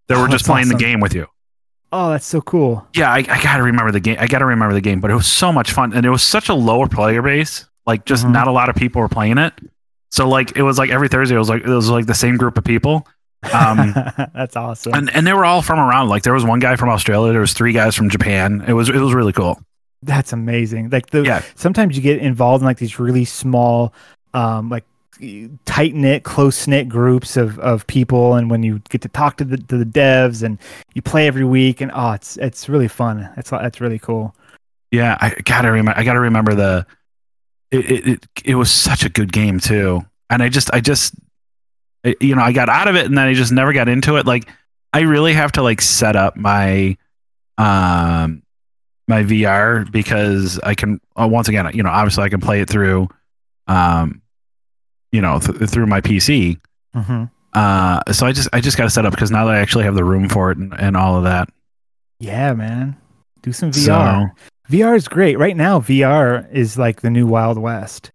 that 0.08 0.16
Oh, 0.16 0.20
were 0.22 0.28
just 0.28 0.44
that's 0.44 0.52
playing 0.52 0.68
the 0.68 0.74
game 0.76 1.00
with 1.00 1.14
you. 1.14 1.26
oh, 1.92 2.10
that's 2.10 2.26
so 2.26 2.40
cool. 2.40 2.86
Yeah, 2.94 3.10
I, 3.10 3.18
I 3.28 3.42
gotta 3.42 3.62
remember 3.64 3.90
the 3.90 4.00
game. 4.00 4.16
I 4.20 4.28
gotta 4.28 4.44
remember 4.46 4.74
the 4.74 4.80
game, 4.80 5.00
but 5.00 5.10
it 5.10 5.14
was 5.14 5.26
so 5.26 5.52
much 5.52 5.72
fun, 5.72 5.92
and 5.92 6.06
it 6.06 6.10
was 6.10 6.22
such 6.22 6.48
a 6.48 6.54
lower 6.54 6.86
player 6.88 7.22
base. 7.22 7.66
Like, 7.86 8.04
just 8.04 8.24
Mhm. 8.24 8.32
not 8.32 8.46
a 8.46 8.52
lot 8.52 8.68
of 8.68 8.76
people 8.76 9.00
were 9.00 9.08
playing 9.08 9.38
it. 9.38 9.52
So 10.12 10.28
like, 10.28 10.56
it 10.56 10.62
was 10.62 10.78
like 10.78 10.90
every 10.90 11.08
Thursday, 11.08 11.34
it 11.34 11.38
was 11.38 11.48
like 11.48 11.62
it 11.62 11.68
was 11.68 11.88
like 11.88 12.06
the 12.06 12.14
same 12.14 12.36
group 12.36 12.58
of 12.58 12.64
people. 12.64 13.06
Um, 13.54 13.94
that's 14.34 14.56
awesome. 14.56 14.92
and 14.94 15.10
and 15.14 15.26
they 15.26 15.32
were 15.32 15.44
all 15.44 15.62
from 15.62 15.78
around. 15.78 16.08
Like, 16.08 16.22
there 16.24 16.34
was 16.34 16.44
one 16.44 16.58
guy 16.58 16.76
from 16.76 16.88
Australia. 16.88 17.32
There 17.32 17.40
was 17.40 17.52
three 17.52 17.72
guys 17.72 17.94
from 17.94 18.10
Japan. 18.10 18.64
It 18.66 18.72
was 18.72 18.88
it 18.88 18.96
was 18.98 19.14
really 19.14 19.32
cool. 19.32 19.60
That's 20.02 20.32
amazing. 20.32 20.90
Like 20.90 21.10
the 21.10 21.22
Yeah. 21.22 21.42
sometimes 21.54 21.96
you 21.96 22.02
get 22.02 22.18
involved 22.20 22.62
in 22.62 22.66
like 22.66 22.78
these 22.78 22.98
really 22.98 23.24
small, 23.24 23.92
um, 24.34 24.68
like 24.70 24.84
tight 25.66 25.94
knit, 25.94 26.22
close 26.24 26.66
knit 26.66 26.88
groups 26.88 27.36
of, 27.36 27.58
of 27.58 27.86
people, 27.86 28.34
and 28.34 28.50
when 28.50 28.62
you 28.62 28.80
get 28.88 29.02
to 29.02 29.08
talk 29.08 29.36
to 29.36 29.44
the 29.44 29.58
to 29.58 29.76
the 29.76 29.84
devs 29.84 30.42
and 30.42 30.58
you 30.94 31.02
play 31.02 31.26
every 31.26 31.44
week, 31.44 31.80
and 31.82 31.90
oh, 31.94 32.12
it's 32.12 32.36
it's 32.38 32.68
really 32.68 32.88
fun. 32.88 33.28
That's 33.36 33.50
that's 33.50 33.80
really 33.80 33.98
cool. 33.98 34.34
Yeah, 34.90 35.16
I 35.20 35.34
gotta 35.44 35.70
remember. 35.70 35.98
I 35.98 36.02
gotta 36.04 36.20
remember 36.20 36.54
the. 36.54 36.86
It, 37.70 37.90
it 37.90 38.06
it 38.08 38.26
it 38.44 38.54
was 38.56 38.70
such 38.70 39.04
a 39.04 39.08
good 39.08 39.32
game 39.32 39.60
too, 39.60 40.04
and 40.28 40.42
I 40.42 40.48
just 40.48 40.72
I 40.72 40.80
just, 40.80 41.14
you 42.20 42.34
know, 42.34 42.42
I 42.42 42.52
got 42.52 42.68
out 42.68 42.88
of 42.88 42.96
it, 42.96 43.06
and 43.06 43.16
then 43.16 43.26
I 43.28 43.34
just 43.34 43.52
never 43.52 43.72
got 43.72 43.88
into 43.88 44.16
it. 44.16 44.26
Like, 44.26 44.48
I 44.92 45.00
really 45.00 45.32
have 45.34 45.52
to 45.52 45.62
like 45.62 45.80
set 45.80 46.16
up 46.16 46.36
my, 46.36 46.96
um, 47.58 48.42
my 49.06 49.22
VR 49.22 49.90
because 49.90 50.58
I 50.60 50.74
can 50.74 51.00
uh, 51.20 51.28
once 51.28 51.48
again, 51.48 51.70
you 51.74 51.82
know, 51.82 51.90
obviously 51.90 52.24
I 52.24 52.28
can 52.28 52.40
play 52.40 52.60
it 52.60 52.68
through, 52.68 53.08
um, 53.68 54.20
you 55.12 55.20
know, 55.20 55.38
th- 55.38 55.70
through 55.70 55.86
my 55.86 56.00
PC. 56.00 56.58
hmm 56.94 57.24
Uh, 57.52 58.00
so 58.12 58.26
I 58.26 58.32
just 58.32 58.48
I 58.52 58.60
just 58.60 58.76
got 58.76 58.84
to 58.84 58.90
set 58.90 59.06
up 59.06 59.12
because 59.12 59.30
now 59.30 59.44
that 59.46 59.54
I 59.54 59.58
actually 59.58 59.84
have 59.84 59.94
the 59.94 60.04
room 60.04 60.28
for 60.28 60.50
it 60.50 60.58
and, 60.58 60.72
and 60.74 60.96
all 60.96 61.16
of 61.16 61.24
that. 61.24 61.48
Yeah, 62.18 62.52
man, 62.52 62.96
do 63.42 63.52
some 63.52 63.70
VR. 63.70 64.30
So 64.30 64.30
VR 64.70 64.96
is 64.96 65.08
great. 65.08 65.38
Right 65.38 65.56
now, 65.56 65.80
VR 65.80 66.50
is 66.52 66.78
like 66.78 67.00
the 67.00 67.10
new 67.10 67.26
Wild 67.26 67.58
West. 67.58 68.10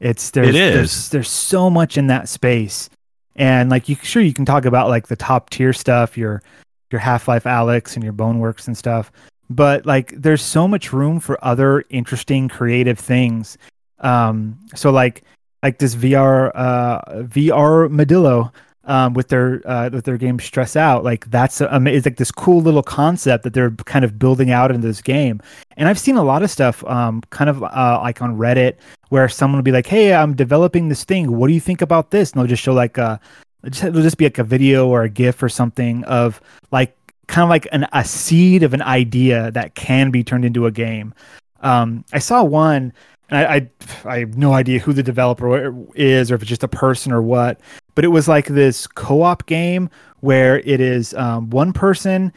It's 0.00 0.30
there's, 0.30 0.48
It 0.48 0.54
is. 0.54 0.74
There's, 0.74 1.08
there's 1.10 1.30
so 1.30 1.68
much 1.68 1.98
in 1.98 2.06
that 2.06 2.28
space, 2.28 2.88
and 3.34 3.70
like 3.70 3.88
you 3.88 3.96
sure 4.02 4.22
you 4.22 4.32
can 4.32 4.44
talk 4.44 4.64
about 4.64 4.88
like 4.88 5.08
the 5.08 5.16
top 5.16 5.50
tier 5.50 5.72
stuff, 5.72 6.16
your 6.16 6.42
your 6.90 7.00
Half 7.00 7.28
Life 7.28 7.44
Alyx 7.44 7.94
and 7.94 8.04
your 8.04 8.12
Boneworks 8.12 8.66
and 8.66 8.76
stuff, 8.76 9.10
but 9.50 9.86
like 9.86 10.12
there's 10.16 10.42
so 10.42 10.68
much 10.68 10.92
room 10.92 11.20
for 11.20 11.42
other 11.44 11.84
interesting 11.90 12.48
creative 12.48 12.98
things. 12.98 13.58
Um, 13.98 14.58
so 14.74 14.90
like 14.90 15.24
like 15.62 15.78
this 15.78 15.96
VR 15.96 16.52
uh 16.54 17.00
VR 17.22 17.88
Medillo 17.90 18.52
um, 18.88 19.12
with 19.12 19.28
their 19.28 19.62
uh, 19.66 19.90
with 19.92 20.04
their 20.04 20.16
game 20.16 20.40
Stress 20.40 20.74
Out. 20.74 21.04
Like 21.04 21.30
that's 21.30 21.60
um, 21.60 21.86
it's 21.86 22.06
like 22.06 22.16
this 22.16 22.32
cool 22.32 22.60
little 22.60 22.82
concept 22.82 23.44
that 23.44 23.52
they're 23.52 23.70
kind 23.70 24.04
of 24.04 24.18
building 24.18 24.50
out 24.50 24.70
into 24.70 24.86
this 24.86 25.00
game. 25.00 25.40
And 25.76 25.88
I've 25.88 25.98
seen 25.98 26.16
a 26.16 26.24
lot 26.24 26.42
of 26.42 26.50
stuff, 26.50 26.84
um, 26.86 27.22
kind 27.30 27.48
of 27.48 27.62
uh, 27.62 28.00
like 28.02 28.20
on 28.20 28.36
Reddit, 28.36 28.76
where 29.10 29.28
someone 29.28 29.58
will 29.58 29.64
be 29.64 29.72
like, 29.72 29.86
"Hey, 29.86 30.12
I'm 30.12 30.34
developing 30.34 30.88
this 30.88 31.04
thing. 31.04 31.36
What 31.36 31.46
do 31.46 31.54
you 31.54 31.60
think 31.60 31.82
about 31.82 32.10
this?" 32.10 32.32
And 32.32 32.40
they'll 32.40 32.48
just 32.48 32.62
show 32.62 32.72
like 32.72 32.98
a, 32.98 33.20
just, 33.66 33.84
it'll 33.84 34.02
just 34.02 34.18
be 34.18 34.24
like 34.24 34.38
a 34.38 34.44
video 34.44 34.88
or 34.88 35.02
a 35.02 35.08
GIF 35.08 35.42
or 35.42 35.48
something 35.48 36.02
of 36.04 36.40
like 36.72 36.96
kind 37.28 37.44
of 37.44 37.50
like 37.50 37.68
an 37.70 37.86
a 37.92 38.04
seed 38.04 38.62
of 38.62 38.72
an 38.72 38.82
idea 38.82 39.50
that 39.52 39.74
can 39.74 40.10
be 40.10 40.24
turned 40.24 40.46
into 40.46 40.66
a 40.66 40.72
game. 40.72 41.14
Um, 41.60 42.04
I 42.12 42.20
saw 42.20 42.42
one, 42.42 42.94
and 43.28 43.38
I, 43.38 43.54
I 43.54 43.68
I 44.06 44.18
have 44.20 44.38
no 44.38 44.54
idea 44.54 44.78
who 44.78 44.94
the 44.94 45.02
developer 45.02 45.74
is 45.94 46.30
or 46.30 46.36
if 46.36 46.42
it's 46.42 46.48
just 46.48 46.64
a 46.64 46.68
person 46.68 47.12
or 47.12 47.20
what, 47.20 47.60
but 47.94 48.04
it 48.04 48.08
was 48.08 48.28
like 48.28 48.46
this 48.46 48.86
co-op 48.86 49.46
game 49.46 49.90
where 50.20 50.60
it 50.60 50.80
is 50.80 51.14
um, 51.14 51.50
one 51.50 51.72
person. 51.72 52.32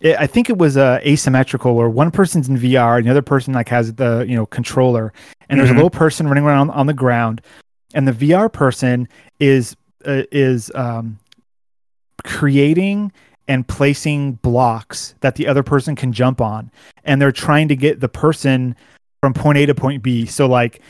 It, 0.00 0.16
I 0.18 0.26
think 0.26 0.48
it 0.48 0.58
was 0.58 0.76
uh, 0.76 1.00
asymmetrical, 1.02 1.74
where 1.74 1.88
one 1.90 2.10
person's 2.10 2.48
in 2.48 2.56
VR 2.58 2.98
and 2.98 3.06
the 3.06 3.10
other 3.10 3.22
person 3.22 3.52
like 3.54 3.68
has 3.68 3.94
the 3.94 4.24
you 4.28 4.36
know 4.36 4.46
controller, 4.46 5.12
and 5.48 5.58
there's 5.58 5.70
a 5.70 5.72
Mhm. 5.72 5.76
little 5.76 5.90
person 5.90 6.26
running 6.28 6.44
around 6.44 6.70
on 6.70 6.86
the 6.86 6.94
ground, 6.94 7.40
and 7.94 8.06
the 8.06 8.12
VR 8.12 8.48
person 8.52 9.08
is 9.40 9.74
uh, 10.06 10.22
is 10.30 10.70
um, 10.74 11.18
creating 12.24 13.12
and 13.48 13.66
placing 13.66 14.32
blocks 14.34 15.14
that 15.20 15.36
the 15.36 15.46
other 15.48 15.62
person 15.62 15.96
can 15.96 16.12
jump 16.12 16.40
on, 16.40 16.70
and 17.04 17.20
they're 17.20 17.32
trying 17.32 17.68
to 17.68 17.76
get 17.76 18.00
the 18.00 18.08
person 18.08 18.76
from 19.22 19.32
point 19.34 19.58
A 19.58 19.66
to 19.66 19.74
point 19.74 20.02
B. 20.02 20.26
So 20.26 20.46
like 20.46 20.80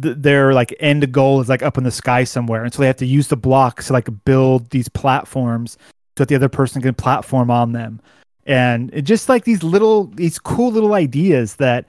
th- 0.00 0.16
their 0.18 0.52
like 0.54 0.74
end 0.80 1.10
goal 1.12 1.40
is 1.40 1.48
like 1.48 1.62
up 1.62 1.78
in 1.78 1.84
the 1.84 1.90
sky 1.90 2.24
somewhere, 2.24 2.64
and 2.64 2.72
so 2.72 2.80
they 2.80 2.86
have 2.86 2.96
to 2.96 3.06
use 3.06 3.28
the 3.28 3.36
blocks 3.36 3.88
to 3.88 3.92
like 3.92 4.08
build 4.24 4.70
these 4.70 4.88
platforms 4.88 5.78
so 6.16 6.24
that 6.24 6.28
the 6.28 6.34
other 6.34 6.48
person 6.48 6.80
can 6.82 6.94
platform 6.94 7.50
on 7.50 7.72
them. 7.72 8.00
And 8.46 8.92
it 8.94 9.02
just 9.02 9.28
like 9.28 9.44
these 9.44 9.62
little, 9.62 10.06
these 10.06 10.38
cool 10.38 10.70
little 10.70 10.94
ideas 10.94 11.56
that 11.56 11.84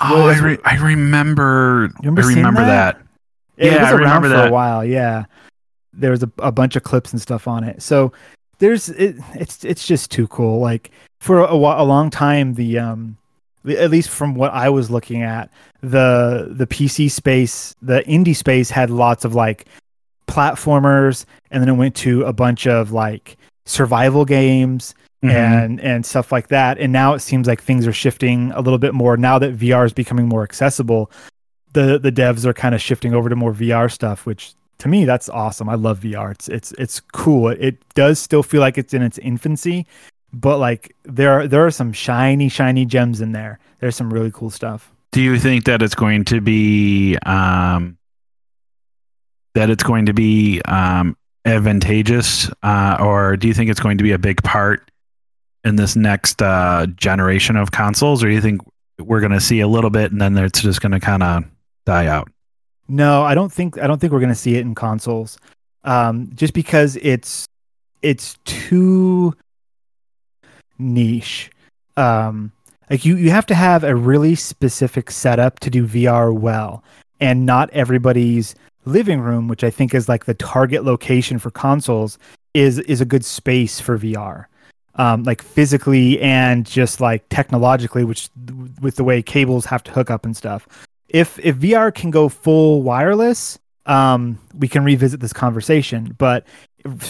oh, 0.00 0.28
I, 0.28 0.38
re- 0.38 0.58
I 0.64 0.76
remember 0.76 1.88
remember 2.02 2.22
I 2.22 2.26
remember 2.26 2.60
that? 2.62 2.98
that. 2.98 3.06
it 3.56 3.72
Yeah, 3.72 3.82
was 3.82 3.92
I 3.92 3.92
around 3.92 4.22
remember 4.22 4.28
for 4.28 4.34
that. 4.34 4.48
a 4.48 4.52
while. 4.52 4.84
Yeah, 4.84 5.24
there 5.92 6.10
was 6.10 6.22
a, 6.22 6.30
a 6.38 6.50
bunch 6.50 6.74
of 6.76 6.82
clips 6.82 7.12
and 7.12 7.22
stuff 7.22 7.46
on 7.46 7.62
it. 7.64 7.82
So 7.82 8.12
there's 8.58 8.88
it, 8.90 9.16
it's 9.34 9.64
it's 9.64 9.86
just 9.86 10.10
too 10.10 10.26
cool. 10.28 10.58
Like 10.60 10.90
for 11.20 11.38
a, 11.38 11.52
a 11.54 11.84
long 11.84 12.10
time, 12.10 12.54
the 12.54 12.78
um, 12.80 13.16
at 13.68 13.90
least 13.90 14.08
from 14.10 14.34
what 14.34 14.52
I 14.52 14.68
was 14.68 14.90
looking 14.90 15.22
at, 15.22 15.50
the 15.82 16.48
the 16.50 16.66
PC 16.66 17.10
space, 17.10 17.74
the 17.82 18.02
indie 18.02 18.36
space 18.36 18.70
had 18.70 18.90
lots 18.90 19.24
of 19.24 19.34
like 19.34 19.66
platformers, 20.26 21.24
and 21.50 21.62
then 21.62 21.68
it 21.68 21.76
went 21.78 21.94
to 21.96 22.22
a 22.24 22.32
bunch 22.32 22.66
of 22.66 22.92
like 22.92 23.36
survival 23.66 24.24
games 24.24 24.94
Mhm. 25.22 25.30
and 25.30 25.80
and 25.80 26.06
stuff 26.06 26.32
like 26.32 26.48
that. 26.48 26.78
And 26.78 26.92
now 26.92 27.14
it 27.14 27.20
seems 27.20 27.46
like 27.46 27.62
things 27.62 27.86
are 27.86 27.92
shifting 27.92 28.50
a 28.52 28.60
little 28.60 28.78
bit 28.78 28.94
more. 28.94 29.16
Now 29.16 29.38
that 29.38 29.56
VR 29.56 29.84
is 29.84 29.92
becoming 29.92 30.28
more 30.28 30.42
accessible, 30.42 31.10
the 31.72 31.98
the 31.98 32.10
devs 32.12 32.44
are 32.44 32.52
kind 32.54 32.74
of 32.74 32.80
shifting 32.80 33.14
over 33.14 33.28
to 33.28 33.36
more 33.36 33.52
VR 33.52 33.88
stuff, 33.90 34.26
which 34.26 34.54
to 34.78 34.88
me 34.88 35.04
that's 35.04 35.28
awesome. 35.28 35.68
I 35.68 35.74
love 35.76 36.00
VR. 36.00 36.32
It's 36.32 36.48
it's 36.48 36.72
it's 36.72 37.00
cool. 37.12 37.48
It, 37.50 37.60
it 37.60 37.84
does 37.94 38.18
still 38.18 38.42
feel 38.42 38.60
like 38.60 38.78
it's 38.78 38.94
in 38.94 39.02
its 39.02 39.18
infancy, 39.18 39.86
but 40.32 40.58
like 40.58 40.94
there 41.04 41.32
are 41.32 41.48
there 41.48 41.66
are 41.66 41.70
some 41.70 41.92
shiny 41.92 42.48
shiny 42.48 42.84
gems 42.84 43.20
in 43.20 43.32
there. 43.32 43.58
There's 43.80 43.96
some 43.96 44.12
really 44.12 44.30
cool 44.32 44.50
stuff. 44.50 44.92
Do 45.12 45.20
you 45.20 45.38
think 45.38 45.64
that 45.64 45.82
it's 45.82 45.94
going 45.94 46.24
to 46.26 46.40
be 46.40 47.16
um, 47.26 47.98
that 49.54 49.70
it's 49.70 49.82
going 49.82 50.06
to 50.06 50.14
be 50.14 50.62
um, 50.62 51.16
advantageous, 51.44 52.50
uh, 52.62 52.96
or 53.00 53.36
do 53.36 53.48
you 53.48 53.54
think 53.54 53.70
it's 53.70 53.80
going 53.80 53.98
to 53.98 54.04
be 54.04 54.12
a 54.12 54.18
big 54.18 54.42
part 54.42 54.90
in 55.64 55.76
this 55.76 55.96
next 55.96 56.40
uh, 56.40 56.86
generation 56.96 57.56
of 57.56 57.70
consoles, 57.70 58.24
or 58.24 58.28
do 58.28 58.32
you 58.32 58.40
think 58.40 58.62
we're 58.98 59.20
going 59.20 59.32
to 59.32 59.40
see 59.40 59.60
a 59.60 59.68
little 59.68 59.90
bit 59.90 60.12
and 60.12 60.20
then 60.20 60.36
it's 60.38 60.62
just 60.62 60.80
going 60.80 60.92
to 60.92 61.00
kind 61.00 61.22
of 61.22 61.44
die 61.84 62.06
out? 62.06 62.28
No, 62.88 63.22
I 63.22 63.34
don't 63.34 63.52
think 63.52 63.78
I 63.78 63.86
don't 63.86 64.00
think 64.00 64.12
we're 64.12 64.20
gonna 64.20 64.34
see 64.34 64.56
it 64.56 64.60
in 64.60 64.74
consoles. 64.74 65.38
Um, 65.84 66.30
just 66.34 66.52
because 66.52 66.96
it's 66.96 67.48
it's 68.02 68.36
too 68.44 69.34
niche. 70.78 71.50
Um, 71.96 72.52
like 72.90 73.04
you 73.04 73.16
you 73.16 73.30
have 73.30 73.46
to 73.46 73.54
have 73.54 73.84
a 73.84 73.94
really 73.94 74.34
specific 74.34 75.10
setup 75.10 75.60
to 75.60 75.70
do 75.70 75.86
VR 75.86 76.34
well, 76.34 76.82
and 77.20 77.46
not 77.46 77.70
everybody's 77.70 78.54
living 78.84 79.20
room, 79.20 79.48
which 79.48 79.64
I 79.64 79.70
think 79.70 79.94
is 79.94 80.08
like 80.08 80.24
the 80.24 80.34
target 80.34 80.84
location 80.84 81.38
for 81.38 81.50
consoles, 81.50 82.18
is 82.54 82.78
is 82.80 83.00
a 83.00 83.06
good 83.06 83.24
space 83.24 83.80
for 83.80 83.98
VR. 83.98 84.46
Um, 84.96 85.22
like 85.22 85.40
physically 85.40 86.20
and 86.20 86.66
just 86.66 87.00
like 87.00 87.26
technologically, 87.30 88.04
which 88.04 88.28
with 88.82 88.96
the 88.96 89.04
way 89.04 89.22
cables 89.22 89.64
have 89.64 89.82
to 89.84 89.90
hook 89.90 90.10
up 90.10 90.26
and 90.26 90.36
stuff 90.36 90.68
if 91.12 91.38
if 91.38 91.56
VR 91.56 91.94
can 91.94 92.10
go 92.10 92.28
full 92.28 92.82
wireless, 92.82 93.58
um, 93.86 94.38
we 94.58 94.66
can 94.66 94.82
revisit 94.82 95.20
this 95.20 95.32
conversation. 95.32 96.14
But 96.18 96.46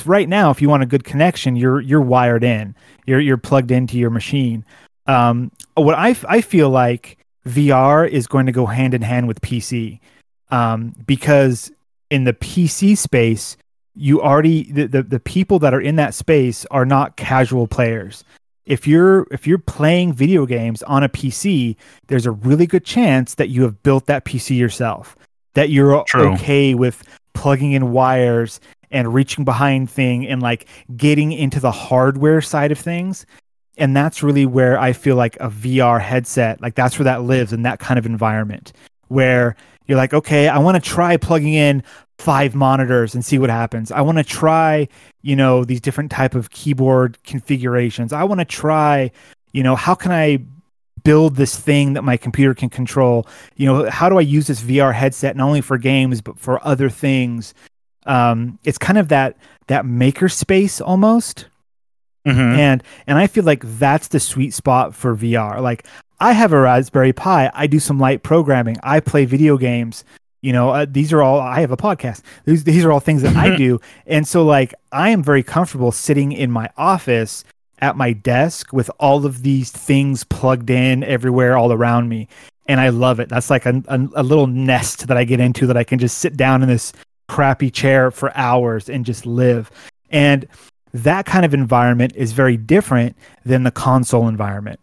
right 0.06 0.28
now, 0.28 0.50
if 0.50 0.62
you 0.62 0.68
want 0.68 0.82
a 0.82 0.86
good 0.86 1.04
connection, 1.04 1.56
you're 1.56 1.80
you're 1.80 2.00
wired 2.00 2.44
in. 2.44 2.74
You're 3.06 3.20
you're 3.20 3.36
plugged 3.36 3.70
into 3.70 3.98
your 3.98 4.10
machine. 4.10 4.64
Um, 5.06 5.50
what 5.74 5.94
I 5.96 6.40
feel 6.40 6.70
like 6.70 7.18
VR 7.46 8.08
is 8.08 8.26
going 8.26 8.46
to 8.46 8.52
go 8.52 8.66
hand 8.66 8.94
in 8.94 9.02
hand 9.02 9.28
with 9.28 9.40
PC, 9.40 10.00
um, 10.50 10.94
because 11.06 11.72
in 12.10 12.24
the 12.24 12.32
PC 12.32 12.96
space, 12.96 13.56
you 13.94 14.22
already 14.22 14.70
the, 14.70 14.86
the, 14.86 15.02
the 15.02 15.20
people 15.20 15.58
that 15.60 15.74
are 15.74 15.80
in 15.80 15.96
that 15.96 16.14
space 16.14 16.64
are 16.70 16.86
not 16.86 17.16
casual 17.16 17.66
players 17.66 18.24
if 18.66 18.86
you're 18.86 19.26
if 19.30 19.46
you're 19.46 19.58
playing 19.58 20.12
video 20.12 20.46
games 20.46 20.82
on 20.84 21.02
a 21.02 21.08
PC, 21.08 21.76
there's 22.06 22.26
a 22.26 22.30
really 22.30 22.66
good 22.66 22.84
chance 22.84 23.34
that 23.34 23.48
you 23.48 23.62
have 23.62 23.82
built 23.82 24.06
that 24.06 24.24
PC 24.24 24.56
yourself. 24.56 25.16
That 25.54 25.70
you're 25.70 26.04
True. 26.04 26.32
okay 26.34 26.74
with 26.74 27.02
plugging 27.34 27.72
in 27.72 27.92
wires 27.92 28.60
and 28.92 29.12
reaching 29.12 29.44
behind 29.44 29.90
thing 29.90 30.26
and 30.26 30.42
like 30.42 30.66
getting 30.96 31.32
into 31.32 31.58
the 31.58 31.72
hardware 31.72 32.40
side 32.40 32.70
of 32.70 32.78
things. 32.78 33.26
And 33.78 33.96
that's 33.96 34.22
really 34.22 34.46
where 34.46 34.78
I 34.78 34.92
feel 34.92 35.16
like 35.16 35.36
a 35.36 35.48
VR 35.48 36.00
headset, 36.00 36.60
like 36.60 36.74
that's 36.74 36.98
where 36.98 37.04
that 37.04 37.22
lives 37.22 37.52
in 37.52 37.62
that 37.62 37.80
kind 37.80 37.98
of 37.98 38.06
environment 38.06 38.72
where 39.08 39.56
you're 39.86 39.98
like, 39.98 40.14
okay, 40.14 40.48
I 40.48 40.58
want 40.58 40.82
to 40.82 40.90
try 40.90 41.16
plugging 41.16 41.54
in 41.54 41.82
five 42.18 42.54
monitors 42.54 43.14
and 43.14 43.24
see 43.24 43.38
what 43.38 43.50
happens. 43.50 43.90
I 43.90 44.00
want 44.00 44.18
to 44.18 44.24
try, 44.24 44.88
you 45.22 45.34
know, 45.34 45.64
these 45.64 45.80
different 45.80 46.10
type 46.10 46.34
of 46.34 46.50
keyboard 46.50 47.22
configurations. 47.24 48.12
I 48.12 48.24
want 48.24 48.40
to 48.40 48.44
try, 48.44 49.10
you 49.52 49.62
know, 49.62 49.74
how 49.74 49.94
can 49.94 50.12
I 50.12 50.38
build 51.04 51.36
this 51.36 51.58
thing 51.58 51.94
that 51.94 52.02
my 52.02 52.16
computer 52.16 52.54
can 52.54 52.70
control? 52.70 53.26
You 53.56 53.66
know, 53.66 53.90
how 53.90 54.08
do 54.08 54.18
I 54.18 54.22
use 54.22 54.46
this 54.46 54.62
VR 54.62 54.94
headset 54.94 55.36
not 55.36 55.46
only 55.46 55.60
for 55.60 55.78
games 55.78 56.20
but 56.20 56.38
for 56.38 56.64
other 56.64 56.88
things? 56.88 57.54
Um, 58.06 58.58
it's 58.64 58.78
kind 58.78 58.98
of 58.98 59.08
that 59.08 59.36
that 59.68 59.86
maker 59.86 60.28
space 60.28 60.80
almost. 60.80 61.46
Mhm. 62.26 62.56
And 62.56 62.82
and 63.06 63.18
I 63.18 63.26
feel 63.26 63.44
like 63.44 63.62
that's 63.78 64.08
the 64.08 64.20
sweet 64.20 64.54
spot 64.54 64.94
for 64.94 65.14
VR. 65.16 65.60
Like 65.60 65.84
I 66.20 66.32
have 66.32 66.52
a 66.52 66.60
Raspberry 66.60 67.12
Pi. 67.12 67.50
I 67.52 67.66
do 67.66 67.80
some 67.80 67.98
light 67.98 68.22
programming. 68.22 68.76
I 68.82 69.00
play 69.00 69.24
video 69.24 69.56
games. 69.56 70.04
You 70.40 70.52
know, 70.52 70.70
uh, 70.70 70.86
these 70.88 71.12
are 71.12 71.22
all. 71.22 71.40
I 71.40 71.60
have 71.60 71.70
a 71.70 71.76
podcast. 71.76 72.22
These 72.44 72.64
these 72.64 72.84
are 72.84 72.92
all 72.92 73.00
things 73.00 73.22
that 73.22 73.36
I 73.36 73.56
do. 73.56 73.80
And 74.06 74.26
so 74.26 74.44
like 74.44 74.74
I 74.92 75.10
am 75.10 75.22
very 75.22 75.42
comfortable 75.42 75.92
sitting 75.92 76.32
in 76.32 76.50
my 76.50 76.68
office 76.76 77.44
at 77.80 77.96
my 77.96 78.12
desk 78.12 78.72
with 78.72 78.88
all 79.00 79.26
of 79.26 79.42
these 79.42 79.70
things 79.72 80.22
plugged 80.24 80.70
in 80.70 81.02
everywhere 81.02 81.56
all 81.56 81.72
around 81.72 82.08
me. 82.08 82.28
And 82.66 82.78
I 82.80 82.90
love 82.90 83.18
it. 83.18 83.28
That's 83.28 83.50
like 83.50 83.66
a, 83.66 83.82
a, 83.88 84.08
a 84.14 84.22
little 84.22 84.46
nest 84.46 85.08
that 85.08 85.16
I 85.16 85.24
get 85.24 85.40
into 85.40 85.66
that 85.66 85.76
I 85.76 85.82
can 85.82 85.98
just 85.98 86.18
sit 86.18 86.36
down 86.36 86.62
in 86.62 86.68
this 86.68 86.92
crappy 87.28 87.70
chair 87.70 88.10
for 88.10 88.36
hours 88.36 88.88
and 88.88 89.04
just 89.04 89.26
live. 89.26 89.70
And 90.10 90.46
that 90.92 91.26
kind 91.26 91.44
of 91.44 91.54
environment 91.54 92.12
is 92.16 92.32
very 92.32 92.56
different 92.56 93.16
than 93.44 93.62
the 93.62 93.70
console 93.70 94.28
environment, 94.28 94.80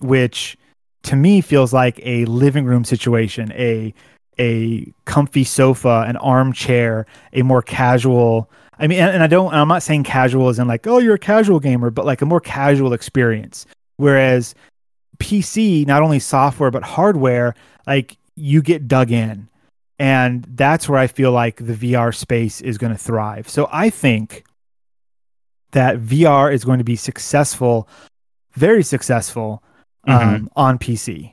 which 0.00 0.56
to 1.04 1.16
me 1.16 1.40
feels 1.40 1.72
like 1.72 2.00
a 2.02 2.24
living 2.26 2.64
room 2.64 2.84
situation, 2.84 3.52
a 3.52 3.94
a 4.38 4.90
comfy 5.04 5.44
sofa, 5.44 6.04
an 6.08 6.16
armchair, 6.16 7.06
a 7.32 7.42
more 7.42 7.62
casual. 7.62 8.50
I 8.78 8.86
mean, 8.86 8.98
and, 8.98 9.22
I 9.22 9.26
don't. 9.26 9.52
I'm 9.52 9.68
not 9.68 9.82
saying 9.82 10.04
casual 10.04 10.48
as 10.48 10.58
in 10.58 10.66
like, 10.66 10.86
oh, 10.86 10.98
you're 10.98 11.14
a 11.14 11.18
casual 11.18 11.60
gamer, 11.60 11.90
but 11.90 12.06
like 12.06 12.22
a 12.22 12.26
more 12.26 12.40
casual 12.40 12.92
experience. 12.94 13.66
Whereas 13.98 14.54
PC, 15.18 15.86
not 15.86 16.02
only 16.02 16.18
software 16.18 16.70
but 16.70 16.82
hardware, 16.82 17.54
like 17.86 18.16
you 18.34 18.62
get 18.62 18.88
dug 18.88 19.12
in, 19.12 19.48
and 19.98 20.44
that's 20.48 20.88
where 20.88 20.98
I 20.98 21.06
feel 21.06 21.32
like 21.32 21.56
the 21.56 21.74
VR 21.74 22.14
space 22.14 22.60
is 22.60 22.78
going 22.78 22.92
to 22.92 22.98
thrive. 22.98 23.48
So 23.48 23.68
I 23.72 23.90
think 23.90 24.44
that 25.72 25.98
VR 25.98 26.52
is 26.52 26.64
going 26.64 26.78
to 26.78 26.84
be 26.84 26.96
successful, 26.96 27.88
very 28.52 28.82
successful 28.82 29.62
um, 30.06 30.50
on 30.56 30.78
PC. 30.78 31.32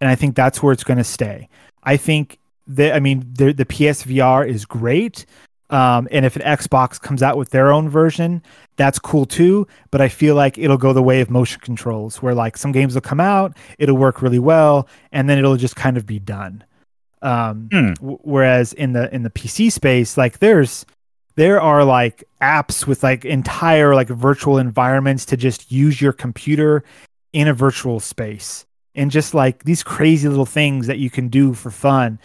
And 0.00 0.10
I 0.10 0.14
think 0.14 0.34
that's 0.34 0.62
where 0.62 0.72
it's 0.72 0.84
going 0.84 0.98
to 0.98 1.04
stay. 1.04 1.48
I 1.82 1.96
think 1.96 2.38
that, 2.66 2.94
I 2.94 3.00
mean, 3.00 3.24
the, 3.32 3.52
the 3.52 3.64
PSVR 3.64 4.48
is 4.48 4.64
great. 4.64 5.26
Um, 5.70 6.08
and 6.10 6.26
if 6.26 6.36
an 6.36 6.42
Xbox 6.42 7.00
comes 7.00 7.22
out 7.22 7.36
with 7.36 7.50
their 7.50 7.70
own 7.70 7.88
version, 7.88 8.42
that's 8.76 8.98
cool 8.98 9.24
too. 9.24 9.66
But 9.90 10.00
I 10.00 10.08
feel 10.08 10.34
like 10.34 10.58
it'll 10.58 10.76
go 10.76 10.92
the 10.92 11.02
way 11.02 11.20
of 11.20 11.30
motion 11.30 11.60
controls, 11.60 12.20
where 12.20 12.34
like 12.34 12.56
some 12.56 12.72
games 12.72 12.94
will 12.94 13.02
come 13.02 13.20
out, 13.20 13.56
it'll 13.78 13.96
work 13.96 14.20
really 14.20 14.38
well, 14.38 14.88
and 15.12 15.30
then 15.30 15.38
it'll 15.38 15.56
just 15.56 15.76
kind 15.76 15.96
of 15.96 16.06
be 16.06 16.18
done. 16.18 16.64
Um, 17.22 17.68
Hmm. 17.70 17.92
w- 17.94 18.18
whereas 18.22 18.72
in 18.72 18.92
the 18.92 19.12
in 19.14 19.22
the 19.22 19.30
PC 19.30 19.70
space, 19.70 20.16
like 20.16 20.38
there's 20.38 20.86
there 21.36 21.60
are 21.60 21.84
like 21.84 22.24
apps 22.40 22.86
with 22.86 23.02
like 23.02 23.24
entire 23.24 23.94
like 23.94 24.08
virtual 24.08 24.58
environments 24.58 25.24
to 25.26 25.36
just 25.36 25.70
use 25.70 26.00
your 26.00 26.12
computer 26.12 26.82
in 27.32 27.46
a 27.48 27.54
virtual 27.54 28.00
space 28.00 28.66
and 28.94 29.10
just 29.10 29.34
like 29.34 29.64
these 29.64 29.82
crazy 29.82 30.28
little 30.28 30.46
things 30.46 30.86
that 30.86 30.98
you 30.98 31.08
can 31.10 31.28
do 31.28 31.54
for 31.54 31.70
fun 31.70 32.18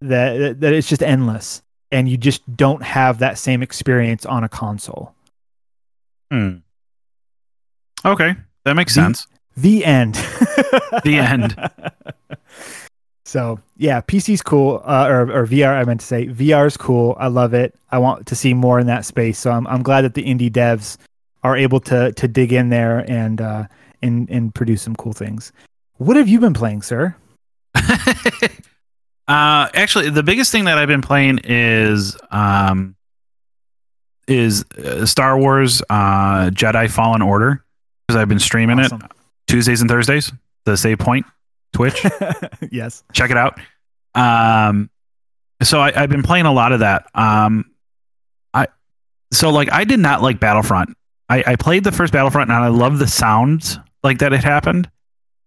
that 0.00 0.36
that, 0.38 0.60
that 0.60 0.72
it's 0.72 0.88
just 0.88 1.02
endless 1.02 1.62
and 1.90 2.08
you 2.08 2.16
just 2.16 2.40
don't 2.56 2.82
have 2.82 3.18
that 3.18 3.38
same 3.38 3.62
experience 3.62 4.24
on 4.26 4.44
a 4.44 4.48
console 4.48 5.14
Hmm. 6.30 6.56
Okay, 8.04 8.34
that 8.64 8.74
makes 8.74 8.94
The- 8.94 9.02
sense. 9.02 9.26
the 9.56 9.84
end 9.84 10.14
The 11.04 11.16
end. 11.18 11.56
so 13.32 13.58
yeah 13.78 14.00
pc's 14.02 14.42
cool 14.42 14.82
uh, 14.84 15.06
or, 15.08 15.22
or 15.32 15.46
vr 15.46 15.68
i 15.68 15.82
meant 15.84 16.00
to 16.00 16.06
say 16.06 16.26
vr 16.26 16.66
is 16.66 16.76
cool. 16.76 17.16
I 17.18 17.28
love 17.28 17.54
it. 17.54 17.74
I 17.90 17.98
want 17.98 18.26
to 18.26 18.36
see 18.36 18.52
more 18.52 18.78
in 18.78 18.86
that 18.88 19.06
space. 19.06 19.38
So 19.38 19.50
i'm, 19.50 19.66
I'm 19.66 19.82
glad 19.82 20.02
that 20.02 20.14
the 20.14 20.24
indie 20.24 20.50
devs 20.50 20.98
are 21.42 21.56
able 21.56 21.80
to 21.80 22.12
to 22.12 22.28
dig 22.28 22.52
in 22.52 22.68
there 22.68 23.10
and 23.10 23.40
uh 23.40 23.64
and 24.02 24.28
and 24.30 24.54
produce 24.54 24.82
some 24.82 24.94
cool 24.96 25.14
things. 25.14 25.50
What 25.96 26.16
have 26.16 26.28
you 26.28 26.40
been 26.40 26.54
playing 26.54 26.82
sir? 26.82 27.16
Uh, 29.28 29.68
actually, 29.72 30.10
the 30.10 30.22
biggest 30.22 30.50
thing 30.50 30.64
that 30.64 30.78
I've 30.78 30.88
been 30.88 31.00
playing 31.00 31.40
is 31.44 32.16
um, 32.30 32.96
is 34.26 34.64
uh, 34.72 35.06
Star 35.06 35.38
Wars 35.38 35.80
uh, 35.88 36.50
Jedi 36.50 36.90
Fallen 36.90 37.22
Order 37.22 37.64
because 38.06 38.20
I've 38.20 38.28
been 38.28 38.40
streaming 38.40 38.78
it 38.78 38.92
Tuesdays 39.46 39.80
and 39.80 39.88
Thursdays. 39.88 40.32
The 40.64 40.76
Save 40.76 40.98
Point 40.98 41.24
Twitch. 41.72 42.04
yes 42.70 43.02
check 43.12 43.30
it 43.30 43.36
out. 43.36 43.58
Um, 44.14 44.90
so 45.62 45.80
I, 45.80 45.92
I've 46.02 46.10
been 46.10 46.22
playing 46.22 46.46
a 46.46 46.52
lot 46.52 46.72
of 46.72 46.80
that. 46.80 47.06
Um, 47.14 47.70
I 48.52 48.66
so 49.32 49.50
like 49.50 49.72
I 49.72 49.84
did 49.84 50.00
not 50.00 50.22
like 50.22 50.40
Battlefront. 50.40 50.96
I, 51.28 51.42
I 51.46 51.56
played 51.56 51.84
the 51.84 51.92
first 51.92 52.12
Battlefront 52.12 52.50
and 52.50 52.62
I 52.62 52.68
love 52.68 52.98
the 52.98 53.06
sounds 53.06 53.78
like 54.02 54.18
that 54.18 54.32
it 54.32 54.44
happened, 54.44 54.90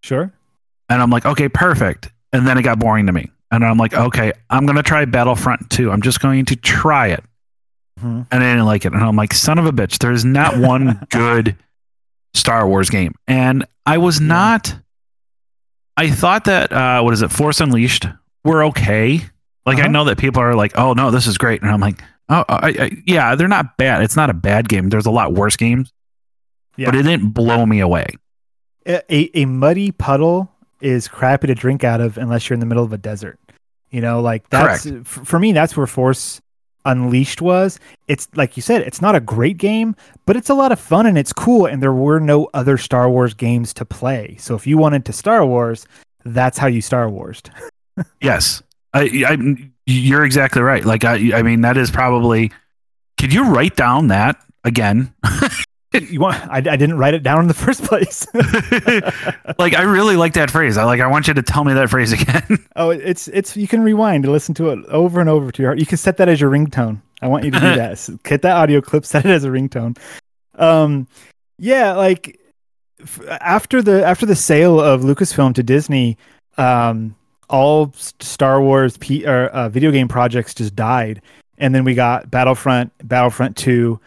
sure 0.01 0.31
and 0.89 1.01
I'm 1.01 1.09
like, 1.09 1.25
okay, 1.25 1.49
perfect. 1.49 2.09
And 2.33 2.47
then 2.47 2.57
it 2.57 2.63
got 2.63 2.79
boring 2.79 3.05
to 3.07 3.11
me, 3.11 3.29
and 3.51 3.63
I'm 3.65 3.77
like, 3.77 3.93
okay, 3.93 4.33
I'm 4.49 4.65
gonna 4.65 4.81
try 4.83 5.05
Battlefront 5.05 5.69
2. 5.69 5.91
I'm 5.91 6.01
just 6.01 6.19
going 6.21 6.45
to 6.45 6.55
try 6.55 7.07
it, 7.09 7.23
Mhm. 8.01 8.25
and 8.31 8.43
I 8.43 8.51
didn't 8.53 8.65
like 8.65 8.85
it, 8.85 8.93
and 8.93 9.03
I'm 9.03 9.15
like, 9.15 9.33
son 9.33 9.59
of 9.59 9.65
a 9.65 9.71
bitch. 9.71 9.99
There's 9.99 10.25
not 10.25 10.57
one 10.57 11.05
good 11.11 11.55
Star 12.33 12.67
Wars 12.67 12.89
game, 12.89 13.13
and 13.27 13.65
I 13.85 13.97
was 13.99 14.19
Yeah. 14.21 14.27
not. 14.27 14.75
I 15.97 16.09
thought 16.09 16.45
that 16.45 16.71
uh, 16.73 17.01
what 17.01 17.13
is 17.13 17.21
it, 17.21 17.31
Force 17.31 17.59
Unleashed, 17.61 18.05
were 18.43 18.65
okay. 18.65 19.21
Like 19.65 19.77
I 19.77 19.81
Uh-huh. 19.83 19.91
know 19.91 20.03
that 20.05 20.17
people 20.17 20.41
are 20.41 20.53
like, 20.55 20.77
oh 20.77 20.93
no, 20.93 21.09
this 21.11 21.25
is 21.27 21.37
great, 21.37 21.61
and 21.61 21.71
I'm 21.71 21.79
like, 21.79 22.01
oh 22.29 22.43
I, 22.49 22.67
I, 22.79 22.91
yeah, 23.05 23.35
they're 23.35 23.47
not 23.47 23.77
bad. 23.77 24.03
It's 24.03 24.15
not 24.15 24.29
a 24.29 24.33
bad 24.33 24.69
game. 24.69 24.89
There's 24.89 25.05
a 25.05 25.11
lot 25.11 25.33
worse 25.33 25.55
games, 25.55 25.91
Yeah. 26.77 26.87
but 26.87 26.95
it 26.95 27.03
didn't 27.03 27.29
blow 27.29 27.65
me 27.65 27.79
away. 27.79 28.07
a, 28.85 29.01
a 29.13 29.29
a 29.41 29.45
muddy 29.45 29.91
puddle 29.91 30.51
is 30.81 31.07
crappy 31.07 31.47
to 31.47 31.55
drink 31.55 31.83
out 31.83 32.01
of 32.01 32.17
unless 32.17 32.47
you're 32.49 32.55
in 32.55 32.59
the 32.59 32.65
middle 32.67 32.83
of 32.83 32.93
a 32.93 32.97
desert. 32.97 33.39
You 33.89 34.01
know, 34.01 34.19
like 34.21 34.49
that's 34.49 34.85
f- 34.85 35.05
for 35.05 35.39
me. 35.39 35.53
That's 35.53 35.75
where 35.77 35.87
Force 35.87 36.41
Unleashed 36.85 37.41
was. 37.41 37.79
It's 38.07 38.27
like 38.35 38.55
you 38.55 38.61
said, 38.61 38.81
it's 38.81 39.01
not 39.01 39.15
a 39.15 39.19
great 39.19 39.57
game, 39.57 39.95
but 40.25 40.35
it's 40.35 40.49
a 40.49 40.53
lot 40.53 40.71
of 40.71 40.79
fun 40.79 41.05
and 41.05 41.17
it's 41.17 41.33
cool. 41.33 41.65
And 41.65 41.81
there 41.81 41.93
were 41.93 42.19
no 42.19 42.49
other 42.53 42.77
Star 42.77 43.09
Wars 43.09 43.33
games 43.33 43.73
to 43.75 43.85
play. 43.85 44.35
So 44.39 44.55
if 44.55 44.67
you 44.67 44.77
wanted 44.77 45.05
to 45.05 45.13
Star 45.13 45.45
Wars, 45.45 45.87
that's 46.23 46.57
how 46.57 46.67
you 46.67 46.81
Star 46.81 47.09
Wars. 47.09 47.41
Yes, 48.21 48.61
I, 48.93 49.23
I, 49.25 49.69
you're 49.85 50.25
exactly 50.25 50.61
right. 50.61 50.83
Like 50.83 51.05
I, 51.05 51.37
I 51.37 51.43
mean, 51.43 51.61
that 51.61 51.77
is 51.77 51.89
probably. 51.89 52.51
Could 53.17 53.33
you 53.33 53.45
write 53.45 53.77
down 53.77 54.09
that 54.09 54.35
again? 54.65 55.13
you 56.03 56.19
want? 56.19 56.41
I, 56.49 56.57
I 56.57 56.75
didn't 56.75 56.97
write 56.97 57.13
it 57.13 57.23
down 57.23 57.41
in 57.41 57.47
the 57.47 57.53
first 57.65 57.83
place. 57.83 58.27
like 59.57 59.73
I 59.73 59.83
really 59.83 60.15
like 60.15 60.33
that 60.33 60.51
phrase. 60.51 60.77
I 60.77 60.83
like. 60.83 60.99
I 61.01 61.07
want 61.07 61.27
you 61.27 61.33
to 61.33 61.41
tell 61.41 61.63
me 61.63 61.73
that 61.73 61.89
phrase 61.89 62.11
again. 62.11 62.65
oh, 62.75 62.89
it's 62.89 63.27
it's 63.29 63.55
you 63.55 63.67
can 63.67 63.81
rewind 63.81 64.25
and 64.25 64.33
listen 64.33 64.55
to 64.55 64.69
it 64.69 64.85
over 64.85 65.19
and 65.19 65.29
over 65.29 65.51
to 65.51 65.61
your 65.61 65.69
heart. 65.71 65.79
You 65.79 65.85
can 65.85 65.97
set 65.97 66.17
that 66.17 66.29
as 66.29 66.39
your 66.39 66.51
ringtone. 66.51 67.01
I 67.21 67.27
want 67.27 67.45
you 67.45 67.51
to 67.51 67.59
do 67.59 67.75
that. 67.75 68.09
Get 68.23 68.41
that 68.43 68.55
audio 68.55 68.81
clip, 68.81 69.05
set 69.05 69.25
it 69.25 69.31
as 69.31 69.43
a 69.43 69.49
ringtone. 69.49 69.97
Um, 70.55 71.07
yeah, 71.57 71.93
like 71.93 72.39
f- 73.01 73.21
after 73.41 73.81
the 73.81 74.05
after 74.05 74.25
the 74.25 74.35
sale 74.35 74.79
of 74.79 75.01
Lucasfilm 75.01 75.55
to 75.55 75.63
Disney, 75.63 76.17
um, 76.57 77.15
all 77.49 77.93
Star 77.93 78.61
Wars 78.61 78.97
P- 78.97 79.25
or 79.25 79.47
uh, 79.47 79.69
video 79.69 79.91
game 79.91 80.07
projects 80.07 80.53
just 80.53 80.75
died, 80.75 81.21
and 81.57 81.73
then 81.73 81.83
we 81.83 81.93
got 81.93 82.29
Battlefront, 82.29 82.91
Battlefront 83.07 83.55
Two, 83.55 83.99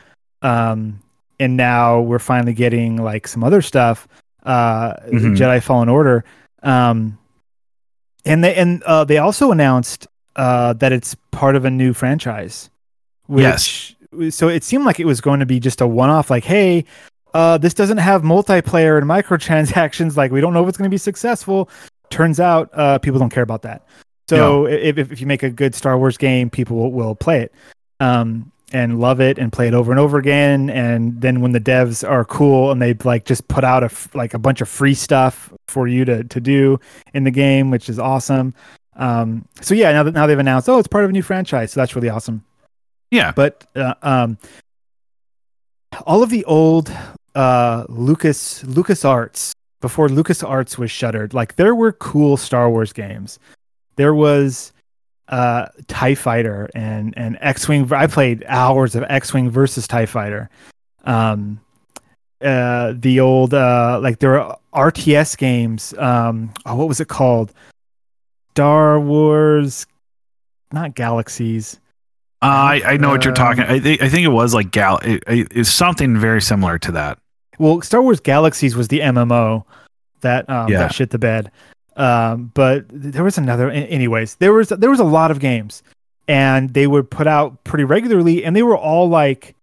um, 0.43 1.01
and 1.41 1.57
now 1.57 2.01
we're 2.01 2.19
finally 2.19 2.53
getting 2.55 2.97
like 2.97 3.29
some 3.29 3.43
other 3.45 3.63
stuff, 3.63 4.09
uh, 4.45 4.95
Mhm. 5.13 5.37
Jedi 5.37 5.63
Fallen 5.63 5.89
Order, 5.89 6.25
um, 6.63 7.19
and 8.25 8.43
they 8.45 8.55
and 8.55 8.83
uh, 8.85 9.05
they 9.05 9.19
also 9.19 9.51
announced 9.53 10.07
uh, 10.37 10.73
that 10.75 10.93
it's 10.93 11.15
part 11.31 11.57
of 11.57 11.65
a 11.65 11.71
new 11.71 11.93
franchise, 11.93 12.71
which 13.27 13.97
Yes. 14.13 14.35
so 14.37 14.49
it 14.49 14.63
seemed 14.65 14.85
like 14.85 15.01
it 15.01 15.07
was 15.07 15.21
going 15.21 15.41
to 15.41 15.47
be 15.47 15.59
just 15.61 15.81
a 15.81 15.87
one-off 15.87 16.31
like 16.31 16.45
hey 16.45 16.85
uh, 17.35 17.59
this 17.59 17.75
doesn't 17.75 17.99
have 17.99 18.23
multiplayer 18.23 18.97
and 18.99 19.07
microtransactions 19.07 20.17
like 20.17 20.31
we 20.33 20.41
don't 20.41 20.55
know 20.55 20.63
if 20.63 20.69
it's 20.69 20.79
going 20.79 20.89
to 20.89 20.95
be 20.95 20.97
successful 20.99 21.69
turns 22.11 22.41
out 22.41 22.71
uh, 22.73 22.99
people 22.99 23.19
don't 23.21 23.31
care 23.31 23.43
about 23.43 23.63
that 23.63 23.87
so 24.29 24.67
if, 24.67 24.97
if 24.99 25.21
you 25.21 25.27
make 25.27 25.43
a 25.43 25.51
good 25.51 25.75
star 25.75 25.99
wars 25.99 26.17
game 26.17 26.49
people 26.51 26.77
will, 26.77 26.91
will 26.93 27.15
play 27.15 27.41
it 27.43 27.53
um, 28.01 28.51
and 28.73 29.01
love 29.01 29.21
it 29.21 29.39
and 29.39 29.53
play 29.53 29.67
it 29.69 29.75
over 29.75 29.91
and 29.91 29.99
over 29.99 30.19
again 30.19 30.69
and 30.71 31.21
then 31.23 31.41
when 31.41 31.53
the 31.53 31.61
devs 31.61 32.07
are 32.09 32.25
cool 32.25 32.71
and 32.71 32.83
they 32.83 32.93
like 33.05 33.25
just 33.25 33.49
put 33.49 33.65
out 33.65 33.83
a 33.83 33.87
f- 33.87 34.15
like 34.15 34.35
a 34.35 34.39
bunch 34.39 34.61
of 34.61 34.69
free 34.69 34.95
stuff 34.95 35.53
for 35.69 35.89
you 35.89 36.05
to 36.05 36.23
to 36.25 36.39
do 36.41 36.79
in 37.15 37.25
the 37.25 37.31
game 37.31 37.71
which 37.71 37.89
is 37.89 37.99
awesome 37.99 38.55
um, 38.97 39.47
so 39.61 39.75
yeah 39.75 39.91
now 39.93 40.03
that 40.03 40.13
now 40.13 40.27
they've 40.27 40.39
announced 40.39 40.69
oh 40.69 40.79
it's 40.79 40.89
part 40.89 41.05
of 41.05 41.11
a 41.11 41.13
new 41.13 41.23
franchise 41.23 41.73
so 41.73 41.81
that's 41.81 41.95
really 41.97 42.11
awesome 42.11 42.45
Yeah. 43.11 43.33
but 43.33 43.65
uh, 43.75 43.95
um, 44.03 44.37
all 46.07 46.23
of 46.23 46.31
the 46.31 46.45
old 46.45 46.93
uh, 47.35 47.85
Lucas 47.89 48.63
Lucas 48.65 49.05
Arts 49.05 49.53
before 49.81 50.09
Lucas 50.09 50.43
Arts 50.43 50.77
was 50.77 50.91
shuttered, 50.91 51.33
like 51.33 51.55
there 51.57 51.75
were 51.75 51.93
cool 51.93 52.37
Star 52.37 52.69
Wars 52.69 52.93
games. 52.93 53.39
There 53.97 54.13
was 54.15 54.73
uh, 55.29 55.67
Tie 55.89 56.15
Fighter 56.15 56.69
and 56.75 57.15
and 57.17 57.39
X 57.41 57.69
Wing. 57.69 57.93
I 57.93 58.07
played 58.07 58.45
hours 58.49 58.95
of 58.95 59.05
X 59.09 59.33
Wing 59.35 59.51
versus 59.51 59.87
Tie 59.87 60.07
Fighter. 60.07 60.49
Um, 61.05 61.61
uh, 62.41 62.95
the 62.97 63.21
old 63.21 63.53
uh, 63.55 63.99
like 64.03 64.19
there 64.21 64.31
were 64.31 64.57
RTS 64.75 65.37
games. 65.37 65.95
Um, 65.99 66.53
oh, 66.67 66.77
what 66.77 66.89
was 66.89 67.01
it 67.01 67.09
called? 67.09 67.53
Star 68.53 68.99
Wars, 68.99 69.87
not 70.73 70.95
Galaxies. 70.95 71.79
Uh, 72.41 72.47
I, 72.47 72.83
I 72.85 72.97
know 72.97 73.11
what 73.11 73.25
you're 73.25 73.35
talking. 73.35 73.65
Um, 73.65 73.71
I 73.71 73.81
think 73.81 74.03
I 74.03 74.09
think 74.09 74.25
it 74.25 74.29
was 74.31 74.55
like 74.55 74.71
gal. 74.71 74.99
It, 74.99 75.23
it, 75.27 75.49
it's 75.51 75.71
something 75.71 76.17
very 76.17 76.41
similar 76.41 76.79
to 76.81 76.93
that. 76.93 77.19
Well, 77.59 77.81
Star 77.83 78.01
Wars 78.03 78.21
Galaxies 78.21 78.77
was 78.77 78.89
the 78.89 79.01
MMO 79.01 79.65
that 80.21 80.49
um, 80.49 80.69
Yeah. 80.71 80.79
that 80.79 80.95
shit 80.95 81.11
the 81.11 81.19
bed. 81.19 81.51
Um, 81.99 82.53
but 82.55 82.87
there 82.89 83.25
was 83.25 83.37
another. 83.37 83.71
Anyways, 83.71 84.37
there 84.37 84.53
was 84.53 84.69
there 84.69 84.89
was 84.89 85.01
a 85.01 85.05
lot 85.05 85.31
of 85.31 85.41
games, 85.41 85.83
and 86.29 86.73
they 86.73 86.87
would 86.87 87.11
put 87.11 87.27
out 87.27 87.65
pretty 87.65 87.85
regularly, 87.85 88.45
and 88.45 88.55
they 88.55 88.63
were 88.63 88.79
all 88.79 89.09
like, 89.09 89.57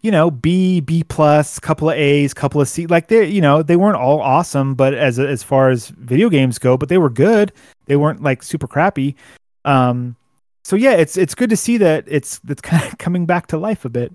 you 0.00 0.12
know, 0.12 0.30
B 0.30 0.80
B 0.80 1.02
plus, 1.02 1.58
couple 1.58 1.90
of 1.90 1.96
A's, 1.96 2.32
couple 2.32 2.60
of 2.60 2.68
C. 2.68 2.86
Like 2.86 3.08
they, 3.08 3.26
you 3.26 3.40
know, 3.40 3.62
they 3.62 3.76
weren't 3.76 3.96
all 3.96 4.20
awesome, 4.20 4.74
but 4.74 4.94
as 4.94 5.18
as 5.18 5.42
far 5.42 5.70
as 5.70 5.88
video 5.88 6.30
games 6.30 6.58
go, 6.58 6.76
but 6.76 6.88
they 6.88 6.98
were 6.98 7.10
good. 7.10 7.52
They 7.86 7.96
weren't 7.96 8.22
like 8.22 8.44
super 8.44 8.68
crappy. 8.68 9.16
Um, 9.64 10.16
so 10.64 10.76
yeah, 10.76 10.92
it's 10.92 11.16
it's 11.16 11.34
good 11.34 11.50
to 11.50 11.56
see 11.56 11.78
that 11.78 12.04
it's 12.06 12.40
it's 12.48 12.62
kind 12.62 12.84
of 12.84 12.96
coming 12.98 13.26
back 13.26 13.48
to 13.48 13.58
life 13.58 13.84
a 13.84 13.90
bit. 13.90 14.14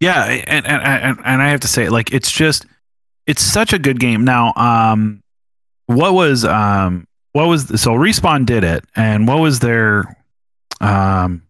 Yeah, 0.00 0.24
and 0.24 0.64
and 0.64 0.82
and, 0.82 1.18
and 1.24 1.42
I 1.42 1.48
have 1.48 1.60
to 1.60 1.68
say, 1.68 1.88
like, 1.88 2.12
it's 2.12 2.30
just 2.30 2.66
it's 3.26 3.42
such 3.42 3.72
a 3.72 3.80
good 3.80 3.98
game. 3.98 4.24
Now, 4.24 4.52
um, 4.54 5.22
what 5.88 6.14
was 6.14 6.44
um, 6.44 7.06
what 7.32 7.46
was 7.48 7.80
so 7.80 7.92
respawn 7.92 8.46
did 8.46 8.62
it, 8.62 8.84
and 8.94 9.26
what 9.26 9.40
was 9.40 9.58
their 9.58 10.16
um, 10.80 11.42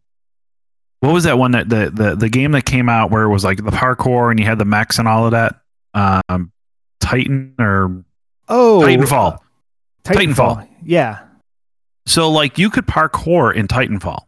what 1.00 1.12
was 1.12 1.24
that 1.24 1.38
one 1.38 1.50
that 1.52 1.68
the 1.68 1.90
the 1.92 2.16
the 2.16 2.28
game 2.28 2.52
that 2.52 2.64
came 2.64 2.88
out 2.88 3.10
where 3.10 3.24
it 3.24 3.28
was 3.28 3.44
like 3.44 3.58
the 3.58 3.70
parkour 3.70 4.30
and 4.30 4.40
you 4.40 4.46
had 4.46 4.58
the 4.58 4.64
mechs 4.64 4.98
and 4.98 5.06
all 5.06 5.26
of 5.26 5.32
that, 5.32 5.60
um, 5.94 6.50
Titan 7.00 7.54
or 7.58 8.04
Oh, 8.48 8.80
Titanfall. 8.82 9.38
Titanfall. 10.04 10.66
Yeah. 10.82 11.18
So 12.06 12.30
like 12.30 12.56
you 12.58 12.70
could 12.70 12.86
parkour 12.86 13.54
in 13.54 13.68
Titanfall. 13.68 14.20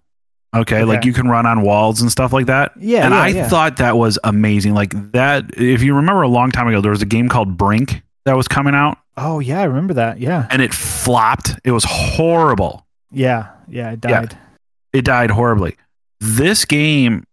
Okay, 0.55 0.83
like 0.83 1.05
you 1.05 1.13
can 1.13 1.29
run 1.29 1.47
on 1.47 1.63
walls 1.63 2.03
and 2.03 2.11
stuff 2.11 2.33
like 2.33 2.47
that. 2.47 2.73
Yeah, 2.77 3.05
and 3.05 3.15
yeah, 3.15 3.21
I 3.21 3.29
yeah. 3.29 3.49
thought 3.49 3.77
that 3.77 3.97
was 3.97 4.19
amazing. 4.25 4.75
Like 4.75 5.13
that, 5.13 5.45
if 5.57 5.81
you 5.81 5.95
remember 5.95 6.23
a 6.23 6.29
long 6.29 6.51
time 6.51 6.67
ago, 6.67 6.81
there 6.81 6.91
was 6.91 7.03
a 7.03 7.07
game 7.07 7.29
called 7.29 7.57
Brink 7.57 8.03
that 8.25 8.37
was 8.37 8.49
coming 8.49 8.75
out, 8.75 8.99
Oh 9.16 9.39
yeah, 9.41 9.61
I 9.61 9.64
remember 9.64 9.95
that. 9.95 10.18
Yeah. 10.18 10.47
and 10.51 10.62
it 10.62 10.73
flopped. 10.73 11.55
It 11.64 11.73
was 11.73 11.85
horrible. 11.85 12.87
Yeah. 13.11 13.49
Yeah. 13.68 13.91
It 13.93 14.01
Yeah. 14.05 14.21
died. 14.21 14.39
It 14.93 15.05
died 15.05 15.31
horribly. 15.31 15.77
This 16.21 16.64
game 16.64 17.25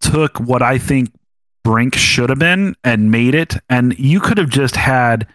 took 0.00 0.38
what 0.38 0.62
I 0.62 0.78
think 0.78 1.10
Brink 1.64 1.94
should 1.94 2.28
have 2.30 2.38
been 2.38 2.74
and 2.84 3.10
made 3.10 3.34
it, 3.34 3.56
and 3.68 3.96
you 3.98 4.20
could 4.20 4.36
have 4.38 4.48
just 4.48 4.76
had 4.76 5.26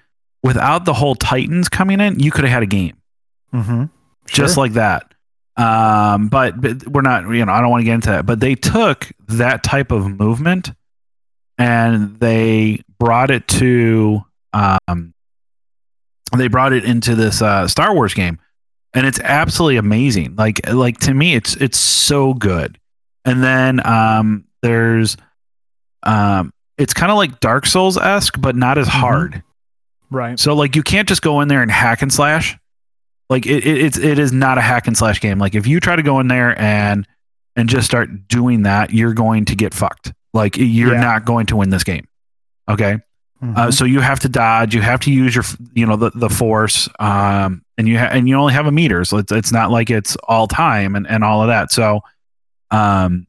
without 0.43 0.86
the 0.86 0.93
whole 0.93 1.16
Titans 1.16 1.68
coming 1.70 1.99
in, 1.99 2.20
you 2.20 2.32
could 2.32 2.43
have 2.43 2.53
had 2.53 2.64
a 2.64 2.68
game. 2.68 2.95
Mm-hmm. 3.53 3.86
just 4.28 4.58
like 4.58 4.74
that. 4.74 5.14
Um, 5.55 6.28
but, 6.28 6.60
but 6.62 6.86
we're 6.88 7.01
not, 7.01 7.24
you 7.30 7.43
know, 7.45 7.51
I 7.51 7.62
don't 7.62 7.70
want 7.72 7.82
to 7.82 7.86
get 7.86 7.95
into 7.95 8.10
that. 8.12 8.26
But 8.26 8.39
they 8.39 8.55
took 8.55 9.10
that 9.30 9.64
type 9.64 9.91
of 9.91 10.05
movement 10.08 10.72
and 11.58 12.20
they 12.20 12.82
brought 12.99 13.32
it 13.32 13.47
to, 13.47 14.22
um, 14.54 15.14
they 16.36 16.48
brought 16.48 16.74
it 16.74 16.84
into 16.86 17.16
this 17.16 17.41
uh, 17.41 17.68
Star 17.68 17.93
Wars 17.93 18.14
game, 18.14 18.39
and 18.93 19.06
it's 19.06 19.20
absolutely 19.20 19.78
amazing. 19.78 20.36
Like, 20.36 20.68
like 20.72 20.98
to 21.02 21.14
me, 21.14 21.36
it's 21.36 21.56
it's 21.56 21.78
so 21.78 22.34
good. 22.34 22.78
And 23.26 23.43
then 23.43 23.86
um, 23.86 24.45
there's, 24.62 25.18
um, 26.04 26.54
it's 26.78 26.93
kind 26.93 27.12
of 27.12 27.18
like 27.18 27.39
Dark 27.39 27.66
Souls 27.66 27.98
esque, 27.98 28.39
but 28.39 28.56
not 28.56 28.78
as 28.78 28.88
Mhm. 28.88 28.91
hard. 28.91 29.43
right. 30.10 30.39
So 30.39 30.54
like 30.54 30.76
you 30.76 30.84
can't 30.84 31.08
just 31.08 31.22
go 31.22 31.41
in 31.41 31.48
there 31.50 31.62
and 31.62 31.70
hack 31.72 32.02
and 32.02 32.12
slash. 32.14 32.58
Like 33.30 33.45
it, 33.45 33.66
it 33.66 33.78
it's 33.80 33.98
it 33.98 34.20
is 34.20 34.32
not 34.32 34.58
a 34.58 34.62
hack 34.62 34.88
and 34.88 34.98
slash 34.98 35.20
game. 35.20 35.38
Like 35.39 35.54
if 35.56 35.68
you 35.68 35.82
try 35.82 35.98
to 35.98 36.04
go 36.04 36.20
in 36.22 36.30
there 36.30 36.58
and 36.62 37.06
and 37.58 37.68
just 37.68 37.86
start 37.86 38.28
doing 38.30 38.64
that, 38.64 38.91
you're 38.93 39.14
going 39.14 39.43
to 39.45 39.56
get 39.56 39.74
fucked. 39.74 40.14
Like 40.34 40.56
you're 40.56 40.93
Yeah. 40.93 41.02
not 41.02 41.26
going 41.26 41.48
to 41.48 41.58
win 41.58 41.70
this 41.70 41.84
game. 41.84 42.08
Okay. 42.70 43.00
Uh, 43.41 43.67
Mhm. 43.67 43.73
so 43.73 43.85
you 43.85 43.99
have 43.99 44.19
to 44.21 44.29
dodge. 44.29 44.73
You 44.73 44.81
have 44.81 44.99
to 45.01 45.11
use 45.11 45.35
your 45.35 45.43
you 45.73 45.85
know 45.85 45.95
the, 45.95 46.09
the 46.15 46.29
force. 46.29 46.89
Um, 46.99 47.63
and 47.77 47.88
you 47.88 47.99
ha- 47.99 48.09
and 48.11 48.27
you 48.27 48.35
only 48.35 48.53
have 48.53 48.65
a 48.65 48.71
meter, 48.71 49.05
so 49.05 49.17
it's 49.17 49.31
it's 49.31 49.51
not 49.51 49.69
like 49.69 49.89
it's 49.91 50.15
all 50.27 50.47
time 50.47 50.95
and 50.95 51.05
and 51.07 51.23
all 51.23 51.41
of 51.43 51.47
that. 51.47 51.71
So, 51.71 52.01
um, 52.71 53.27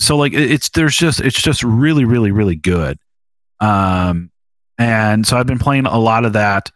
so 0.00 0.16
like 0.16 0.32
it's 0.32 0.70
there's 0.70 0.96
just 0.96 1.20
it's 1.20 1.40
just 1.40 1.62
really 1.62 2.04
really 2.04 2.32
really 2.32 2.56
good. 2.56 2.98
Um, 3.60 4.30
and 4.78 5.24
so 5.26 5.36
I've 5.36 5.46
been 5.46 5.58
playing 5.60 5.86
a 5.86 5.98
lot 5.98 6.24
of 6.24 6.32
that. 6.32 6.70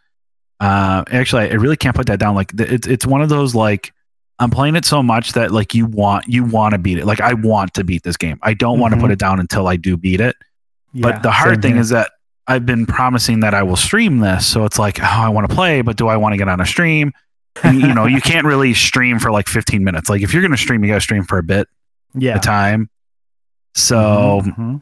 Uh, 0.59 1.03
actually, 1.11 1.51
I 1.51 1.55
really 1.55 1.75
can't 1.75 1.95
put 1.95 2.07
that 2.07 2.19
down. 2.19 2.33
Like 2.35 2.51
it's 2.57 2.87
it's 2.87 3.05
one 3.05 3.21
of 3.21 3.27
those 3.27 3.53
like 3.55 3.91
I'm 4.39 4.49
playing 4.51 4.77
it 4.77 4.85
so 4.85 5.03
much 5.03 5.33
that 5.33 5.51
like 5.51 5.73
you 5.75 5.85
want 5.85 6.25
you 6.27 6.45
want 6.45 6.71
to 6.73 6.77
beat 6.77 6.97
it. 6.97 7.05
Like 7.05 7.19
I 7.19 7.33
want 7.33 7.73
to 7.73 7.83
beat 7.83 8.03
this 8.03 8.15
game. 8.15 8.39
I 8.41 8.53
don't 8.53 8.79
want 8.79 8.93
to 8.93 8.99
put 9.01 9.11
it 9.11 9.19
down 9.19 9.41
until 9.41 9.67
I 9.67 9.75
do 9.75 9.97
beat 9.97 10.21
it. 10.21 10.37
Yeah, 10.93 11.01
But 11.11 11.23
the 11.23 11.31
hard 11.31 11.61
thing 11.61 11.73
here. 11.73 11.81
is 11.81 11.89
that 11.89 12.11
I've 12.47 12.65
been 12.65 12.85
promising 12.85 13.41
that 13.41 13.53
I 13.53 13.63
will 13.63 13.75
stream 13.75 14.19
this. 14.19 14.47
So 14.47 14.63
it's 14.65 14.79
like, 14.79 14.99
oh, 15.01 15.05
I 15.05 15.29
want 15.29 15.49
to 15.49 15.55
play, 15.55 15.81
but 15.81 15.97
do 15.97 16.07
I 16.07 16.17
want 16.17 16.33
to 16.33 16.37
get 16.37 16.47
on 16.47 16.61
a 16.61 16.65
stream? 16.65 17.11
And, 17.63 17.81
you 17.81 17.93
know, 17.93 18.05
you 18.05 18.21
can't 18.21 18.45
really 18.45 18.73
stream 18.73 19.19
for 19.19 19.31
like 19.31 19.47
15 19.47 19.83
minutes. 19.83 20.09
Like 20.09 20.21
if 20.21 20.31
you're 20.31 20.41
going 20.41 20.51
to 20.51 20.57
stream, 20.57 20.83
you 20.83 20.89
got 20.91 20.95
to 20.95 21.01
stream 21.01 21.23
for 21.23 21.37
a 21.39 21.43
bit 21.43 21.67
yeah. 22.13 22.31
at 22.31 22.37
a 22.37 22.39
time. 22.39 22.89
So, 23.75 24.41
Mhm. 24.45 24.81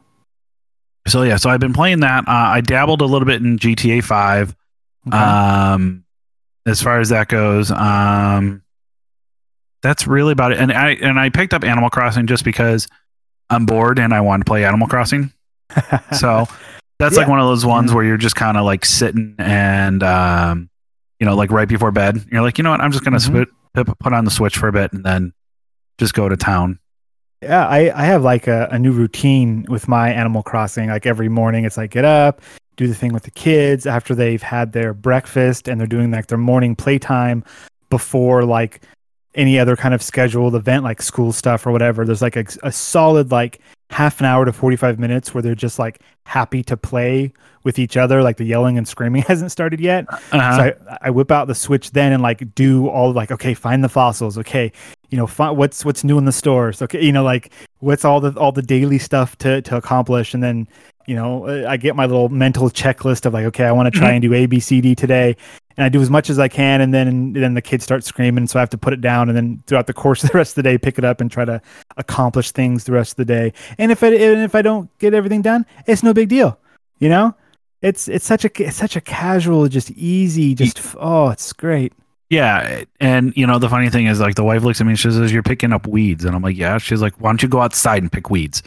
so 1.07 1.24
yeah, 1.24 1.38
so 1.38 1.49
I've 1.49 1.59
been 1.59 1.74
playing 1.74 2.01
that. 2.01 2.28
Uh, 2.28 2.32
I 2.32 2.61
dabbled 2.61 3.01
a 3.01 3.05
little 3.05 3.26
bit 3.26 3.41
in 3.41 3.57
GTA 3.57 4.03
5. 4.03 4.55
Okay. 5.07 5.18
Um, 5.18 6.03
as 6.66 6.82
far 6.82 6.99
as 6.99 7.09
that 7.09 7.28
goes, 7.28 7.72
um, 7.72 8.61
that's 9.82 10.07
really 10.07 10.32
about 10.32 10.51
it. 10.51 10.59
And 10.59 10.72
I 10.72 10.91
and 10.93 11.20
I 11.20 11.30
picked 11.30 11.53
up 11.53 11.63
Animal 11.63 11.89
Crossing 11.91 12.26
just 12.26 12.43
because 12.43 12.88
I'm 13.51 13.66
bored 13.68 13.99
and 13.99 14.13
I 14.13 14.22
want 14.22 14.41
to 14.41 14.45
play 14.49 14.66
Animal 14.66 14.88
Crossing. 14.88 15.32
So 16.18 16.47
that's 17.00 17.18
like 17.18 17.28
one 17.28 17.39
of 17.39 17.48
those 17.48 17.66
ones 17.66 17.91
Mhm. 17.91 17.96
where 17.96 18.04
you're 18.06 18.18
just 18.18 18.36
kind 18.36 18.58
of 18.58 18.66
like 18.66 18.86
sitting 18.86 19.36
and 19.38 20.02
um, 20.04 20.70
you 21.20 21.26
know, 21.26 21.36
like 21.36 21.52
right 21.52 21.68
before 21.68 21.91
bed, 21.91 22.24
you're 22.32 22.41
like, 22.41 22.58
you 22.58 22.64
know 22.64 22.72
what, 22.72 22.82
I'm 22.82 22.91
just 22.91 23.04
gonna 23.04 23.18
Mhm. 23.18 23.46
spit, 23.74 23.88
put 24.00 24.14
on 24.14 24.26
the 24.26 24.32
Switch 24.32 24.58
for 24.58 24.68
a 24.68 24.72
bit 24.72 24.93
and 24.93 25.04
then 25.04 25.34
just 25.98 26.14
go 26.14 26.28
to 26.30 26.38
town. 26.38 26.80
yeah, 27.41 27.68
I, 27.68 27.91
I 27.93 28.06
have 28.06 28.24
like 28.24 28.48
a, 28.48 28.68
a 28.72 28.80
new 28.80 28.91
routine 28.91 29.66
with 29.70 29.88
my 29.88 30.10
Animal 30.12 30.41
Crossing. 30.41 30.89
Like 30.89 31.06
every 31.06 31.30
morning, 31.30 31.64
it's 31.66 31.78
like 31.78 31.91
get 31.91 32.04
up, 32.06 32.41
do 32.76 32.88
the 32.88 32.96
thing 32.96 33.14
with 33.14 33.24
the 33.24 33.32
kids 33.32 33.86
after 33.86 34.16
they've 34.16 34.41
had 34.41 34.72
their 34.72 34.93
breakfast 34.93 35.68
and 35.68 35.80
they're 35.80 35.86
doing 35.88 36.10
like 36.12 36.28
their 36.28 36.38
morning 36.39 36.76
playtime 36.76 37.43
before 37.89 38.43
like 38.46 38.82
any 39.36 39.60
other 39.60 39.76
kind 39.76 39.94
of 39.94 40.02
scheduled 40.02 40.56
event 40.56 40.84
like 40.84 41.02
school 41.02 41.32
stuff 41.32 41.66
or 41.66 41.72
whatever. 41.72 42.06
There's 42.06 42.22
like 42.22 42.36
a, 42.36 42.46
a 42.64 42.72
solid 42.72 43.32
like 43.32 43.60
half 43.92 44.20
an 44.20 44.26
hour 44.26 44.46
to 44.46 44.52
45 44.52 44.98
minutes 44.98 45.34
where 45.34 45.42
they're 45.42 45.54
just 45.54 45.78
like 45.78 46.02
happy 46.26 46.64
to 46.64 46.76
play 46.76 47.32
with 47.64 47.78
each 47.78 47.98
other. 47.98 48.24
Like 48.24 48.38
the 48.38 48.46
yelling 48.46 48.78
and 48.78 48.88
screaming 48.88 49.22
hasn't 49.28 49.52
started 49.52 49.80
yet. 49.80 50.06
Uh-huh. 50.10 50.58
So 50.58 50.88
I, 50.90 50.98
I 51.04 51.10
whip 51.10 51.32
out 51.32 51.48
the 51.48 51.56
switch 51.56 51.92
then 51.92 52.14
and 52.14 52.24
like 52.24 52.56
do 52.56 52.88
all 52.88 53.12
like 53.12 53.32
okay, 53.32 53.54
find 53.54 53.84
the 53.84 53.90
fossils. 53.90 54.38
Okay, 54.38 54.72
you 55.10 55.18
know, 55.18 55.28
find 55.28 55.58
what's 55.58 55.86
what's 55.86 56.04
new 56.04 56.18
in 56.18 56.26
the 56.26 56.32
stores. 56.32 56.82
Okay, 56.82 57.04
you 57.04 57.12
know, 57.12 57.24
like 57.24 57.52
what's 57.80 58.06
all 58.06 58.20
the 58.20 58.38
all 58.40 58.52
the 58.52 58.62
daily 58.62 58.98
stuff 58.98 59.38
to 59.40 59.62
to 59.64 59.78
accomplish, 59.78 60.34
and 60.34 60.42
then 60.42 60.68
you 61.06 61.16
know 61.16 61.68
I 61.68 61.78
get 61.78 61.96
my 61.96 62.06
little 62.06 62.30
mental 62.30 62.70
checklist 62.70 63.26
of 63.26 63.34
like 63.34 63.46
okay, 63.46 63.66
I 63.66 63.72
want 63.72 63.94
to 63.94 64.00
try 64.00 64.12
and 64.12 64.22
do 64.22 64.34
A 64.34 64.46
B 64.46 64.60
C 64.60 64.82
D 64.82 64.96
today, 64.96 65.36
and 65.78 65.86
I 65.86 65.90
do 65.90 66.02
as 66.02 66.10
much 66.10 66.30
as 66.30 66.40
I 66.40 66.48
can, 66.48 66.82
and 66.82 66.94
then 66.94 67.08
and 67.08 67.36
then 67.36 67.54
the 67.54 67.62
kids 67.62 67.84
start 67.84 68.04
screaming, 68.04 68.48
so 68.48 68.60
I 68.60 68.62
have 68.62 68.70
to 68.72 68.78
put 68.78 68.94
it 68.94 69.02
down, 69.02 69.30
and 69.30 69.38
then 69.38 69.64
throughout 69.68 69.88
the 69.88 69.94
course 69.94 70.24
of 70.24 70.32
the 70.32 70.38
rest 70.38 70.52
of 70.52 70.56
the 70.56 70.64
day, 70.64 70.78
pick 70.78 70.98
it 70.98 71.06
up 71.06 71.22
and 71.22 71.30
try 71.30 71.46
to 71.46 71.62
accomplish 71.98 72.52
things 72.52 72.84
the 72.84 72.92
rest 72.92 73.14
of 73.14 73.18
the 73.18 73.26
day. 73.26 73.54
And 73.78 73.92
if 73.92 74.04
I 74.04 74.08
and 74.08 74.42
if 74.42 74.56
I 74.56 74.62
don't 74.62 74.96
get 75.00 75.14
everything 75.14 75.42
done, 75.42 75.66
it's 75.88 76.04
no 76.04 76.14
big 76.14 76.30
deal, 76.30 76.58
you 77.00 77.10
know. 77.10 77.36
It's 77.82 78.08
it's 78.08 78.26
such 78.26 78.46
a 78.46 78.64
it's 78.64 78.78
such 78.78 78.96
a 78.96 79.02
casual, 79.02 79.68
just 79.68 79.92
easy, 79.92 80.56
just 80.56 80.96
oh, 81.00 81.30
it's 81.30 81.54
great. 81.54 81.94
Yeah, 82.30 82.84
and 83.00 83.34
you 83.36 83.46
know 83.46 83.60
the 83.60 83.70
funny 83.70 83.90
thing 83.90 84.08
is, 84.08 84.20
like 84.20 84.36
the 84.36 84.44
wife 84.44 84.64
looks 84.64 84.82
at 84.82 84.88
me 84.88 84.92
and 84.92 85.00
she 85.00 85.12
says, 85.12 85.32
"You're 85.32 85.44
picking 85.44 85.72
up 85.72 85.86
weeds," 85.86 86.26
and 86.26 86.36
I'm 86.36 86.42
like, 86.42 86.58
"Yeah." 86.58 86.80
She's 86.80 87.02
like, 87.02 87.14
"Why 87.22 87.30
don't 87.30 87.44
you 87.44 87.50
go 87.50 87.62
outside 87.62 88.02
and 88.02 88.12
pick 88.12 88.30
weeds?" 88.32 88.64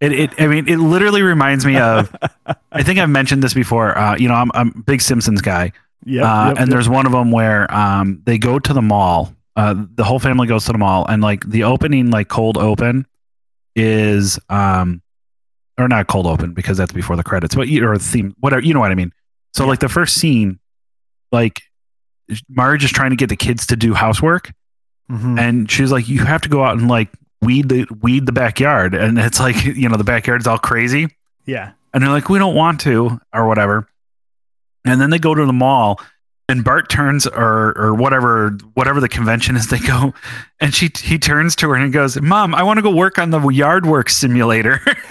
It, 0.00 0.12
it 0.12 0.30
I 0.38 0.48
mean, 0.48 0.66
it 0.66 0.78
literally 0.78 1.22
reminds 1.22 1.64
me 1.64 1.76
of. 1.76 2.14
I 2.72 2.82
think 2.82 2.98
I've 2.98 3.10
mentioned 3.10 3.44
this 3.44 3.54
before. 3.54 3.96
Uh, 3.96 4.16
you 4.16 4.28
know, 4.28 4.34
I'm 4.34 4.50
I'm 4.54 4.68
a 4.68 4.82
big 4.82 5.02
Simpsons 5.02 5.40
guy. 5.40 5.72
Yeah, 6.04 6.22
Uh, 6.22 6.48
yep, 6.48 6.56
and 6.58 6.58
yep. 6.60 6.68
there's 6.70 6.88
one 6.88 7.06
of 7.06 7.12
them 7.12 7.30
where 7.30 7.72
um, 7.74 8.22
they 8.24 8.38
go 8.38 8.58
to 8.58 8.72
the 8.72 8.82
mall. 8.82 9.34
Uh, 9.56 9.74
the 9.94 10.04
whole 10.04 10.18
family 10.18 10.46
goes 10.46 10.64
to 10.66 10.72
the 10.72 10.78
mall, 10.78 11.04
and 11.08 11.22
like 11.22 11.44
the 11.48 11.64
opening, 11.64 12.10
like 12.10 12.28
cold 12.28 12.56
open, 12.56 13.06
is 13.76 14.38
um, 14.48 15.02
or 15.78 15.88
not 15.88 16.06
cold 16.06 16.26
open 16.26 16.52
because 16.54 16.76
that's 16.78 16.92
before 16.92 17.16
the 17.16 17.22
credits, 17.22 17.54
but 17.54 17.68
you 17.68 17.86
or 17.86 17.96
theme, 17.98 18.34
whatever. 18.40 18.62
You 18.62 18.74
know 18.74 18.80
what 18.80 18.90
I 18.90 18.94
mean? 18.94 19.12
So 19.54 19.64
Yeah. 19.64 19.70
like 19.70 19.80
the 19.80 19.88
first 19.88 20.14
scene, 20.16 20.58
like 21.32 21.62
Marge 22.48 22.84
is 22.84 22.90
trying 22.90 23.10
to 23.10 23.16
get 23.16 23.28
the 23.28 23.36
kids 23.36 23.66
to 23.68 23.76
do 23.76 23.92
housework, 23.94 24.52
Mhm. 25.10 25.38
and 25.38 25.70
she's 25.70 25.90
like, 25.92 26.08
"You 26.08 26.24
have 26.24 26.40
to 26.42 26.48
go 26.48 26.64
out 26.64 26.78
and 26.78 26.88
like 26.88 27.08
weed 27.42 27.68
the 27.68 27.86
weed 28.00 28.26
the 28.26 28.32
backyard," 28.32 28.94
and 28.94 29.18
it's 29.18 29.40
like 29.40 29.64
you 29.64 29.88
know 29.88 29.96
the 29.96 30.04
backyard's 30.04 30.46
all 30.46 30.58
crazy. 30.58 31.08
yeah, 31.46 31.72
And 31.92 32.02
they're 32.02 32.10
like, 32.10 32.28
we 32.28 32.38
don't 32.38 32.54
want 32.54 32.80
to, 32.82 33.20
or 33.34 33.48
whatever. 33.48 33.88
And 34.84 35.00
then 35.00 35.10
they 35.10 35.18
go 35.18 35.34
to 35.34 35.44
the 35.44 35.52
mall, 35.52 36.00
and 36.48 36.64
Bart 36.64 36.88
turns, 36.88 37.26
or 37.26 37.76
or 37.78 37.94
whatever, 37.94 38.50
whatever 38.74 39.00
the 39.00 39.08
convention 39.08 39.56
is, 39.56 39.66
they 39.70 39.78
go, 39.78 40.14
and 40.60 40.74
she 40.74 40.90
he 41.02 41.18
turns 41.18 41.54
to 41.56 41.68
her 41.68 41.74
and 41.74 41.84
he 41.84 41.90
goes, 41.90 42.20
"Mom, 42.20 42.54
I 42.54 42.62
want 42.62 42.78
to 42.78 42.82
go 42.82 42.94
work 42.94 43.18
on 43.18 43.30
the 43.30 43.40
yard 43.48 43.86
work 43.86 44.08
simulator." 44.10 44.80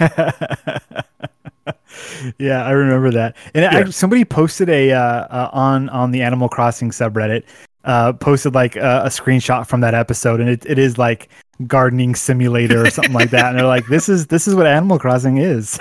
yeah, 2.38 2.64
I 2.64 2.70
remember 2.70 3.10
that. 3.12 3.36
And 3.54 3.64
I, 3.64 3.90
somebody 3.90 4.24
posted 4.24 4.68
a 4.68 4.92
uh, 4.92 5.00
uh, 5.00 5.50
on 5.52 5.88
on 5.90 6.10
the 6.10 6.22
Animal 6.22 6.48
Crossing 6.48 6.90
subreddit, 6.90 7.44
uh, 7.84 8.12
posted 8.14 8.54
like 8.54 8.76
a, 8.76 9.02
a 9.04 9.08
screenshot 9.08 9.66
from 9.66 9.80
that 9.80 9.94
episode, 9.94 10.40
and 10.40 10.48
it, 10.48 10.64
it 10.66 10.78
is 10.78 10.98
like 10.98 11.28
gardening 11.66 12.14
simulator 12.14 12.84
or 12.84 12.90
something 12.90 13.12
like 13.12 13.30
that. 13.30 13.46
And 13.46 13.58
they're 13.58 13.66
like, 13.66 13.86
"This 13.86 14.08
is 14.08 14.26
this 14.26 14.46
is 14.48 14.54
what 14.54 14.66
Animal 14.66 14.98
Crossing 14.98 15.38
is." 15.38 15.78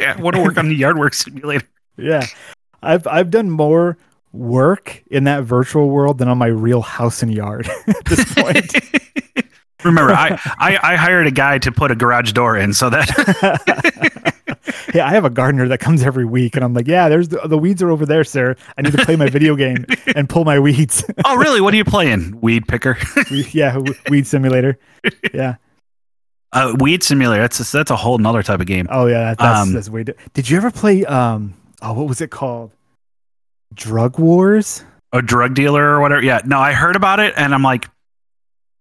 I 0.00 0.20
want 0.20 0.36
to 0.36 0.42
work 0.42 0.58
on 0.58 0.68
the 0.68 0.74
yard 0.74 0.98
work 0.98 1.14
simulator. 1.14 1.66
yeah, 1.96 2.26
I've 2.84 3.06
I've 3.06 3.30
done 3.30 3.50
more 3.50 3.96
work 4.32 5.02
in 5.10 5.24
that 5.24 5.44
virtual 5.44 5.88
world 5.90 6.18
than 6.18 6.28
on 6.28 6.38
my 6.38 6.48
real 6.48 6.82
house 6.82 7.22
and 7.22 7.32
yard 7.32 7.68
at 7.86 8.04
this 8.04 8.34
point. 8.34 8.74
Remember, 9.84 10.12
I, 10.12 10.40
I 10.58 10.78
I 10.94 10.96
hired 10.96 11.26
a 11.26 11.30
guy 11.30 11.58
to 11.58 11.70
put 11.70 11.90
a 11.90 11.94
garage 11.94 12.32
door 12.32 12.56
in, 12.56 12.72
so 12.72 12.88
that 12.88 14.34
yeah, 14.94 15.06
I 15.06 15.10
have 15.10 15.26
a 15.26 15.30
gardener 15.30 15.68
that 15.68 15.78
comes 15.78 16.02
every 16.02 16.24
week, 16.24 16.56
and 16.56 16.64
I'm 16.64 16.72
like, 16.72 16.88
yeah, 16.88 17.10
there's 17.10 17.28
the, 17.28 17.40
the 17.46 17.58
weeds 17.58 17.82
are 17.82 17.90
over 17.90 18.06
there, 18.06 18.24
sir. 18.24 18.56
I 18.78 18.82
need 18.82 18.92
to 18.92 19.04
play 19.04 19.16
my 19.16 19.28
video 19.28 19.56
game 19.56 19.84
and 20.16 20.26
pull 20.26 20.44
my 20.46 20.58
weeds. 20.58 21.04
oh 21.26 21.36
really? 21.36 21.60
What 21.60 21.74
are 21.74 21.76
you 21.76 21.84
playing? 21.84 22.40
Weed 22.40 22.66
picker, 22.66 22.96
yeah, 23.30 23.74
w- 23.74 23.94
weed 24.08 24.26
simulator. 24.26 24.78
Yeah. 25.34 25.56
uh, 26.54 26.74
weed 26.78 27.02
simulator. 27.02 27.42
That's 27.42 27.60
a, 27.60 27.76
that's 27.76 27.90
a 27.90 27.96
whole 27.96 28.16
nother 28.16 28.42
type 28.42 28.60
of 28.60 28.66
game. 28.66 28.88
Oh 28.90 29.04
yeah, 29.06 29.34
that's 29.34 29.60
Um, 29.60 29.72
that's 29.74 29.90
way. 29.90 30.04
Did 30.04 30.48
you 30.48 30.56
ever 30.56 30.70
play? 30.70 31.04
Um. 31.04 31.54
Oh, 31.82 31.92
what 31.92 32.08
was 32.08 32.22
it 32.22 32.30
called? 32.30 32.72
Drug 33.74 34.18
Wars. 34.18 34.84
a 35.12 35.22
drug 35.22 35.54
dealer 35.54 35.82
or 35.82 36.00
whatever. 36.00 36.22
Yeah, 36.22 36.40
no, 36.44 36.58
I 36.58 36.72
heard 36.72 36.96
about 36.96 37.20
it 37.20 37.34
and 37.36 37.54
I'm 37.54 37.62
like, 37.62 37.88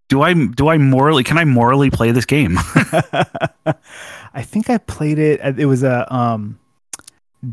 do 0.09 0.21
I 0.21 0.33
do 0.33 0.67
I 0.67 0.77
morally 0.77 1.23
can 1.23 1.37
I 1.37 1.45
morally 1.45 1.89
play 1.89 2.11
this 2.11 2.25
game? 2.25 2.57
I 4.33 4.41
think 4.41 4.69
I 4.69 4.77
played 4.79 5.19
it. 5.19 5.59
It 5.59 5.65
was 5.65 5.83
a 5.83 6.11
um, 6.13 6.59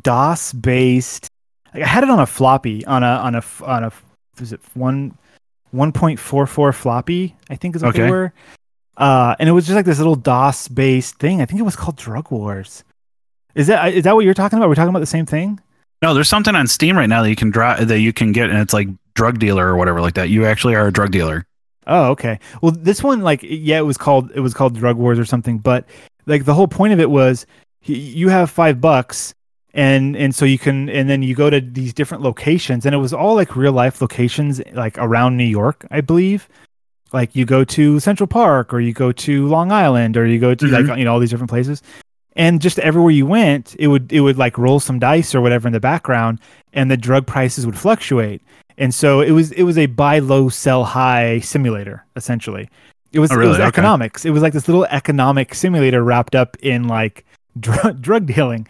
DOS 0.03 0.53
based. 0.53 1.28
I 1.72 1.80
had 1.80 2.05
it 2.05 2.11
on 2.11 2.18
a 2.18 2.26
floppy 2.26 2.84
on 2.86 3.03
a 3.03 3.07
on 3.07 3.34
a 3.34 3.45
on 3.62 3.84
a 3.84 3.93
was 4.38 4.53
it 4.53 4.61
one 4.74 5.16
one 5.70 5.93
point 5.93 6.18
four 6.18 6.47
four 6.47 6.72
floppy? 6.72 7.36
I 7.49 7.57
think 7.57 7.76
is 7.76 7.82
what 7.82 7.95
they 7.95 8.11
were. 8.11 8.32
Uh, 8.97 9.34
and 9.38 9.49
it 9.49 9.53
was 9.53 9.66
just 9.66 9.76
like 9.76 9.86
this 9.86 9.99
little 9.99 10.16
DOS 10.16 10.68
based 10.68 11.16
thing. 11.18 11.41
I 11.41 11.47
think 11.47 11.61
it 11.61 11.64
was 11.64 11.76
called 11.76 11.97
Drug 11.97 12.30
Wars. 12.30 12.84
Is 13.55 13.68
that 13.68 13.95
is 13.95 14.05
that 14.05 14.14
what 14.14 14.24
you're 14.24 14.34
talking 14.34 14.59
about? 14.59 14.68
We're 14.68 14.74
talking 14.74 14.91
about 14.91 15.01
the 15.01 15.07
same 15.07 15.26
thing. 15.26 15.61
No, 16.03 16.14
there's 16.14 16.28
something 16.28 16.55
on 16.55 16.66
Steam 16.66 16.96
right 16.96 17.09
now 17.09 17.22
that 17.22 17.30
you 17.30 17.36
can 17.36 17.51
draw 17.51 17.76
that 17.76 18.01
you 18.01 18.12
can 18.12 18.32
get 18.32 18.51
and 18.51 18.59
it's 18.59 18.72
like 18.72 18.88
drug 19.14 19.38
dealer 19.38 19.66
or 19.66 19.76
whatever 19.76 20.01
like 20.01 20.14
that. 20.14 20.30
You 20.30 20.46
actually 20.46 20.74
are 20.74 20.86
a 20.86 20.92
drug 20.92 21.11
dealer. 21.11 21.44
Oh, 21.86 22.11
okay. 22.11 22.38
Well, 22.62 22.72
this 22.72 23.03
one, 23.03 23.22
like, 23.22 23.40
yeah, 23.42 23.78
it 23.78 23.82
was 23.82 23.96
called 23.96 24.30
it 24.34 24.40
was 24.40 24.55
called 24.55 24.74
Drug 24.74 24.96
Wars 24.96 25.18
or 25.18 25.24
something, 25.24 25.59
but 25.59 25.84
like 26.26 26.44
the 26.44 26.55
whole 26.55 26.68
point 26.68 26.92
of 26.92 27.01
it 27.01 27.11
was 27.11 27.46
you 27.82 28.28
have 28.28 28.51
five 28.51 28.80
bucks, 28.80 29.34
and 29.74 30.16
and 30.16 30.34
so 30.34 30.44
you 30.44 30.59
can 30.59 30.88
and 30.88 31.09
then 31.09 31.22
you 31.22 31.34
go 31.34 31.51
to 31.51 31.61
these 31.61 31.92
different 31.92 32.22
locations, 32.22 32.86
and 32.86 32.94
it 32.94 32.98
was 32.98 33.12
all 33.12 33.34
like 33.34 33.57
real 33.57 33.72
life 33.72 34.01
locations, 34.01 34.61
like 34.72 34.96
around 34.98 35.36
New 35.36 35.44
York, 35.44 35.86
I 35.90 36.01
believe. 36.01 36.48
Like 37.12 37.34
you 37.34 37.44
go 37.44 37.64
to 37.64 37.98
Central 37.98 38.28
Park, 38.28 38.72
or 38.72 38.80
you 38.80 38.92
go 38.92 39.11
to 39.11 39.48
Long 39.48 39.72
Island, 39.72 40.16
or 40.16 40.26
you 40.26 40.38
go 40.38 40.55
to 40.55 40.66
like 40.68 40.84
mm-hmm. 40.84 40.98
you 40.98 41.05
know 41.05 41.12
all 41.12 41.18
these 41.18 41.30
different 41.30 41.51
places, 41.51 41.82
and 42.41 42.61
just 42.62 42.78
everywhere 42.80 43.11
you 43.12 43.26
went, 43.26 43.76
it 43.78 43.88
would 43.88 44.11
it 44.12 44.20
would 44.22 44.38
like 44.38 44.57
roll 44.57 44.80
some 44.80 44.99
dice 44.99 45.34
or 45.34 45.41
whatever 45.43 45.68
in 45.68 45.72
the 45.74 45.80
background, 45.93 46.41
and 46.72 46.91
the 46.91 46.97
drug 46.97 47.26
prices 47.26 47.66
would 47.66 47.78
fluctuate. 47.78 48.41
And 48.78 48.95
so 48.95 49.20
it 49.20 49.32
was 49.32 49.53
it 49.53 49.64
was 49.64 49.76
a 49.76 49.86
buy 49.86 50.20
low 50.20 50.49
sell 50.49 50.84
high 50.84 51.41
simulator 51.41 52.05
essentially. 52.16 52.68
It 53.12 53.18
was 53.20 53.30
Oh, 53.30 53.41
it 53.41 53.47
was 53.47 53.59
Okay. 53.59 53.66
economics. 53.66 54.24
It 54.24 54.30
was 54.30 54.43
like 54.43 54.55
this 54.55 54.68
little 54.68 54.86
economic 54.86 55.55
simulator 55.55 56.03
wrapped 56.03 56.34
up 56.34 56.57
in 56.62 56.88
like 56.88 57.24
drug 57.61 58.01
drug 58.01 58.24
dealing. 58.26 58.66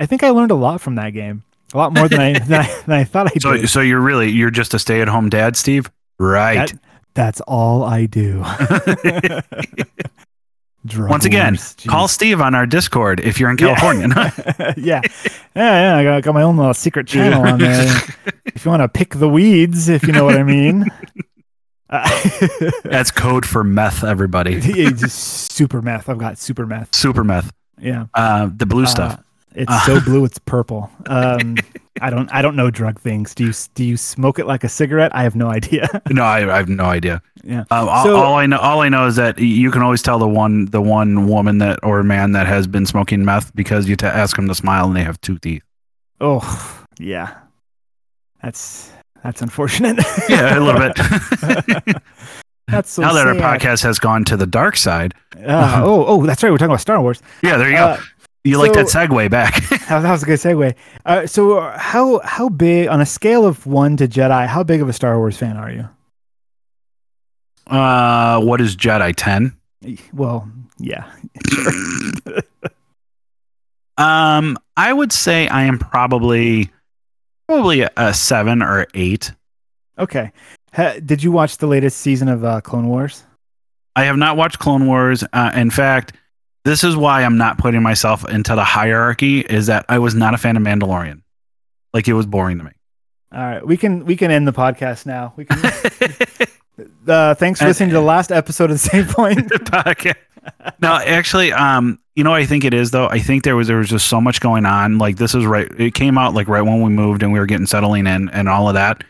I 0.00 0.06
think 0.06 0.22
i 0.22 0.30
learned 0.30 0.50
a 0.50 0.56
lot 0.66 0.80
from 0.82 0.96
that 0.96 1.10
game. 1.10 1.44
A 1.72 1.78
lot 1.78 1.92
more 1.94 2.08
than 2.08 2.20
i 2.20 2.38
than 2.38 2.60
I, 2.60 2.80
than 2.86 2.94
I 3.00 3.04
thought 3.04 3.26
i 3.28 3.38
So 3.40 3.56
did. 3.56 3.68
so 3.70 3.80
you're 3.80 4.00
really 4.10 4.28
you're 4.30 4.50
just 4.50 4.74
a 4.74 4.78
stay 4.78 5.00
at 5.00 5.08
home 5.08 5.28
dad, 5.30 5.56
Steve? 5.56 5.90
Right. 6.18 6.68
That- 6.70 6.78
that's 7.14 7.40
all 7.42 7.84
i 7.84 8.06
do 8.06 8.42
Drug 10.86 11.08
Once 11.08 11.24
again, 11.24 11.54
wars, 11.54 11.76
call 11.86 12.08
Steve 12.08 12.40
on 12.42 12.54
our 12.54 12.66
Discord 12.66 13.20
if 13.20 13.40
you're 13.40 13.50
in 13.50 13.56
California. 13.56 14.08
yeah. 14.58 14.74
yeah, 14.76 15.00
yeah, 15.00 15.00
yeah. 15.54 15.96
I 15.96 16.04
got, 16.04 16.22
got 16.22 16.34
my 16.34 16.42
own 16.42 16.58
little 16.58 16.74
secret 16.74 17.06
channel 17.06 17.42
on 17.46 17.58
there. 17.58 18.00
if 18.44 18.64
you 18.64 18.70
want 18.70 18.82
to 18.82 18.88
pick 18.88 19.14
the 19.14 19.28
weeds, 19.28 19.88
if 19.88 20.02
you 20.06 20.12
know 20.12 20.24
what 20.24 20.36
I 20.36 20.42
mean. 20.42 20.84
Uh, 21.90 22.08
That's 22.82 23.10
code 23.10 23.44
for 23.46 23.62
meth, 23.62 24.02
everybody. 24.02 24.54
Yeah, 24.54 24.88
just 24.90 25.52
super 25.52 25.82
meth. 25.82 26.08
I've 26.08 26.18
got 26.18 26.38
super 26.38 26.66
meth. 26.66 26.92
Super 26.94 27.22
meth. 27.22 27.52
Yeah, 27.78 28.06
Uh, 28.14 28.48
the 28.56 28.66
blue 28.66 28.86
stuff. 28.86 29.12
Uh, 29.12 29.22
it's 29.54 29.70
Uh. 29.70 29.80
so 29.86 30.00
blue, 30.00 30.24
it's 30.24 30.38
purple. 30.38 30.90
Um, 31.06 31.56
I 32.06 32.10
don't, 32.10 32.28
I 32.32 32.42
don't 32.42 32.56
know 32.56 32.70
drug 32.70 33.00
things. 33.00 33.34
Do 33.34 33.44
you, 33.46 33.52
do 33.74 33.84
you 33.84 33.96
smoke 33.96 34.38
it 34.38 34.46
like 34.46 34.62
a 34.64 34.68
cigarette? 34.68 35.14
I 35.14 35.22
have 35.22 35.34
no 35.36 35.48
idea. 35.48 35.88
No, 36.10 36.22
I, 36.22 36.38
I 36.54 36.56
have 36.58 36.68
no 36.68 36.84
idea. 36.84 37.22
yeah. 37.42 37.64
Uh, 37.70 37.86
all, 37.88 38.04
So- 38.04 38.16
all 38.16 38.34
I 38.36 38.46
know, 38.46 38.58
all 38.58 38.80
I 38.82 38.88
know 38.88 39.06
is 39.06 39.16
that 39.16 39.38
you 39.38 39.70
can 39.70 39.82
always 39.82 40.02
tell 40.02 40.18
the 40.18 40.28
one, 40.28 40.66
the 40.66 40.80
one 40.82 41.26
woman 41.28 41.58
that 41.58 41.78
or 41.82 42.02
man 42.02 42.32
that 42.32 42.46
has 42.46 42.66
been 42.66 42.86
smoking 42.86 43.24
meth 43.24 43.54
because 43.54 43.88
you 43.88 43.96
t- 43.96 44.06
ask 44.06 44.36
them 44.36 44.48
to 44.48 44.54
smile 44.54 44.86
and 44.86 44.96
they 44.96 45.02
have 45.04 45.20
two 45.20 45.38
teeth. 45.38 45.62
Oh, 46.20 46.86
yeah. 46.98 47.34
That's 48.42 48.90
that's 49.22 49.40
unfortunate. 49.42 49.96
Yeah, 50.28 50.58
a 50.58 50.60
little 50.60 50.80
bit. 50.80 51.96
that's 52.68 52.90
so 52.90 53.02
now 53.02 53.12
that 53.12 53.26
our 53.26 53.34
podcast 53.34 53.82
has 53.82 53.98
gone 53.98 54.24
to 54.24 54.36
the 54.36 54.46
dark 54.46 54.76
side, 54.76 55.14
Uh, 55.36 55.82
oh, 55.84 56.04
oh, 56.06 56.26
that's 56.26 56.42
right. 56.42 56.50
We're 56.50 56.58
talking 56.58 56.70
about 56.70 56.80
Star 56.80 57.00
Wars. 57.00 57.20
yeah, 57.42 57.56
there 57.56 57.70
you 57.70 57.76
Uh, 57.76 57.96
go. 57.96 58.02
You 58.44 58.58
like 58.58 58.74
that 58.74 58.86
segue 58.86 59.30
back? 59.30 59.62
That 59.88 60.10
was 60.10 60.22
a 60.22 60.26
good 60.26 60.38
segue. 60.38 60.74
Uh, 61.06 61.26
so, 61.26 61.60
how 61.76 62.20
how 62.24 62.48
big 62.48 62.88
on 62.88 63.00
a 63.00 63.06
scale 63.06 63.46
of 63.46 63.66
one 63.66 63.96
to 63.96 64.06
Jedi? 64.08 64.46
How 64.46 64.62
big 64.62 64.82
of 64.82 64.88
a 64.88 64.92
Star 64.92 65.18
Wars 65.18 65.36
fan 65.36 65.56
are 65.56 65.70
you? 65.70 65.88
uh, 67.66 68.40
what 68.40 68.60
is 68.60 68.76
Jedi 68.76 69.14
ten? 69.16 69.56
Well, 70.12 70.48
yeah. 70.78 71.10
Um, 73.96 74.58
I 74.76 74.92
would 74.92 75.12
say 75.12 75.46
I 75.46 75.62
am 75.64 75.78
probably 75.78 76.70
probably 77.46 77.82
a, 77.82 77.90
a 77.96 78.12
seven 78.12 78.62
or 78.62 78.86
eight. 78.94 79.32
Okay. 79.98 80.32
Ha, 80.72 80.94
did 81.04 81.22
you 81.22 81.30
watch 81.30 81.58
the 81.58 81.68
latest 81.68 81.98
season 81.98 82.28
of 82.28 82.44
uh, 82.44 82.60
Clone 82.60 82.88
Wars? 82.88 83.22
I 83.94 84.04
have 84.04 84.16
not 84.16 84.36
watched 84.36 84.58
Clone 84.58 84.86
Wars. 84.86 85.22
Uh, 85.32 85.52
in 85.54 85.70
fact, 85.70 86.14
this 86.64 86.84
is 86.84 86.96
why 86.96 87.22
I'm 87.24 87.36
not 87.38 87.58
putting 87.58 87.82
myself 87.82 88.28
into 88.28 88.54
the 88.54 88.64
hierarchy. 88.64 89.40
Is 89.40 89.66
that 89.66 89.84
I 89.88 89.98
was 89.98 90.14
not 90.14 90.34
a 90.34 90.38
fan 90.38 90.56
of 90.56 90.62
Mandalorian. 90.62 91.22
Like 91.92 92.08
it 92.08 92.14
was 92.14 92.26
boring 92.26 92.58
to 92.58 92.64
me. 92.64 92.70
All 93.32 93.40
right, 93.40 93.66
we 93.66 93.76
can 93.76 94.04
we 94.04 94.16
can 94.16 94.30
end 94.30 94.46
the 94.48 94.52
podcast 94.52 95.06
now. 95.06 95.32
We 95.36 95.44
can. 95.44 95.60
Uh, 97.06 97.34
thanks 97.34 97.60
for 97.60 97.66
listening 97.66 97.90
to 97.90 97.94
the 97.94 98.00
last 98.00 98.32
episode 98.32 98.64
of 98.64 98.70
the 98.82 98.88
Save 98.88 99.08
Point. 99.10 99.38
podcast. 99.48 100.16
No, 100.80 100.94
actually, 100.94 101.52
um, 101.52 102.00
you 102.16 102.24
know, 102.24 102.34
I 102.34 102.46
think 102.46 102.64
it 102.64 102.74
is 102.74 102.90
though. 102.90 103.06
I 103.08 103.20
think 103.20 103.44
there 103.44 103.54
was 103.54 103.68
there 103.68 103.76
was 103.76 103.88
just 103.88 104.08
so 104.08 104.20
much 104.20 104.40
going 104.40 104.66
on. 104.66 104.98
Like 104.98 105.16
this 105.16 105.36
is 105.36 105.46
right. 105.46 105.68
It 105.78 105.94
came 105.94 106.18
out 106.18 106.34
like 106.34 106.48
right 106.48 106.62
when 106.62 106.82
we 106.82 106.90
moved 106.90 107.22
and 107.22 107.32
we 107.32 107.38
were 107.38 107.46
getting 107.46 107.66
settling 107.66 108.08
in 108.08 108.28
and 108.30 108.48
all 108.48 108.66
of 108.66 108.74
that. 108.74 109.04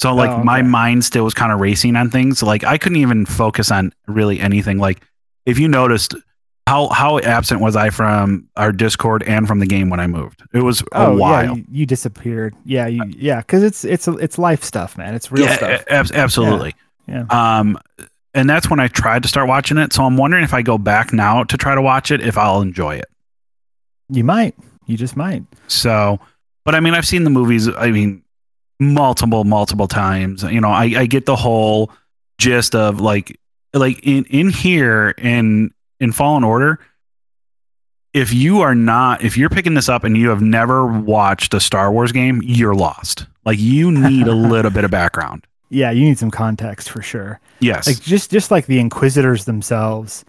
So 0.00 0.14
like 0.14 0.30
Oh, 0.30 0.34
okay. 0.36 0.42
my 0.42 0.62
mind 0.62 1.04
still 1.04 1.24
was 1.24 1.34
kind 1.34 1.52
of 1.52 1.60
racing 1.60 1.96
on 1.96 2.08
things. 2.10 2.42
Like 2.42 2.64
I 2.64 2.78
couldn't 2.78 2.96
even 2.98 3.26
focus 3.26 3.70
on 3.70 3.92
really 4.06 4.40
anything. 4.40 4.78
Like 4.78 5.02
if 5.44 5.58
you 5.58 5.68
noticed 5.68 6.14
how 6.66 6.88
how 6.88 7.18
absent 7.18 7.60
was 7.60 7.76
I 7.76 7.90
from 7.90 8.48
our 8.56 8.72
Discord 8.72 9.22
and 9.24 9.48
from 9.48 9.58
the 9.58 9.66
game 9.66 9.90
when 9.90 10.00
I 10.00 10.06
moved? 10.06 10.42
It 10.54 10.60
was 10.62 10.80
a 10.92 11.06
oh 11.06 11.16
while. 11.16 11.44
yeah, 11.44 11.54
you, 11.54 11.64
you 11.70 11.86
disappeared. 11.86 12.54
Yeah, 12.64 12.86
you, 12.86 13.02
yeah, 13.08 13.40
because 13.40 13.62
it's 13.62 13.84
it's 13.84 14.06
it's 14.08 14.38
life 14.38 14.62
stuff, 14.62 14.96
man. 14.96 15.14
It's 15.14 15.32
real 15.32 15.46
yeah, 15.46 15.56
stuff. 15.56 15.82
a- 15.82 15.92
abs- 15.92 16.12
absolutely. 16.12 16.74
Yeah. 17.06 17.24
Um, 17.30 17.78
and 18.34 18.48
that's 18.48 18.70
when 18.70 18.80
I 18.80 18.88
tried 18.88 19.22
to 19.24 19.28
start 19.28 19.48
watching 19.48 19.76
it. 19.76 19.92
So 19.92 20.04
I'm 20.04 20.16
wondering 20.16 20.44
if 20.44 20.54
I 20.54 20.62
go 20.62 20.78
back 20.78 21.12
now 21.12 21.44
to 21.44 21.56
try 21.56 21.74
to 21.74 21.82
watch 21.82 22.10
it, 22.10 22.20
if 22.20 22.38
I'll 22.38 22.62
enjoy 22.62 22.96
it. 22.96 23.06
You 24.08 24.24
might. 24.24 24.54
You 24.86 24.96
just 24.96 25.16
might. 25.16 25.42
So, 25.68 26.18
but 26.64 26.74
I 26.74 26.80
mean, 26.80 26.94
I've 26.94 27.06
seen 27.06 27.24
the 27.24 27.30
movies. 27.30 27.68
I 27.68 27.90
mean, 27.90 28.22
multiple, 28.80 29.44
multiple 29.44 29.88
times. 29.88 30.42
You 30.42 30.60
know, 30.60 30.70
I, 30.70 30.84
I 30.96 31.06
get 31.06 31.26
the 31.26 31.36
whole 31.36 31.90
gist 32.38 32.74
of 32.74 33.00
like, 33.00 33.38
like 33.74 34.00
in 34.06 34.24
in 34.26 34.48
here 34.50 35.10
in 35.18 35.72
in 36.02 36.12
Fallen 36.12 36.44
Order. 36.44 36.78
If 38.12 38.32
you 38.34 38.60
are 38.60 38.74
not, 38.74 39.22
if 39.24 39.38
you're 39.38 39.48
picking 39.48 39.72
this 39.74 39.88
up 39.88 40.04
and 40.04 40.16
you 40.18 40.28
have 40.28 40.42
never 40.42 40.86
watched 40.86 41.54
a 41.54 41.60
Star 41.60 41.90
Wars 41.90 42.12
game, 42.12 42.42
you're 42.44 42.74
lost. 42.74 43.26
Like 43.46 43.58
you 43.58 43.90
need 43.90 44.26
a 44.26 44.34
little 44.34 44.70
bit 44.70 44.84
of 44.84 44.90
background. 45.00 45.46
Yeah, 45.70 45.90
you 45.90 46.04
need 46.04 46.18
some 46.18 46.30
context 46.30 46.90
for 46.90 47.00
sure. 47.00 47.40
Yes. 47.60 47.86
Like 47.86 48.00
just 48.02 48.30
just 48.30 48.50
like 48.50 48.66
the 48.66 48.78
Inquisitors 48.78 49.46
themselves. 49.46 50.26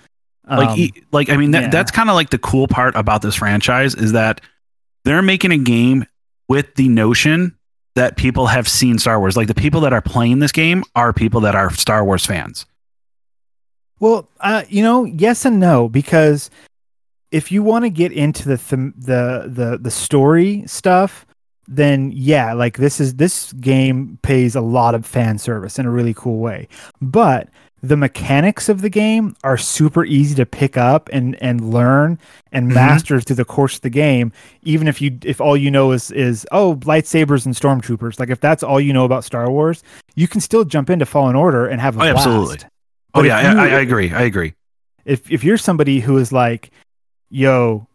like 0.49 0.69
Um, 0.69 0.79
e- 0.79 0.93
like 1.11 1.29
i 1.29 1.35
mean 1.37 1.51
that, 1.51 1.63
yeah. 1.63 1.69
that's 1.69 1.91
kind 1.91 2.09
of 2.09 2.15
like 2.15 2.29
the 2.29 2.37
cool 2.37 2.67
part 2.67 2.95
about 2.95 3.21
this 3.21 3.35
franchise 3.35 3.95
is 3.95 4.11
that 4.13 4.39
they're 5.05 5.21
making 5.21 5.51
a 5.51 5.57
game 5.57 6.05
with 6.49 6.75
the 6.75 6.87
notion 6.89 7.57
that 7.95 8.15
people 8.17 8.47
have 8.47 8.67
seen 8.67 8.97
star 8.99 9.19
wars 9.19 9.35
like 9.37 9.47
the 9.47 9.53
people 9.53 9.79
that 9.81 9.93
are 9.93 10.01
playing 10.01 10.39
this 10.39 10.51
game 10.51 10.83
are 10.95 11.13
people 11.13 11.39
that 11.41 11.55
are 11.55 11.71
star 11.73 12.03
wars 12.03 12.25
fans 12.25 12.65
Well, 13.99 14.27
uh, 14.39 14.63
you 14.69 14.83
know, 14.83 15.05
yes 15.05 15.45
and 15.45 15.59
no, 15.59 15.87
because 15.89 16.49
if 17.31 17.51
you 17.51 17.63
want 17.63 17.85
to 17.85 17.89
get 17.89 18.11
into 18.11 18.47
the 18.47 18.57
them 18.57 18.93
the 18.97 19.45
the 19.47 19.77
the 19.81 19.91
story 19.91 20.63
stuff, 20.67 21.25
then 21.67 22.11
yeah, 22.13 22.53
like 22.53 22.77
this 22.77 22.99
is 22.99 23.15
this 23.15 23.53
game 23.53 24.19
pays 24.21 24.55
a 24.55 24.61
lot 24.61 24.93
of 24.95 25.05
fan 25.05 25.37
service 25.37 25.79
in 25.79 25.85
a 25.85 25.91
really 25.91 26.13
cool 26.13 26.39
way. 26.39 26.67
But 27.01 27.49
the 27.81 27.97
mechanics 27.97 28.69
of 28.69 28.81
the 28.81 28.89
game 28.89 29.35
are 29.43 29.57
super 29.57 30.05
easy 30.05 30.35
to 30.35 30.45
pick 30.45 30.77
up 30.77 31.09
and 31.11 31.35
and 31.41 31.73
learn 31.73 32.17
and 32.53 32.69
Mhm. 32.69 32.75
master 32.75 33.19
through 33.19 33.35
the 33.35 33.43
course 33.43 33.75
of 33.75 33.81
the 33.81 33.89
game 33.89 34.31
even 34.61 34.87
if 34.87 35.01
you 35.01 35.17
if 35.25 35.41
all 35.41 35.57
you 35.57 35.69
know 35.69 35.91
is 35.91 36.09
is 36.11 36.47
oh 36.53 36.75
lightsabers 36.85 37.45
and 37.45 37.53
stormtroopers 37.55 38.21
like 38.21 38.29
if 38.29 38.39
that's 38.39 38.63
all 38.63 38.79
you 38.79 38.93
know 38.93 39.03
about 39.03 39.25
star 39.25 39.51
wars 39.51 39.83
you 40.15 40.29
can 40.29 40.39
still 40.39 40.63
jump 40.63 40.89
into 40.89 41.05
fallen 41.05 41.35
order 41.35 41.65
and 41.65 41.81
have 41.81 41.97
a 41.97 41.99
Oh, 42.07 42.13
blast. 42.13 42.25
absolutely. 42.25 42.57
Oh 43.13 43.21
But 43.21 43.25
yeah 43.25 43.53
you- 43.53 43.59
I, 43.59 43.65
I 43.77 43.79
agree 43.81 44.11
i 44.11 44.21
agree 44.23 44.53
if 45.05 45.29
if 45.31 45.43
you're 45.43 45.57
somebody 45.57 45.99
who 45.99 46.17
is 46.17 46.31
like, 46.31 46.71
yo, 47.29 47.87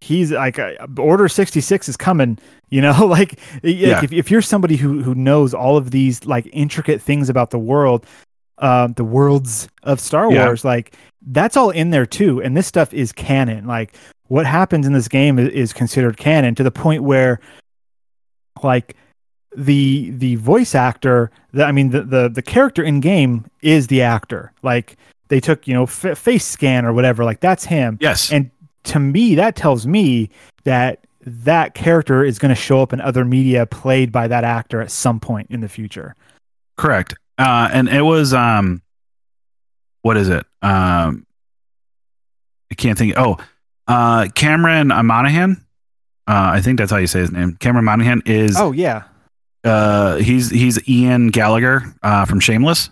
he's 0.00 0.32
like 0.32 0.58
uh, 0.58 0.72
Order 0.98 1.28
sixty 1.28 1.60
six 1.60 1.88
is 1.88 1.96
coming, 1.96 2.38
you 2.70 2.80
know, 2.80 3.06
like, 3.06 3.38
Yeah. 3.62 4.02
if 4.02 4.12
if 4.12 4.30
you're 4.32 4.42
somebody 4.42 4.74
who 4.76 5.00
who 5.02 5.14
knows 5.14 5.54
all 5.54 5.76
of 5.76 5.92
these 5.92 6.24
like 6.24 6.48
intricate 6.52 7.00
things 7.00 7.28
about 7.28 7.50
the 7.50 7.58
world, 7.58 8.04
uh, 8.58 8.88
the 8.88 9.04
worlds 9.04 9.68
of 9.84 10.00
Star 10.00 10.32
Yeah. 10.32 10.46
Wars, 10.46 10.64
like 10.64 10.96
that's 11.22 11.56
all 11.56 11.70
in 11.70 11.90
there 11.90 12.04
too, 12.06 12.42
and 12.42 12.56
this 12.56 12.66
stuff 12.66 12.92
is 12.92 13.12
canon. 13.12 13.66
Like 13.68 13.94
what 14.26 14.44
happens 14.44 14.86
in 14.88 14.92
this 14.92 15.06
game 15.06 15.38
is, 15.38 15.48
is 15.50 15.72
considered 15.72 16.16
canon 16.16 16.56
to 16.56 16.64
the 16.64 16.72
point 16.72 17.04
where, 17.04 17.38
like. 18.62 18.96
The 19.56 20.10
the 20.10 20.36
voice 20.36 20.74
actor, 20.76 21.30
the, 21.52 21.64
I 21.64 21.72
mean 21.72 21.90
the, 21.90 22.02
the 22.02 22.28
the 22.28 22.42
character 22.42 22.82
in 22.82 23.00
game 23.00 23.46
is 23.62 23.88
the 23.88 24.00
actor. 24.02 24.52
Like 24.62 24.96
they 25.28 25.40
took 25.40 25.66
you 25.66 25.74
know 25.74 25.84
f- 25.84 26.16
face 26.18 26.44
scan 26.44 26.84
or 26.84 26.92
whatever 26.92 27.24
like 27.24 27.40
that's 27.40 27.64
him. 27.64 27.98
Yes. 28.00 28.30
And 28.30 28.50
to 28.84 29.00
me 29.00 29.34
that 29.34 29.56
tells 29.56 29.86
me 29.86 30.30
that 30.64 31.04
that 31.22 31.74
character 31.74 32.24
is 32.24 32.38
going 32.38 32.48
to 32.50 32.54
show 32.60 32.80
up 32.80 32.92
in 32.92 33.00
other 33.00 33.24
media 33.24 33.66
played 33.66 34.10
by 34.12 34.26
that 34.28 34.44
actor 34.44 34.80
at 34.80 34.90
some 34.90 35.20
point 35.20 35.48
in 35.50 35.60
the 35.60 35.68
future. 35.68 36.14
Correct. 36.76 37.14
Uh 37.36 37.68
and 37.72 37.88
it 37.88 38.02
was 38.02 38.32
um 38.32 38.82
what 40.02 40.16
is 40.16 40.28
it? 40.28 40.46
Um 40.62 41.26
i 42.70 42.74
can't 42.76 42.96
think 42.96 43.14
oh 43.16 43.36
uh 43.88 44.28
cameron 44.34 44.88
monaghan? 44.88 45.64
Uh 46.28 46.50
i 46.54 46.60
think 46.60 46.78
that's 46.78 46.92
how 46.92 46.98
you 46.98 47.08
say 47.08 47.18
his 47.20 47.32
name. 47.32 47.56
Cameron 47.60 47.84
monaghan 47.84 48.22
is 48.26 48.56
oh 48.56 48.70
yeah 48.72 49.04
uh 49.64 50.16
he's 50.16 50.50
he's 50.50 50.78
ian 50.88 51.28
gallagher 51.28 51.82
uh 52.02 52.24
from 52.24 52.40
shameless 52.40 52.90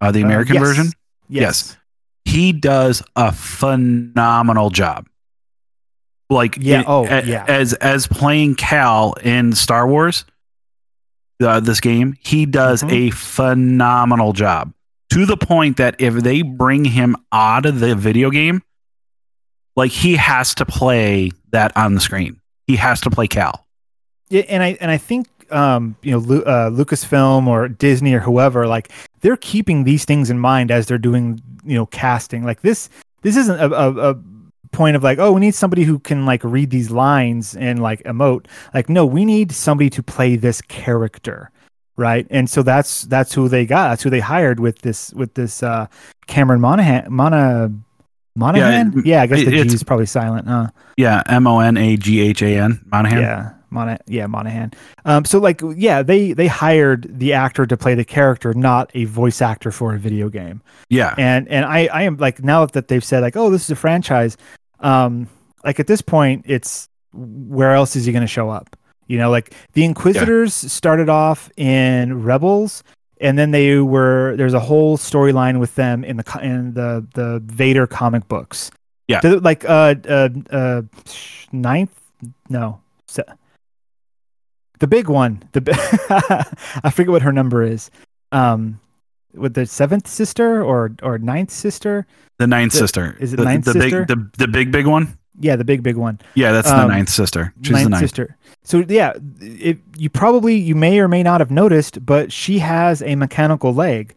uh 0.00 0.10
the 0.12 0.22
Uh, 0.22 0.26
american 0.26 0.54
yes. 0.56 0.62
version? 0.64 0.86
Yes, 1.28 1.76
he 2.26 2.52
does 2.52 3.02
a 3.16 3.32
phenomenal 3.32 4.68
job. 4.70 5.06
Like 6.30 6.58
Yeah, 6.60 6.80
it- 6.80 6.86
oh, 6.88 7.06
a- 7.06 7.24
yeah. 7.24 7.44
as 7.48 7.72
as 7.74 8.06
playing 8.06 8.54
cal 8.56 9.14
in 9.22 9.54
star 9.54 9.86
wars 9.88 10.24
uh, 11.42 11.60
this 11.60 11.80
game 11.80 12.16
he 12.20 12.46
does 12.46 12.82
Mhm. 12.82 12.92
a 12.92 13.10
phenomenal 13.10 14.32
job. 14.32 14.72
To 15.10 15.26
the 15.26 15.36
point 15.36 15.76
that 15.78 15.94
if 15.98 16.14
they 16.14 16.42
bring 16.42 16.84
him 16.84 17.16
out 17.32 17.66
of 17.66 17.80
the 17.80 17.94
video 17.94 18.30
game 18.30 18.62
like 19.76 19.90
he 19.90 20.16
has 20.16 20.54
to 20.56 20.64
play 20.66 21.30
that 21.50 21.76
on 21.76 21.94
the 21.94 22.00
screen. 22.00 22.40
He 22.66 22.76
has 22.76 23.00
to 23.02 23.10
play 23.10 23.26
cal. 23.26 23.66
Yeah, 24.30 24.42
and 24.48 24.62
I 24.62 24.76
and 24.80 24.90
I 24.90 24.96
think 24.98 25.26
um, 25.50 25.96
you 26.02 26.12
know 26.12 26.18
uh, 26.42 26.70
Lucasfilm 26.70 27.46
or 27.46 27.68
Disney 27.68 28.14
or 28.14 28.20
whoever 28.20 28.66
like 28.66 28.90
they're 29.20 29.36
keeping 29.36 29.84
these 29.84 30.04
things 30.04 30.30
in 30.30 30.38
mind 30.38 30.70
as 30.70 30.86
they're 30.86 30.98
doing 30.98 31.40
you 31.64 31.74
know 31.76 31.86
casting. 31.86 32.42
Like 32.44 32.62
this 32.62 32.88
this 33.22 33.36
isn't 33.36 33.58
a, 33.60 33.66
a, 33.72 34.10
a 34.12 34.16
point 34.72 34.96
of 34.96 35.02
like 35.04 35.18
oh 35.18 35.32
we 35.32 35.40
need 35.40 35.54
somebody 35.54 35.84
who 35.84 35.98
can 35.98 36.26
like 36.26 36.42
read 36.44 36.70
these 36.70 36.90
lines 36.90 37.54
and 37.56 37.80
like 37.82 38.02
emote. 38.04 38.46
Like 38.74 38.88
no, 38.88 39.06
we 39.06 39.24
need 39.24 39.52
somebody 39.52 39.88
to 39.90 40.02
play 40.02 40.36
this 40.36 40.60
character, 40.62 41.50
right? 41.96 42.26
And 42.30 42.50
so 42.50 42.62
that's 42.62 43.02
that's 43.02 43.32
who 43.34 43.48
they 43.48 43.66
got. 43.66 43.88
That's 43.90 44.02
who 44.02 44.10
they 44.10 44.20
hired 44.20 44.60
with 44.60 44.80
this 44.80 45.12
with 45.14 45.34
this 45.34 45.62
uh, 45.62 45.86
Cameron 46.26 46.60
Monahan. 46.60 47.06
Mona 47.12 47.70
Monahan. 48.36 48.98
it- 48.98 49.06
Yeah, 49.06 49.22
I 49.22 49.26
guess 49.26 49.40
it- 49.42 49.44
the 49.50 49.64
G 49.64 49.74
is 49.74 49.82
probably 49.84 50.06
silent. 50.06 50.48
Huh? 50.48 50.68
yeah 50.96 51.22
m-o-n-a-g-h-a-n 51.26 52.84
monahan 52.92 53.20
Yeah, 53.20 53.52
Mona, 53.74 53.98
yeah, 54.06 54.26
Monahan. 54.26 54.72
Um, 55.04 55.24
so 55.24 55.38
like, 55.38 55.60
yeah, 55.76 56.02
they 56.02 56.32
they 56.32 56.46
hired 56.46 57.18
the 57.18 57.32
actor 57.34 57.66
to 57.66 57.76
play 57.76 57.94
the 57.94 58.04
character, 58.04 58.54
not 58.54 58.90
a 58.94 59.04
voice 59.04 59.42
actor 59.42 59.70
for 59.70 59.94
a 59.94 59.98
video 59.98 60.28
game. 60.30 60.62
yeah 60.88 61.14
And 61.18 61.48
and 61.48 61.64
I 61.66 61.86
I 61.92 62.02
am 62.02 62.16
like 62.16 62.42
now 62.42 62.64
that 62.66 62.88
they've 62.88 63.04
said 63.04 63.20
like, 63.20 63.36
oh, 63.36 63.50
this 63.50 63.64
is 63.64 63.70
a 63.70 63.76
franchise. 63.76 64.36
Um, 64.80 65.28
like 65.64 65.80
at 65.80 65.86
this 65.86 66.00
point, 66.00 66.44
it's 66.46 66.88
where 67.12 67.72
else 67.72 67.96
is 67.96 68.04
he 68.06 68.12
going 68.12 68.22
to 68.22 68.28
show 68.28 68.48
up? 68.50 68.76
You 69.06 69.18
know, 69.18 69.30
like 69.30 69.54
the 69.74 69.84
Inquisitors 69.84 70.54
started 70.54 71.08
off 71.08 71.50
in 71.56 72.22
Rebels, 72.22 72.82
and 73.20 73.38
then 73.38 73.50
they 73.50 73.78
were 73.78 74.34
there's 74.36 74.54
a 74.54 74.60
whole 74.60 74.96
storyline 74.96 75.58
with 75.58 75.74
them 75.74 76.04
in 76.04 76.16
the 76.16 76.40
in 76.42 76.74
the 76.74 77.06
the 77.14 77.42
Vader 77.44 77.86
comic 77.86 78.28
books. 78.28 78.70
Yeah. 79.08 79.20
Like 79.22 79.64
uh 79.64 79.94
uh 80.08 80.28
uh 80.50 80.82
ninth 81.52 81.92
no 82.48 82.80
se- 83.06 83.24
the 84.80 84.86
big 84.86 85.08
one 85.08 85.42
the 85.52 85.60
I 86.84 86.90
forget 86.90 87.10
what 87.10 87.22
her 87.22 87.32
number 87.32 87.62
is. 87.62 87.90
Um, 88.32 88.80
with 89.34 89.54
the 89.54 89.66
seventh 89.66 90.06
sister 90.06 90.62
or 90.62 90.92
or 91.02 91.18
ninth 91.18 91.50
sister? 91.50 92.06
The 92.38 92.46
ninth 92.46 92.72
The- 92.72 92.78
sister. 92.78 93.16
is 93.20 93.32
it 93.32 93.36
the, 93.36 93.44
ninth 93.44 93.64
the 93.64 93.72
sister? 93.72 94.04
big 94.04 94.08
the, 94.08 94.30
the 94.38 94.48
big 94.48 94.70
big 94.72 94.86
one? 94.86 95.18
Yeah, 95.40 95.56
the 95.56 95.64
big 95.64 95.82
big 95.82 95.96
one. 95.96 96.20
Yeah, 96.34 96.52
that's 96.52 96.70
the 96.70 96.78
Um, 96.82 96.88
ninth 96.90 97.08
sister. 97.08 97.52
She's 97.62 97.72
ninth 97.72 97.84
the 97.84 97.90
ninth. 97.90 98.00
sister. 98.02 98.36
So 98.62 98.84
yeah, 98.88 99.14
it, 99.40 99.78
you 99.96 100.08
probably 100.08 100.54
you 100.56 100.74
may 100.76 101.00
or 101.00 101.08
may 101.08 101.22
not 101.24 101.40
have 101.40 101.50
noticed, 101.50 102.04
but 102.06 102.32
she 102.32 102.60
has 102.60 103.02
a 103.02 103.16
mechanical 103.16 103.74
leg. 103.74 104.14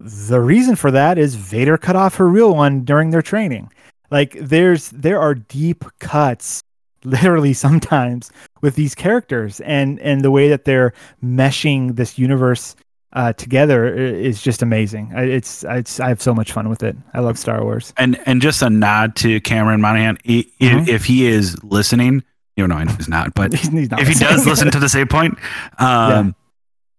The 0.00 0.40
reason 0.40 0.76
for 0.76 0.90
that 0.90 1.18
is 1.18 1.34
Vader 1.36 1.76
cut 1.78 1.94
off 1.94 2.16
her 2.16 2.28
real 2.28 2.54
one 2.54 2.84
during 2.84 3.10
their 3.10 3.22
training. 3.22 3.70
Like 4.10 4.36
there's 4.40 4.90
there 4.90 5.20
are 5.20 5.34
deep 5.34 5.84
cuts 6.00 6.62
literally 7.04 7.52
sometimes 7.66 8.30
with 8.62 8.74
these 8.74 8.94
characters 8.94 9.60
and 9.60 9.98
and 10.00 10.22
the 10.22 10.30
way 10.30 10.48
that 10.48 10.64
they're 10.64 10.92
meshing 11.24 11.96
this 11.96 12.18
universe 12.18 12.76
uh, 13.12 13.32
together 13.32 13.92
is 13.92 14.40
just 14.40 14.62
amazing. 14.62 15.10
I- 15.16 15.24
It's, 15.24 15.64
it's 15.64 15.98
I 15.98 16.08
have 16.08 16.22
so 16.22 16.32
much 16.32 16.52
fun 16.52 16.68
with 16.68 16.82
it. 16.84 16.96
I 17.12 17.18
love 17.20 17.38
Star 17.38 17.64
Wars. 17.64 17.92
And 17.96 18.20
and 18.26 18.40
just 18.40 18.62
a 18.62 18.70
nod 18.70 19.16
to 19.16 19.40
Cameron 19.40 19.80
Monahan. 19.80 20.18
If, 20.24 20.46
Mhm. 20.60 20.86
if 20.86 21.04
he 21.06 21.26
is 21.26 21.60
listening, 21.64 22.22
you 22.56 22.68
know, 22.68 22.76
he's 22.78 23.08
not, 23.08 23.34
but 23.34 23.52
He's 23.54 23.90
not 23.90 24.00
if 24.00 24.06
he 24.08 24.14
does 24.14 24.46
listen 24.46 24.70
to 24.70 24.78
the 24.78 24.88
save 24.88 25.08
point, 25.08 25.38
um, 25.78 26.36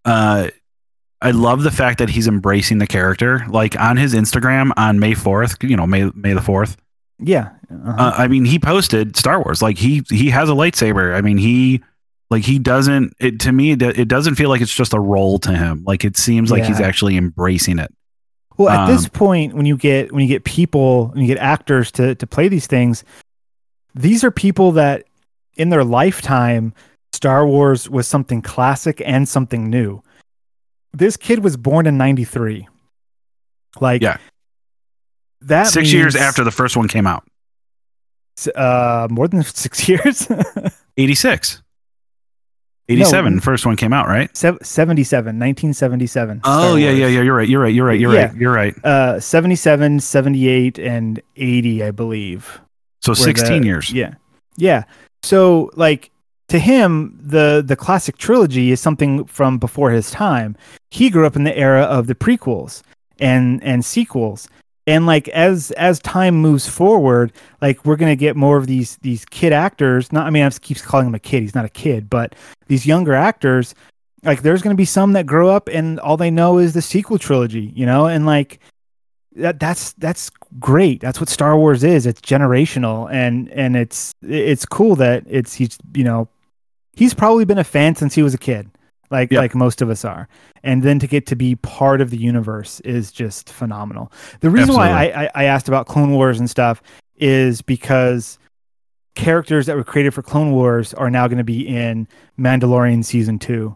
uh, 0.03 0.49
I 1.21 1.31
love 1.31 1.61
the 1.63 1.71
fact 1.71 1.99
that 1.99 2.09
he's 2.09 2.27
embracing 2.27 2.79
the 2.79 2.87
character. 2.87 3.45
Like 3.47 3.79
on 3.79 3.95
his 3.95 4.13
Instagram 4.15 4.71
on 4.75 4.99
May 4.99 5.13
4th, 5.13 5.63
you 5.69 5.77
know, 5.77 5.85
May 5.87 6.09
May 6.15 6.33
the 6.33 6.41
4th. 6.41 6.75
Yeah. 7.21 7.49
Uh-huh. 7.69 7.95
Uh, 7.97 8.13
I 8.17 8.27
mean, 8.27 8.45
he 8.45 8.59
posted 8.59 9.15
Star 9.15 9.41
Wars. 9.43 9.61
Like 9.61 9.77
he 9.77 10.03
he 10.09 10.29
has 10.29 10.49
a 10.49 10.53
lightsaber. 10.53 11.15
I 11.15 11.21
mean, 11.21 11.37
he 11.37 11.81
like 12.29 12.43
he 12.43 12.59
doesn't 12.59 13.13
it 13.19 13.39
to 13.41 13.51
me 13.51 13.71
it, 13.71 14.07
doesn't 14.07 14.35
feel 14.35 14.49
like 14.49 14.61
it's 14.61 14.73
just 14.73 14.93
a 14.93 14.99
role 14.99 15.37
to 15.39 15.51
him. 15.55 15.83
Like 15.85 16.03
it 16.03 16.17
seems 16.17 16.49
like 16.51 16.63
he's 16.63 16.79
actually 16.79 17.17
embracing 17.17 17.79
it. 17.79 17.93
Well, 18.57 18.69
at 18.69 18.87
this 18.87 19.05
Um, 19.05 19.11
point, 19.11 19.53
when 19.53 19.65
you 19.65 19.77
get 19.77 20.11
when 20.11 20.21
you 20.21 20.27
get 20.27 20.43
people, 20.43 21.07
when 21.07 21.21
you 21.21 21.27
get 21.27 21.37
actors 21.37 21.91
to 21.93 22.15
to 22.15 22.27
play 22.27 22.47
these 22.47 22.67
things, 22.67 23.03
these 23.95 24.23
are 24.23 24.31
people 24.31 24.71
that 24.73 25.05
in 25.55 25.69
their 25.69 25.83
lifetime, 25.83 26.73
Star 27.13 27.45
Wars 27.45 27.89
was 27.89 28.07
something 28.07 28.41
classic 28.41 29.01
and 29.05 29.27
something 29.27 29.69
new. 29.69 30.01
This 30.93 31.17
kid 31.17 31.43
was 31.43 31.55
born 31.57 31.85
in 31.87 31.97
'93. 31.97 32.67
Like, 33.79 34.01
Yeah. 34.01 34.17
That 35.43 35.67
6 35.67 35.91
years 35.93 36.15
after 36.15 36.43
the 36.43 36.51
first 36.51 36.75
one 36.77 36.87
came 36.87 37.07
out. 37.07 37.23
uh, 38.55 39.07
more 39.11 39.27
than 39.27 39.43
six 39.43 39.87
years. 39.87 40.27
86. 40.97 41.61
87 42.89 43.31
No. 43.33 43.35
the 43.37 43.41
first 43.41 43.65
one 43.65 43.75
came 43.77 43.93
out, 43.93 44.07
right? 44.07 44.35
Sev- 44.35 44.57
77, 44.61 45.25
1977. 45.39 46.41
Oh 46.43 46.75
yeah, 46.75 46.89
yeah, 46.91 47.07
yeah. 47.07 47.21
You're 47.21 47.35
right. 47.35 47.47
You're 47.47 47.61
right. 47.61 47.73
You're 47.73 47.85
right. 47.85 47.99
You're 47.99 48.13
Yeah. 48.13 48.25
right. 48.25 48.35
You're 48.35 48.53
right. 48.53 48.85
Uh, 48.85 49.19
77, 49.19 49.99
78, 49.99 50.77
and 50.79 51.21
80, 51.37 51.83
I 51.83 51.91
believe. 51.91 52.59
So 53.01 53.13
16 53.13 53.61
the- 53.61 53.67
years. 53.67 53.91
Yeah. 53.93 54.15
Yeah. 54.57 54.83
So 55.23 55.69
like 55.75 56.11
to 56.49 56.59
him, 56.59 57.17
the 57.21 57.63
the 57.65 57.77
classic 57.77 58.17
trilogy 58.17 58.71
is 58.71 58.81
something 58.81 59.23
from 59.25 59.57
before 59.57 59.91
his 59.91 60.11
time. 60.11 60.57
He 60.89 61.09
grew 61.09 61.25
up 61.25 61.37
in 61.37 61.45
the 61.45 61.57
era 61.57 61.83
of 61.83 62.07
the 62.07 62.15
prequels 62.15 62.81
and 63.19 63.63
and 63.63 63.85
sequels. 63.85 64.49
And 64.87 65.05
like 65.05 65.27
as 65.29 65.71
as 65.71 65.99
time 65.99 66.35
moves 66.35 66.67
forward, 66.67 67.31
like 67.61 67.85
we're 67.85 67.95
gonna 67.95 68.15
get 68.15 68.35
more 68.35 68.57
of 68.57 68.67
these 68.67 68.97
these 68.97 69.25
kid 69.25 69.53
actors. 69.53 70.11
Not 70.11 70.25
I 70.25 70.29
mean 70.29 70.43
I 70.43 70.47
just 70.47 70.61
keeps 70.61 70.81
calling 70.81 71.07
him 71.07 71.15
a 71.15 71.19
kid, 71.19 71.41
he's 71.41 71.55
not 71.55 71.65
a 71.65 71.69
kid, 71.69 72.09
but 72.09 72.35
these 72.67 72.85
younger 72.85 73.13
actors, 73.13 73.75
like 74.23 74.41
there's 74.41 74.61
gonna 74.61 74.75
be 74.75 74.85
some 74.85 75.13
that 75.13 75.25
grow 75.25 75.49
up 75.49 75.69
and 75.69 75.99
all 75.99 76.17
they 76.17 76.31
know 76.31 76.57
is 76.57 76.73
the 76.73 76.81
sequel 76.81 77.19
trilogy, 77.19 77.71
you 77.75 77.85
know, 77.85 78.07
and 78.07 78.25
like 78.25 78.59
that 79.35 79.59
that's 79.59 79.93
that's 79.93 80.31
great. 80.59 80.99
That's 80.99 81.19
what 81.19 81.29
Star 81.29 81.55
Wars 81.55 81.83
is. 81.83 82.05
It's 82.05 82.21
generational 82.21 83.11
and 83.11 83.49
and 83.51 83.75
it's 83.75 84.13
it's 84.23 84.65
cool 84.65 84.95
that 84.95 85.23
it's 85.27 85.53
he's 85.53 85.77
you 85.93 86.03
know 86.03 86.27
he's 86.93 87.13
probably 87.13 87.45
been 87.45 87.59
a 87.59 87.63
fan 87.63 87.95
since 87.95 88.15
he 88.15 88.23
was 88.23 88.33
a 88.33 88.39
kid. 88.39 88.70
Like 89.11 89.31
like 89.31 89.53
most 89.53 89.81
of 89.81 89.89
us 89.89 90.05
are. 90.05 90.27
And 90.63 90.83
then 90.83 90.99
to 90.99 91.07
get 91.07 91.27
to 91.27 91.35
be 91.35 91.55
part 91.55 92.01
of 92.01 92.09
the 92.09 92.17
universe 92.17 92.79
is 92.81 93.11
just 93.11 93.51
phenomenal. 93.51 94.11
The 94.39 94.49
reason 94.49 94.73
why 94.73 94.89
I, 94.89 95.23
I, 95.23 95.29
I 95.35 95.43
asked 95.45 95.67
about 95.67 95.87
Clone 95.87 96.11
Wars 96.11 96.39
and 96.39 96.49
stuff 96.49 96.81
is 97.17 97.61
because 97.61 98.39
characters 99.15 99.65
that 99.65 99.75
were 99.75 99.83
created 99.83 100.13
for 100.13 100.21
Clone 100.21 100.51
Wars 100.51 100.93
are 100.93 101.09
now 101.09 101.27
going 101.27 101.37
to 101.37 101.43
be 101.43 101.67
in 101.67 102.07
Mandalorian 102.39 103.03
season 103.03 103.37
two. 103.37 103.75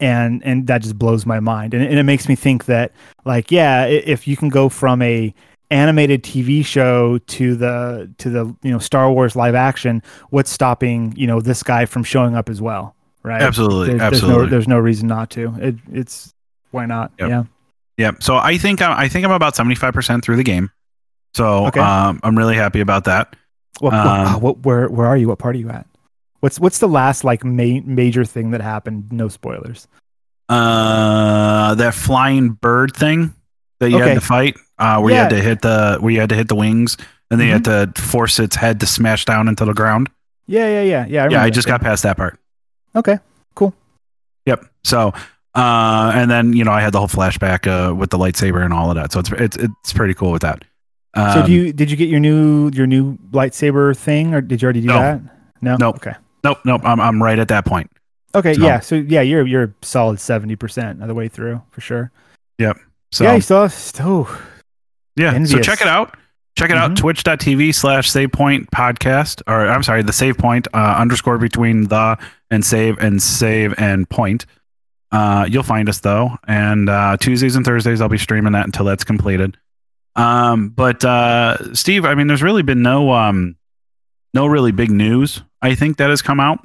And 0.00 0.42
and 0.44 0.66
that 0.66 0.82
just 0.82 0.98
blows 0.98 1.24
my 1.24 1.38
mind. 1.38 1.74
And, 1.74 1.84
and 1.84 1.98
it 1.98 2.02
makes 2.02 2.28
me 2.28 2.34
think 2.34 2.64
that 2.64 2.92
like 3.24 3.52
yeah, 3.52 3.86
if 3.86 4.26
you 4.26 4.36
can 4.36 4.48
go 4.48 4.68
from 4.68 5.00
a 5.00 5.32
animated 5.70 6.22
TV 6.22 6.64
show 6.64 7.18
to 7.18 7.56
the 7.56 8.10
to 8.18 8.30
the 8.30 8.44
you 8.62 8.70
know 8.72 8.78
Star 8.78 9.12
Wars 9.12 9.36
live 9.36 9.54
action, 9.54 10.02
what's 10.30 10.50
stopping 10.50 11.14
you 11.16 11.26
know 11.26 11.40
this 11.40 11.62
guy 11.62 11.86
from 11.86 12.02
showing 12.02 12.34
up 12.34 12.48
as 12.48 12.60
well, 12.60 12.96
right? 13.22 13.42
Absolutely. 13.42 13.88
There's, 13.90 14.00
absolutely. 14.00 14.34
There's 14.36 14.44
no, 14.46 14.50
there's 14.50 14.68
no 14.68 14.78
reason 14.78 15.08
not 15.08 15.30
to. 15.30 15.54
It, 15.60 15.76
it's 15.92 16.32
why 16.70 16.86
not? 16.86 17.12
Yep. 17.18 17.28
Yeah. 17.28 17.44
Yeah. 17.98 18.10
So 18.20 18.36
I 18.36 18.58
think 18.58 18.80
I'm, 18.82 18.98
I 18.98 19.08
think 19.08 19.24
I'm 19.24 19.30
about 19.32 19.54
75% 19.54 20.22
through 20.22 20.36
the 20.36 20.42
game. 20.44 20.70
So 21.34 21.66
Okay. 21.66 21.80
um, 21.80 22.20
I'm 22.22 22.36
really 22.36 22.56
happy 22.56 22.80
about 22.80 23.04
that. 23.04 23.34
What, 23.80 23.92
what, 23.92 24.00
Um, 24.00 24.06
ah, 24.26 24.38
what, 24.38 24.58
where, 24.64 24.88
where 24.88 25.06
are 25.06 25.16
you? 25.16 25.28
What 25.28 25.38
part 25.38 25.54
are 25.56 25.58
you 25.58 25.70
at? 25.70 25.86
What's, 26.40 26.58
what's 26.58 26.78
the 26.78 26.88
last 26.88 27.24
like 27.24 27.44
ma- 27.44 27.80
major 27.84 28.24
thing 28.24 28.50
that 28.50 28.60
happened? 28.60 29.12
No 29.12 29.28
spoilers. 29.28 29.86
Uh, 30.48 31.74
that 31.76 31.94
flying 31.94 32.50
bird 32.50 32.94
thing 32.94 33.34
that 33.80 33.90
you 33.90 33.96
Okay. 33.96 34.08
had 34.08 34.14
to 34.14 34.20
fight, 34.20 34.56
uh, 34.78 35.00
where 35.00 35.12
you 35.14 35.18
had 35.18 35.30
to 35.30 35.40
hit 35.40 35.62
the 35.62 35.96
where 36.00 36.12
you 36.12 36.20
had 36.20 36.28
to 36.28 36.34
hit 36.34 36.48
the 36.48 36.54
wings, 36.54 36.96
and 37.30 37.40
then 37.40 37.46
you 37.46 37.52
had 37.54 37.64
to 37.64 37.92
force 38.00 38.38
its 38.38 38.54
head 38.56 38.80
to 38.80 38.86
smash 38.86 39.24
down 39.24 39.48
into 39.48 39.64
the 39.64 39.72
ground. 39.72 40.10
Yeah, 40.46 40.66
yeah, 40.68 40.82
yeah, 40.82 41.06
yeah. 41.08 41.24
I 41.24 41.28
yeah, 41.28 41.42
I 41.44 41.50
just 41.50 41.66
thing. 41.66 41.72
got 41.72 41.80
past 41.80 42.02
that 42.02 42.16
part. 42.18 42.38
Okay. 42.96 43.18
Cool. 43.54 43.74
Yep. 44.46 44.64
So, 44.84 45.12
uh, 45.54 46.12
and 46.14 46.30
then 46.30 46.52
you 46.52 46.64
know 46.64 46.72
I 46.72 46.80
had 46.80 46.92
the 46.92 46.98
whole 46.98 47.08
flashback 47.08 47.66
uh, 47.66 47.94
with 47.94 48.10
the 48.10 48.18
lightsaber 48.18 48.64
and 48.64 48.72
all 48.72 48.90
of 48.90 48.96
that. 48.96 49.12
So 49.12 49.20
it's 49.20 49.30
it's 49.32 49.56
it's 49.56 49.92
pretty 49.92 50.14
cool 50.14 50.32
with 50.32 50.42
that. 50.42 50.64
Um, 51.14 51.32
so 51.40 51.46
do 51.46 51.52
you 51.52 51.72
did 51.72 51.90
you 51.90 51.96
get 51.96 52.08
your 52.08 52.20
new 52.20 52.70
your 52.72 52.86
new 52.86 53.16
lightsaber 53.32 53.96
thing 53.96 54.34
or 54.34 54.40
did 54.40 54.62
you 54.62 54.66
already 54.66 54.80
do 54.80 54.86
No. 54.88 54.98
that? 54.98 55.20
No. 55.60 55.76
Nope. 55.76 55.96
Okay. 55.96 56.14
Nope. 56.44 56.58
Nope. 56.64 56.80
I'm 56.84 57.00
I'm 57.00 57.22
right 57.22 57.38
at 57.38 57.48
that 57.48 57.64
point. 57.64 57.90
Okay. 58.34 58.54
So- 58.54 58.62
Yeah. 58.62 58.80
So 58.80 58.94
yeah, 58.96 59.20
you're 59.20 59.46
you're 59.46 59.64
a 59.64 59.74
solid 59.82 60.18
seventy 60.20 60.56
percent 60.56 61.02
of 61.02 61.08
the 61.08 61.14
way 61.14 61.28
through 61.28 61.60
for 61.70 61.80
sure. 61.82 62.10
Yep. 62.58 62.78
So 63.12 63.24
yeah. 63.24 63.34
You 63.34 63.40
still 63.42 63.62
have 63.62 63.72
still. 63.74 64.28
Yeah. 65.16 65.44
So 65.44 65.60
check 65.60 65.80
it 65.82 65.86
out. 65.86 66.16
Check 66.56 66.70
it 66.70 66.76
out. 66.76 66.90
Mhm. 66.92 66.96
Twitch.tv 66.96 67.74
slash 67.74 68.10
save 68.10 68.30
point 68.32 68.70
podcast. 68.70 69.42
Or 69.46 69.66
I'm 69.68 69.82
sorry, 69.82 70.02
the 70.02 70.12
save 70.12 70.36
point 70.38 70.68
uh, 70.74 70.96
underscore 70.98 71.38
between 71.38 71.88
the 71.88 72.18
and 72.50 72.64
save 72.64 72.98
and 72.98 73.22
save 73.22 73.74
and 73.78 74.08
point. 74.08 74.44
Uh, 75.10 75.46
you'll 75.48 75.62
find 75.62 75.88
us 75.88 76.00
though. 76.00 76.36
And 76.46 76.88
uh, 76.90 77.16
Tuesdays 77.18 77.56
and 77.56 77.64
Thursdays, 77.64 78.00
I'll 78.00 78.08
be 78.08 78.18
streaming 78.18 78.52
that 78.52 78.66
until 78.66 78.84
that's 78.84 79.04
completed. 79.04 79.56
Um, 80.14 80.68
but 80.68 81.04
uh, 81.04 81.74
Steve, 81.74 82.04
I 82.04 82.14
mean, 82.14 82.26
there's 82.26 82.42
really 82.42 82.62
been 82.62 82.82
no 82.82 83.12
um, 83.12 83.56
no 84.34 84.46
really 84.46 84.72
big 84.72 84.90
news. 84.90 85.42
I 85.62 85.74
think 85.74 85.96
that 85.96 86.10
has 86.10 86.20
come 86.20 86.38
out. 86.40 86.58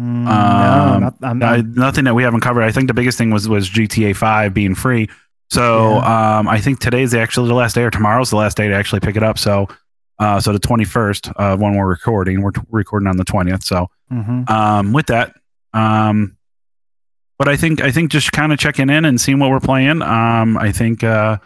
Mm, 0.00 0.26
Um, 0.26 1.00
no, 1.00 1.32
not, 1.32 1.42
I'm- 1.42 1.74
nothing 1.74 2.04
that 2.04 2.14
we 2.14 2.22
haven't 2.22 2.40
covered. 2.40 2.62
I 2.62 2.72
think 2.72 2.88
the 2.88 2.94
biggest 2.94 3.18
thing 3.18 3.30
was 3.30 3.48
was 3.48 3.68
GTA 3.68 4.16
Five 4.16 4.54
being 4.54 4.74
free. 4.74 5.08
So 5.54 5.98
um, 5.98 6.48
I 6.48 6.60
think 6.60 6.80
today's 6.80 7.14
actually 7.14 7.48
the 7.48 7.54
last 7.54 7.74
day, 7.74 7.82
or 7.82 7.90
tomorrow's 7.90 8.30
the 8.30 8.36
last 8.36 8.56
day 8.56 8.66
to 8.68 8.74
actually 8.74 9.00
pick 9.00 9.14
it 9.14 9.22
up. 9.22 9.38
So 9.38 9.68
uh, 10.18 10.40
so 10.40 10.52
the 10.52 10.58
twenty 10.58 10.84
first 10.84 11.30
uh, 11.36 11.56
when 11.56 11.76
we're 11.76 11.86
recording, 11.86 12.42
we're 12.42 12.50
t- 12.50 12.60
recording 12.70 13.08
on 13.08 13.16
the 13.16 13.24
twentieth. 13.24 13.62
So 13.62 13.88
mhm. 14.12 14.48
um, 14.50 14.92
with 14.92 15.06
that, 15.06 15.34
um, 15.72 16.36
but 17.38 17.48
I 17.48 17.56
think 17.56 17.80
I 17.82 17.92
think 17.92 18.10
just 18.10 18.32
kind 18.32 18.52
of 18.52 18.58
checking 18.58 18.90
in 18.90 19.04
and 19.04 19.20
seeing 19.20 19.38
what 19.38 19.50
we're 19.50 19.60
playing. 19.60 20.02
Um, 20.02 20.56
I 20.56 20.72
think 20.72 21.04
uh, 21.04 21.38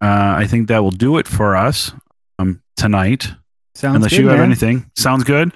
uh, 0.00 0.34
I 0.36 0.46
think 0.46 0.68
that 0.68 0.82
will 0.82 0.90
do 0.90 1.16
it 1.16 1.26
for 1.26 1.56
us 1.56 1.92
um, 2.38 2.62
tonight. 2.76 3.28
Sounds 3.74 3.96
unless 3.96 4.10
good, 4.12 4.20
you 4.20 4.28
have 4.28 4.38
man. 4.38 4.46
anything, 4.46 4.90
sounds 4.94 5.24
good. 5.24 5.52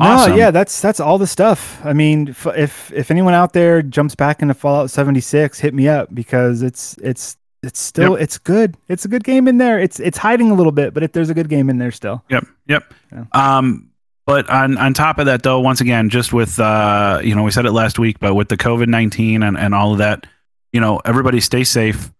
No, 0.00 0.34
yeah, 0.34 0.50
that's 0.50 0.80
that's 0.80 1.00
all 1.00 1.18
the 1.18 1.26
stuff. 1.26 1.80
I 1.84 1.92
mean, 1.92 2.30
f- 2.30 2.46
if 2.46 2.92
if 2.92 3.10
anyone 3.10 3.34
out 3.34 3.52
there 3.52 3.82
jumps 3.82 4.14
back 4.14 4.42
into 4.42 4.54
Fallout 4.54 4.90
76, 4.90 5.58
hit 5.58 5.74
me 5.74 5.88
up 5.88 6.14
because 6.14 6.62
it's 6.62 6.96
it's 6.98 7.36
it's 7.62 7.80
still 7.80 8.14
it's 8.14 8.38
good. 8.38 8.76
It's 8.88 9.04
a 9.04 9.08
good 9.08 9.24
game 9.24 9.46
in 9.46 9.58
there. 9.58 9.78
It's 9.78 10.00
it's 10.00 10.16
hiding 10.16 10.50
a 10.50 10.54
little 10.54 10.72
bit, 10.72 10.94
but 10.94 11.02
if 11.02 11.12
there's 11.12 11.30
a 11.30 11.34
good 11.34 11.48
game 11.48 11.68
in 11.68 11.78
there 11.78 11.90
still. 11.90 12.24
Yep. 12.30 12.46
Yep. 12.68 12.94
Yeah. 13.12 13.24
Um, 13.32 13.90
but 14.26 14.48
on 14.48 14.78
on 14.78 14.94
top 14.94 15.18
of 15.18 15.26
that, 15.26 15.42
though, 15.42 15.60
once 15.60 15.80
again, 15.80 16.08
just 16.08 16.32
with 16.32 16.58
uh, 16.58 17.20
you 17.22 17.34
know, 17.34 17.42
we 17.42 17.50
said 17.50 17.66
it 17.66 17.72
last 17.72 17.98
week, 17.98 18.18
but 18.20 18.34
with 18.34 18.48
the 18.48 18.56
COVID 18.56 18.86
nineteen 18.86 19.42
and 19.42 19.58
and 19.58 19.74
all 19.74 19.92
of 19.92 19.98
that, 19.98 20.26
you 20.72 20.80
know, 20.80 21.00
everybody 21.04 21.40
stay 21.40 21.64
safe. 21.64 22.10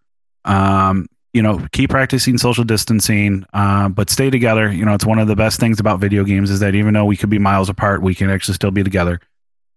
Um, 0.45 1.07
you 1.33 1.41
know, 1.41 1.65
keep 1.71 1.89
practicing 1.89 2.37
social 2.37 2.63
distancing, 2.63 3.45
uh, 3.53 3.87
but 3.89 4.09
stay 4.09 4.29
together. 4.29 4.71
You 4.71 4.85
know, 4.85 4.93
it's 4.93 5.05
one 5.05 5.19
of 5.19 5.27
the 5.27 5.35
best 5.35 5.59
things 5.59 5.79
about 5.79 5.99
video 5.99 6.23
games 6.23 6.49
is 6.49 6.59
that 6.59 6.75
even 6.75 6.93
though 6.93 7.05
we 7.05 7.15
could 7.17 7.29
be 7.29 7.39
miles 7.39 7.69
apart, 7.69 8.01
we 8.01 8.13
can 8.15 8.29
actually 8.29 8.55
still 8.55 8.71
be 8.71 8.83
together. 8.83 9.19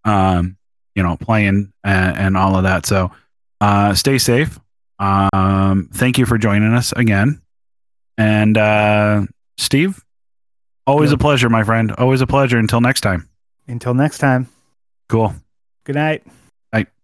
Um, 0.05 0.57
you 0.95 1.03
know, 1.03 1.17
playing 1.17 1.73
and, 1.83 2.17
and 2.17 2.37
all 2.37 2.57
of 2.57 2.63
that. 2.65 2.87
So, 2.87 3.11
uh, 3.61 3.95
stay 3.95 4.19
safe. 4.19 4.59
Um, 4.99 5.89
thank 5.93 6.19
you 6.19 6.27
for 6.27 6.39
joining 6.39 6.73
us 6.75 6.93
again. 6.93 7.41
And 8.19 8.57
uh, 8.57 9.27
Steve, 9.59 10.05
always 10.87 11.11
Yeah. 11.11 11.15
a 11.17 11.19
pleasure, 11.19 11.49
my 11.51 11.65
friend. 11.65 11.93
Always 11.93 12.21
a 12.21 12.27
pleasure. 12.27 12.59
Until 12.59 12.81
next 12.81 13.01
time. 13.01 13.29
Until 13.67 13.95
next 13.95 14.19
time. 14.19 14.49
Cool. 15.09 15.35
Good 15.85 15.97
night. 15.97 16.23